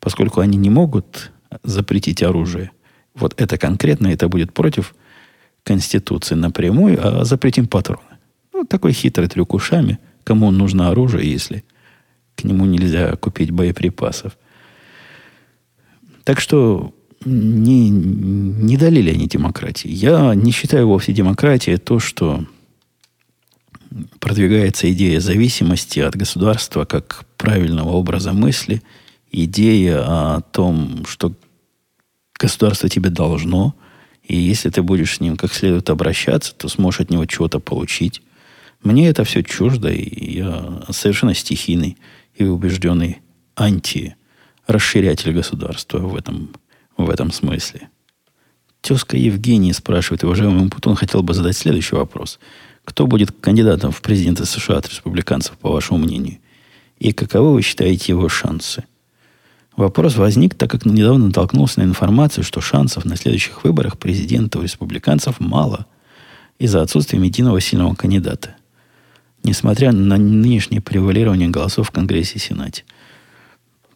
Поскольку 0.00 0.40
они 0.40 0.58
не 0.58 0.70
могут 0.70 1.32
запретить 1.62 2.22
оружие. 2.22 2.70
Вот 3.14 3.40
это 3.40 3.56
конкретно, 3.56 4.08
это 4.08 4.28
будет 4.28 4.52
против 4.52 4.94
Конституции 5.62 6.34
напрямую, 6.34 6.98
а 7.00 7.24
запретим 7.24 7.66
патроны. 7.66 8.00
Вот 8.52 8.68
такой 8.68 8.92
хитрый 8.92 9.28
трюк 9.28 9.54
ушами. 9.54 9.98
Кому 10.24 10.50
нужно 10.50 10.88
оружие, 10.88 11.30
если 11.30 11.64
к 12.34 12.44
нему 12.44 12.66
нельзя 12.66 13.16
купить 13.16 13.50
боеприпасов. 13.50 14.36
Так 16.24 16.40
что 16.40 16.92
не, 17.24 17.90
не 17.90 18.76
дали 18.76 19.08
они 19.10 19.26
демократии. 19.26 19.88
Я 19.88 20.34
не 20.34 20.52
считаю 20.52 20.88
вовсе 20.88 21.12
демократией 21.12 21.78
то, 21.78 21.98
что 21.98 22.44
продвигается 24.20 24.90
идея 24.92 25.20
зависимости 25.20 26.00
от 26.00 26.16
государства 26.16 26.84
как 26.84 27.24
правильного 27.36 27.90
образа 27.90 28.32
мысли, 28.32 28.82
идея 29.30 30.02
о 30.02 30.40
том, 30.40 31.04
что 31.06 31.34
государство 32.38 32.88
тебе 32.88 33.10
должно, 33.10 33.74
и 34.22 34.36
если 34.36 34.70
ты 34.70 34.82
будешь 34.82 35.16
с 35.16 35.20
ним 35.20 35.36
как 35.36 35.52
следует 35.52 35.88
обращаться, 35.88 36.54
то 36.54 36.68
сможешь 36.68 37.00
от 37.00 37.10
него 37.10 37.26
чего-то 37.26 37.60
получить. 37.60 38.22
Мне 38.82 39.08
это 39.08 39.24
все 39.24 39.42
чуждо, 39.42 39.88
и 39.88 40.38
я 40.38 40.82
совершенно 40.90 41.34
стихийный 41.34 41.96
и 42.34 42.44
убежденный 42.44 43.20
анти-расширятель 43.54 45.32
государства 45.32 45.98
в 45.98 46.14
этом, 46.14 46.50
в 46.96 47.10
этом 47.10 47.32
смысле. 47.32 47.88
Тезка 48.80 49.16
Евгений 49.16 49.72
спрашивает, 49.72 50.24
уважаемый 50.24 50.68
Путун 50.70 50.94
хотел 50.94 51.22
бы 51.22 51.34
задать 51.34 51.56
следующий 51.56 51.96
вопрос– 51.96 52.38
кто 52.86 53.08
будет 53.08 53.32
кандидатом 53.32 53.90
в 53.90 54.00
президенты 54.00 54.46
США 54.46 54.78
от 54.78 54.88
республиканцев, 54.88 55.58
по 55.58 55.70
вашему 55.70 55.98
мнению? 55.98 56.38
И 56.98 57.12
каковы 57.12 57.52
вы 57.52 57.62
считаете 57.62 58.12
его 58.12 58.28
шансы? 58.28 58.84
Вопрос 59.76 60.16
возник, 60.16 60.54
так 60.54 60.70
как 60.70 60.86
недавно 60.86 61.26
натолкнулся 61.26 61.80
на 61.80 61.84
информацию, 61.84 62.44
что 62.44 62.60
шансов 62.60 63.04
на 63.04 63.16
следующих 63.16 63.64
выборах 63.64 63.98
президента 63.98 64.60
у 64.60 64.62
республиканцев 64.62 65.40
мало 65.40 65.86
из-за 66.58 66.80
отсутствия 66.80 67.18
единого 67.18 67.60
сильного 67.60 67.94
кандидата, 67.94 68.54
несмотря 69.42 69.90
на 69.90 70.16
нынешнее 70.16 70.80
превалирование 70.80 71.48
голосов 71.48 71.88
в 71.88 71.90
Конгрессе 71.90 72.36
и 72.36 72.38
Сенате. 72.38 72.84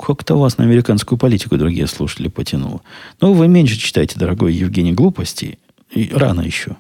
Как-то 0.01 0.37
вас 0.37 0.57
на 0.57 0.65
американскую 0.65 1.19
политику 1.19 1.59
другие 1.59 1.87
слушатели 1.87 2.29
потянуло. 2.29 2.81
Но 3.21 3.35
вы 3.35 3.49
меньше 3.49 3.77
читаете, 3.77 4.19
дорогой 4.19 4.55
Евгений, 4.55 4.93
глупости. 4.93 5.59
И 5.91 6.11
рано 6.15 6.41
еще. 6.41 6.77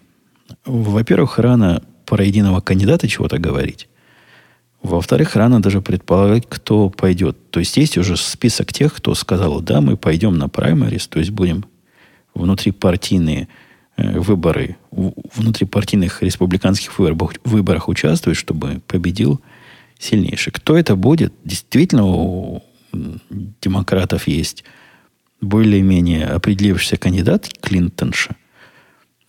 Во-первых, 0.64 1.38
рано 1.38 1.82
про 2.06 2.24
единого 2.24 2.60
кандидата 2.60 3.08
чего-то 3.08 3.38
говорить. 3.38 3.88
Во-вторых, 4.82 5.36
рано 5.36 5.60
даже 5.60 5.82
предполагать, 5.82 6.44
кто 6.48 6.88
пойдет. 6.88 7.50
То 7.50 7.60
есть 7.60 7.76
есть 7.76 7.98
уже 7.98 8.16
список 8.16 8.72
тех, 8.72 8.94
кто 8.94 9.14
сказал, 9.14 9.60
да, 9.60 9.82
мы 9.82 9.98
пойдем 9.98 10.38
на 10.38 10.48
праймарис, 10.48 11.06
то 11.06 11.18
есть 11.18 11.30
будем 11.30 11.66
внутрипартийные 12.34 13.48
э, 13.98 14.18
выборы, 14.18 14.76
внутрипартийных 14.90 16.22
республиканских 16.22 16.98
выборах, 16.98 17.34
выборах 17.44 17.88
участвовать, 17.88 18.38
чтобы 18.38 18.80
победил 18.86 19.40
сильнейший. 19.98 20.52
Кто 20.52 20.78
это 20.78 20.96
будет? 20.96 21.34
Действительно, 21.44 22.62
демократов 22.92 24.26
есть 24.26 24.64
более-менее 25.40 26.26
определившийся 26.26 26.96
кандидат 26.96 27.48
Клинтонша– 27.60 28.36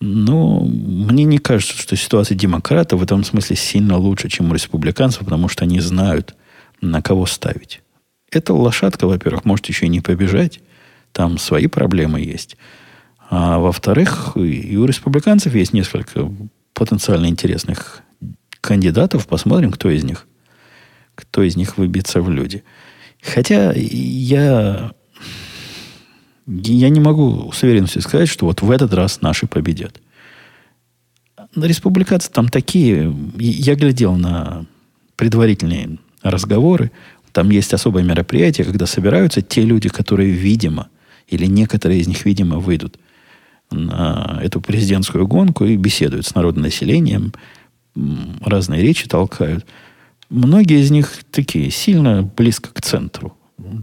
но 0.04 0.58
мне 0.64 1.22
не 1.22 1.38
кажется, 1.38 1.76
что 1.76 1.94
ситуация 1.94 2.36
демократов 2.36 2.98
в 2.98 3.04
этом 3.04 3.22
смысле 3.22 3.54
сильно 3.54 3.96
лучше, 3.96 4.28
чем 4.28 4.50
у 4.50 4.54
республиканцев, 4.54 5.20
потому 5.20 5.46
что 5.46 5.62
они 5.62 5.78
знают, 5.78 6.34
на 6.80 7.00
кого 7.00 7.24
ставить. 7.24 7.82
Эта 8.28 8.52
лошадка, 8.52 9.06
во-первых, 9.06 9.44
может 9.44 9.66
еще 9.66 9.86
и 9.86 9.88
не 9.88 10.00
побежать. 10.00 10.58
Там 11.12 11.38
свои 11.38 11.68
проблемы 11.68 12.20
есть. 12.20 12.56
А 13.30 13.60
во-вторых, 13.60 14.32
и 14.34 14.76
у 14.76 14.86
республиканцев 14.86 15.54
есть 15.54 15.72
несколько 15.72 16.28
потенциально 16.74 17.26
интересных 17.26 18.02
кандидатов, 18.60 19.28
посмотрим, 19.28 19.70
кто 19.70 19.88
из 19.88 20.02
них, 20.02 20.26
кто 21.14 21.44
из 21.44 21.54
них 21.54 21.78
выбьется 21.78 22.20
в 22.22 22.28
люди. 22.28 22.64
Хотя 23.22 23.72
я, 23.74 24.92
я 26.46 26.88
не 26.88 27.00
могу 27.00 27.52
с 27.52 27.62
уверенностью 27.62 28.02
сказать, 28.02 28.28
что 28.28 28.46
вот 28.46 28.62
в 28.62 28.70
этот 28.70 28.92
раз 28.92 29.22
наши 29.22 29.46
победят. 29.46 30.00
Республиканцы 31.54 32.30
там 32.30 32.48
такие, 32.48 33.14
я 33.38 33.74
глядел 33.74 34.16
на 34.16 34.66
предварительные 35.16 35.98
разговоры, 36.22 36.90
там 37.32 37.50
есть 37.50 37.72
особое 37.72 38.02
мероприятие, 38.02 38.66
когда 38.66 38.86
собираются 38.86 39.40
те 39.40 39.62
люди, 39.62 39.88
которые, 39.88 40.30
видимо, 40.30 40.88
или 41.28 41.46
некоторые 41.46 42.00
из 42.00 42.08
них, 42.08 42.24
видимо, 42.24 42.58
выйдут 42.58 42.98
на 43.70 44.40
эту 44.42 44.60
президентскую 44.60 45.26
гонку 45.26 45.64
и 45.64 45.76
беседуют 45.76 46.26
с 46.26 46.34
народным 46.34 46.64
населением, 46.64 47.32
разные 48.44 48.82
речи 48.82 49.08
толкают. 49.08 49.64
Многие 50.32 50.80
из 50.80 50.90
них 50.90 51.12
такие, 51.30 51.70
сильно 51.70 52.22
близко 52.22 52.70
к 52.72 52.80
центру. 52.80 53.36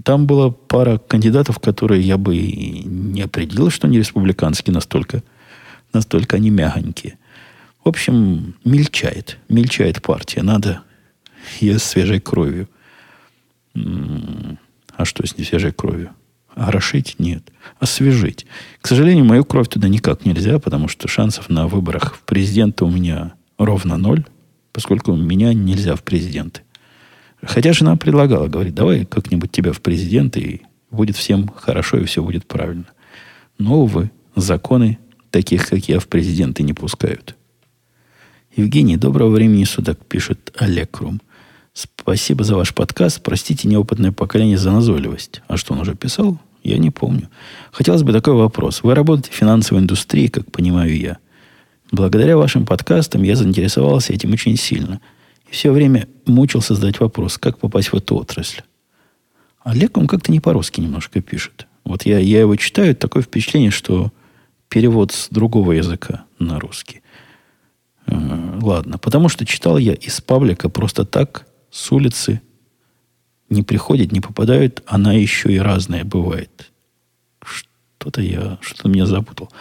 Там 0.03 0.25
была 0.25 0.49
пара 0.49 0.97
кандидатов, 0.97 1.59
которые 1.59 2.01
я 2.01 2.17
бы 2.17 2.35
не 2.35 3.21
определил, 3.21 3.69
что 3.69 3.85
они 3.85 3.99
республиканские, 3.99 4.73
настолько, 4.73 5.21
настолько 5.93 6.37
они 6.37 6.49
мягонькие. 6.49 7.19
В 7.83 7.89
общем, 7.89 8.55
мельчает. 8.65 9.37
Мельчает 9.47 10.01
партия. 10.01 10.41
Надо 10.41 10.81
ее 11.59 11.77
свежей 11.77 12.19
кровью. 12.19 12.67
А 13.75 15.05
что 15.05 15.27
с 15.27 15.37
не 15.37 15.43
свежей 15.43 15.71
кровью? 15.71 16.09
Орошить? 16.55 17.17
Нет. 17.19 17.43
Освежить. 17.79 18.47
К 18.81 18.87
сожалению, 18.87 19.23
мою 19.23 19.45
кровь 19.45 19.67
туда 19.69 19.87
никак 19.87 20.25
нельзя, 20.25 20.57
потому 20.57 20.87
что 20.87 21.07
шансов 21.07 21.47
на 21.47 21.67
выборах 21.67 22.15
в 22.15 22.23
президента 22.23 22.85
у 22.85 22.89
меня 22.89 23.33
ровно 23.59 23.97
ноль, 23.97 24.25
поскольку 24.71 25.15
меня 25.15 25.53
нельзя 25.53 25.95
в 25.95 26.03
президенты. 26.03 26.61
Хотя 27.41 27.73
жена 27.73 27.95
предлагала, 27.95 28.47
говорит, 28.47 28.75
давай 28.75 29.05
как-нибудь 29.05 29.51
тебя 29.51 29.71
в 29.71 29.81
президенты, 29.81 30.39
и 30.39 30.61
будет 30.91 31.15
всем 31.15 31.47
хорошо, 31.47 31.97
и 31.97 32.05
все 32.05 32.21
будет 32.21 32.45
правильно. 32.45 32.85
Но, 33.57 33.81
увы, 33.81 34.11
законы 34.35 34.97
таких, 35.31 35.67
как 35.67 35.87
я, 35.87 35.99
в 35.99 36.07
президенты 36.07 36.63
не 36.63 36.73
пускают. 36.73 37.35
Евгений, 38.55 38.97
доброго 38.97 39.29
времени 39.29 39.63
суток, 39.63 40.05
пишет 40.05 40.53
Олег 40.57 40.91
Крум. 40.91 41.21
Спасибо 41.73 42.43
за 42.43 42.55
ваш 42.55 42.73
подкаст. 42.73 43.21
Простите 43.23 43.67
неопытное 43.67 44.11
поколение 44.11 44.57
за 44.57 44.71
назойливость. 44.71 45.41
А 45.47 45.55
что 45.55 45.73
он 45.73 45.81
уже 45.81 45.95
писал? 45.95 46.39
Я 46.63 46.77
не 46.77 46.89
помню. 46.89 47.29
Хотелось 47.71 48.03
бы 48.03 48.11
такой 48.11 48.33
вопрос. 48.33 48.83
Вы 48.83 48.95
работаете 48.95 49.31
в 49.31 49.35
финансовой 49.35 49.81
индустрии, 49.81 50.27
как 50.27 50.51
понимаю 50.51 50.97
я. 50.97 51.19
Благодаря 51.91 52.37
вашим 52.37 52.65
подкастам 52.65 53.23
я 53.23 53.35
заинтересовался 53.35 54.13
этим 54.13 54.33
очень 54.33 54.57
сильно. 54.57 55.01
И 55.47 55.51
все 55.51 55.71
время 55.71 56.07
мучился 56.25 56.75
задать 56.75 56.99
вопрос, 56.99 57.37
как 57.37 57.57
попасть 57.57 57.91
в 57.91 57.95
эту 57.95 58.15
отрасль. 58.17 58.61
Олег, 59.63 59.97
он 59.97 60.07
как-то 60.07 60.31
не 60.31 60.39
по-русски 60.39 60.81
немножко 60.81 61.21
пишет. 61.21 61.67
Вот 61.83 62.05
я, 62.05 62.19
я 62.19 62.41
его 62.41 62.55
читаю, 62.55 62.95
такое 62.95 63.23
впечатление, 63.23 63.71
что 63.71 64.11
перевод 64.67 65.11
с 65.11 65.27
другого 65.29 65.71
языка 65.73 66.25
на 66.37 66.59
русский. 66.59 67.01
Э, 68.05 68.59
ладно, 68.61 68.97
потому 68.97 69.29
что 69.29 69.45
читал 69.45 69.77
я 69.77 69.93
из 69.93 70.21
паблика 70.21 70.69
просто 70.69 71.05
так, 71.05 71.47
с 71.71 71.91
улицы 71.91 72.41
не 73.49 73.63
приходят, 73.63 74.11
не 74.11 74.21
попадают, 74.21 74.83
она 74.85 75.13
еще 75.13 75.51
и 75.51 75.57
разная 75.57 76.03
бывает. 76.03 76.68
Что-то 77.99 78.21
я, 78.21 78.57
что-то 78.61 78.87
меня 78.87 79.05
запутал. 79.05 79.51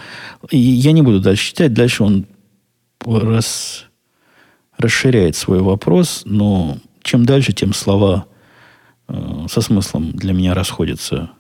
И 0.51 0.59
я 0.59 0.93
не 0.93 1.03
буду 1.03 1.21
дальше 1.21 1.49
читать. 1.49 1.73
Дальше 1.73 2.05
он 2.05 2.27
раз, 3.05 3.87
расширяет 4.77 5.35
свой 5.37 5.61
вопрос, 5.61 6.23
но 6.25 6.79
чем 7.03 7.27
дальше, 7.27 7.53
тем 7.53 7.73
слова 7.73 8.27
э, 9.09 9.47
со 9.51 9.61
смыслом 9.61 10.13
для 10.13 10.33
меня 10.33 10.55
расходятся 10.55 11.31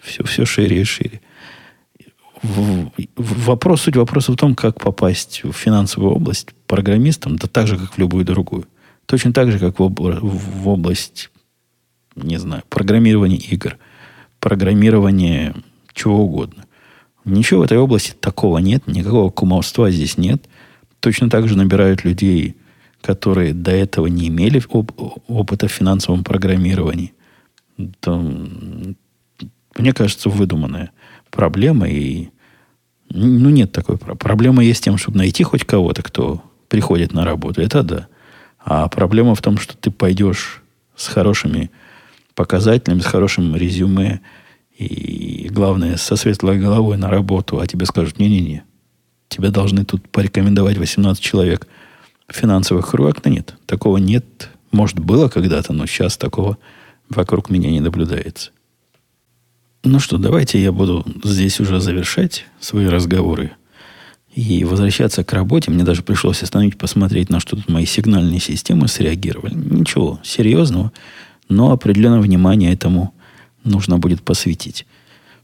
все, 0.00 0.22
все 0.24 0.44
шире 0.44 0.80
и 0.80 0.84
шире. 0.84 1.20
В, 2.42 2.90
в, 3.16 3.44
вопрос, 3.44 3.82
суть 3.82 3.96
вопроса 3.96 4.32
в 4.32 4.36
том, 4.36 4.54
как 4.54 4.80
попасть 4.80 5.42
в 5.42 5.52
финансовую 5.52 6.14
область 6.14 6.48
программистом, 6.66 7.36
да 7.36 7.48
так 7.48 7.66
же, 7.66 7.76
как 7.76 7.94
в 7.94 7.98
любую 7.98 8.24
другую. 8.24 8.66
Точно 9.06 9.32
так 9.32 9.50
же, 9.50 9.58
как 9.58 9.78
в, 9.78 9.82
обла- 9.82 10.20
в 10.20 10.68
область, 10.68 11.30
не 12.14 12.38
знаю, 12.38 12.62
программирования 12.68 13.36
игр, 13.36 13.76
программирования 14.38 15.54
чего 16.00 16.24
угодно. 16.24 16.64
Ничего 17.24 17.60
в 17.60 17.64
этой 17.64 17.78
области 17.78 18.12
такого 18.18 18.58
нет, 18.58 18.86
никакого 18.86 19.30
кумовства 19.30 19.90
здесь 19.90 20.16
нет. 20.16 20.48
Точно 21.00 21.28
так 21.28 21.48
же 21.48 21.56
набирают 21.56 22.04
людей, 22.04 22.56
которые 23.02 23.52
до 23.52 23.70
этого 23.70 24.06
не 24.06 24.28
имели 24.28 24.62
оп- 24.68 24.92
опыта 25.28 25.68
в 25.68 25.72
финансовом 25.72 26.24
программировании. 26.24 27.12
Это, 27.78 28.16
мне 28.16 29.92
кажется, 29.92 30.28
выдуманная 30.28 30.90
проблема. 31.30 31.88
И, 31.88 32.28
ну, 33.10 33.50
нет 33.50 33.72
такой 33.72 33.96
проблемы. 33.96 34.18
Проблема 34.18 34.64
есть 34.64 34.84
тем, 34.84 34.98
чтобы 34.98 35.18
найти 35.18 35.42
хоть 35.44 35.64
кого-то, 35.64 36.02
кто 36.02 36.42
приходит 36.68 37.12
на 37.12 37.24
работу. 37.24 37.60
Это 37.60 37.82
да. 37.82 38.08
А 38.58 38.88
проблема 38.88 39.34
в 39.34 39.42
том, 39.42 39.58
что 39.58 39.76
ты 39.76 39.90
пойдешь 39.90 40.62
с 40.96 41.08
хорошими 41.08 41.70
показателями, 42.34 43.00
с 43.00 43.06
хорошим 43.06 43.56
резюме 43.56 44.20
и, 44.80 45.48
главное, 45.50 45.98
со 45.98 46.16
светлой 46.16 46.58
головой 46.58 46.96
на 46.96 47.10
работу, 47.10 47.60
а 47.60 47.66
тебе 47.66 47.84
скажут, 47.84 48.18
не-не-не, 48.18 48.62
тебе 49.28 49.50
должны 49.50 49.84
тут 49.84 50.08
порекомендовать 50.08 50.78
18 50.78 51.22
человек 51.22 51.68
финансовых 52.28 52.94
рук. 52.94 53.20
Да 53.22 53.28
нет, 53.28 53.56
такого 53.66 53.98
нет. 53.98 54.48
Может, 54.72 54.98
было 54.98 55.28
когда-то, 55.28 55.74
но 55.74 55.84
сейчас 55.84 56.16
такого 56.16 56.56
вокруг 57.10 57.50
меня 57.50 57.70
не 57.70 57.80
наблюдается. 57.80 58.52
Ну 59.84 60.00
что, 60.00 60.16
давайте 60.16 60.62
я 60.62 60.72
буду 60.72 61.04
здесь 61.24 61.60
уже 61.60 61.80
завершать 61.80 62.46
свои 62.58 62.86
разговоры 62.86 63.52
и 64.34 64.64
возвращаться 64.64 65.24
к 65.24 65.32
работе, 65.34 65.70
мне 65.70 65.84
даже 65.84 66.02
пришлось 66.02 66.42
остановить, 66.42 66.78
посмотреть, 66.78 67.28
на 67.28 67.40
что 67.40 67.56
тут 67.56 67.68
мои 67.68 67.84
сигнальные 67.84 68.40
системы 68.40 68.88
среагировали. 68.88 69.52
Ничего 69.54 70.20
серьезного, 70.22 70.92
но 71.50 71.72
определенное 71.72 72.20
внимание 72.20 72.72
этому 72.72 73.12
нужно 73.64 73.98
будет 73.98 74.22
посвятить. 74.22 74.86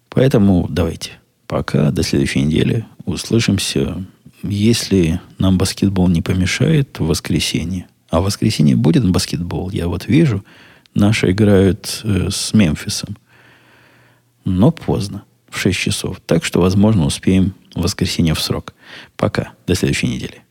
Поэтому 0.09 0.67
давайте. 0.69 1.13
Пока, 1.47 1.91
до 1.91 2.03
следующей 2.03 2.43
недели. 2.43 2.87
Услышимся. 3.05 4.05
Если 4.43 5.21
нам 5.39 5.59
баскетбол 5.59 6.09
не 6.09 6.23
помешает, 6.23 6.99
в 6.99 7.07
воскресенье. 7.07 7.87
А 8.11 8.21
в 8.21 8.25
воскресенье 8.25 8.77
будет 8.77 9.09
баскетбол. 9.09 9.71
Я 9.71 9.89
вот 9.89 10.07
вижу, 10.07 10.45
наши 10.95 11.31
играют 11.31 12.01
э, 12.05 12.29
с 12.31 12.53
Мемфисом. 12.53 13.17
Но 14.45 14.71
поздно, 14.71 15.25
в 15.51 15.59
6 15.59 15.79
часов. 15.79 16.21
Так 16.25 16.45
что, 16.45 16.61
возможно, 16.61 17.05
успеем 17.05 17.55
в 17.75 17.83
воскресенье 17.83 18.35
в 18.35 18.41
срок. 18.41 18.75
Пока. 19.17 19.53
До 19.67 19.75
следующей 19.75 20.09
недели. 20.09 20.46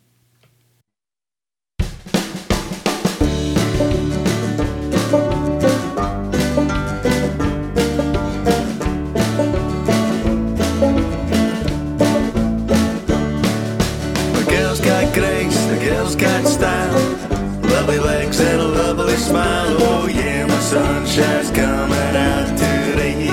Sunshine's 21.16 21.52
coming 21.52 22.16
out 22.16 22.58
today. 22.58 23.28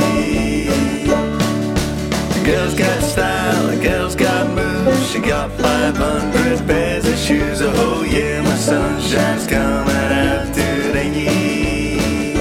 The 2.32 2.42
girl's 2.44 2.74
got 2.74 3.02
style, 3.02 3.66
the 3.66 3.76
girl's 3.82 4.14
got 4.14 4.46
moves. 4.50 5.10
She 5.10 5.18
got 5.18 5.50
500 5.50 6.66
pairs 6.66 7.06
of 7.06 7.18
shoes. 7.18 7.60
Oh 7.60 8.04
yeah, 8.04 8.40
my 8.42 8.54
sunshine's 8.54 9.48
coming 9.48 9.96
out 9.96 10.54
today. 10.54 12.36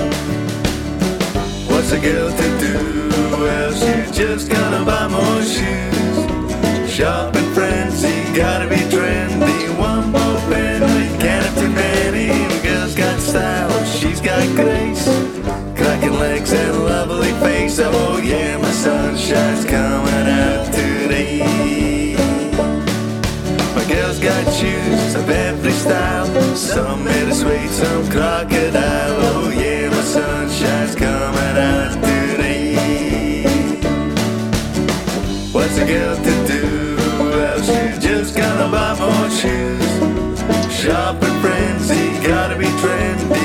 What's 1.68 1.92
a 1.92 2.00
girl 2.00 2.30
to 2.30 2.60
do? 2.60 3.10
Well, 3.42 3.74
she's 3.74 4.12
just 4.16 4.48
gonna 4.48 4.86
buy 4.86 5.08
more 5.08 5.42
shoes. 5.42 6.92
Shopping 6.94 7.52
frenzy, 7.54 8.32
gotta 8.36 8.70
be 8.70 8.91
face. 17.82 17.96
Oh 17.96 18.18
yeah, 18.18 18.58
my 18.58 18.72
sunshine's 18.72 19.66
coming 19.66 20.28
out 20.28 20.66
today. 20.74 22.16
My 23.76 23.86
girl's 23.88 24.20
got 24.20 24.54
shoes 24.54 25.16
of 25.16 25.30
every 25.30 25.72
style. 25.72 26.26
Some 26.56 27.08
suede, 27.32 27.70
some 27.70 28.10
crocodile. 28.10 29.16
Oh 29.34 29.50
yeah, 29.56 29.90
my 29.90 30.02
sunshine's 30.02 30.96
coming 30.96 31.58
out 31.58 31.94
today. 31.94 33.44
What's 35.52 35.78
a 35.78 35.86
girl 35.86 36.16
to 36.16 36.48
do? 36.48 36.96
Well, 37.20 37.62
she's 37.62 38.00
just 38.00 38.36
gonna 38.36 38.70
buy 38.72 38.96
more 39.00 39.30
shoes. 39.30 39.82
Shopping 40.74 41.42
frenzy, 41.42 42.28
gotta 42.28 42.58
be 42.58 42.66
trendy. 42.82 43.41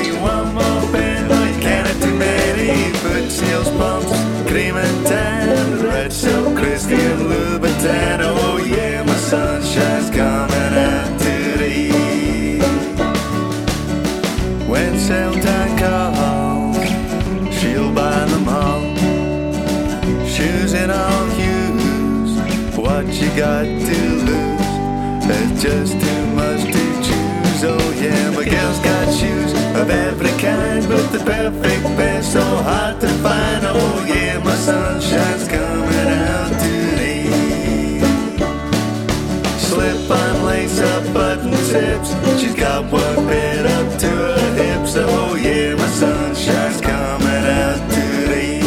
Just 25.67 25.99
too 25.99 26.25
much 26.27 26.61
to 26.63 26.83
choose. 27.05 27.63
Oh 27.63 27.93
yeah, 28.01 28.29
my 28.31 28.45
girl's 28.45 28.79
got 28.79 29.05
shoes 29.13 29.51
of 29.75 29.89
every 29.89 30.33
kind, 30.39 30.87
but 30.87 31.07
the 31.11 31.19
perfect 31.19 31.83
pair 31.97 32.23
so 32.23 32.41
hard 32.67 33.01
to 33.01 33.09
find. 33.25 33.65
Oh 33.65 34.05
yeah, 34.07 34.39
my 34.39 34.55
sunshine's 34.55 35.47
coming 35.47 36.09
out 36.29 36.51
today. 36.63 37.99
Slip 39.67 40.09
on 40.09 40.45
lace 40.45 40.79
up 40.79 41.03
button 41.13 41.51
tips. 41.71 42.09
She's 42.39 42.55
got 42.55 42.83
one 42.89 43.27
bit 43.27 43.65
up 43.65 43.99
to 44.03 44.07
her 44.07 44.49
hips. 44.61 44.93
Oh 44.95 45.35
yeah, 45.35 45.75
my 45.75 45.89
sunshine's 45.99 46.79
coming 46.79 47.45
out 47.61 47.81
today. 47.91 48.61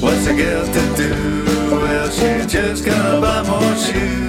What's 0.00 0.26
a 0.26 0.34
girl 0.34 0.64
to 0.76 0.82
do? 1.02 1.12
Well, 1.72 2.10
she's 2.10 2.46
just 2.46 2.84
gonna 2.84 3.20
buy 3.20 3.42
more 3.42 3.76
shoes. 3.76 4.19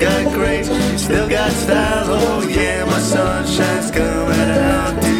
got 0.00 0.32
grace, 0.32 0.68
still 1.02 1.28
got 1.28 1.52
style. 1.52 2.06
Oh 2.08 2.48
yeah, 2.48 2.84
my 2.84 2.98
sunshine's 2.98 3.90
coming 3.90 4.50
out. 4.50 5.19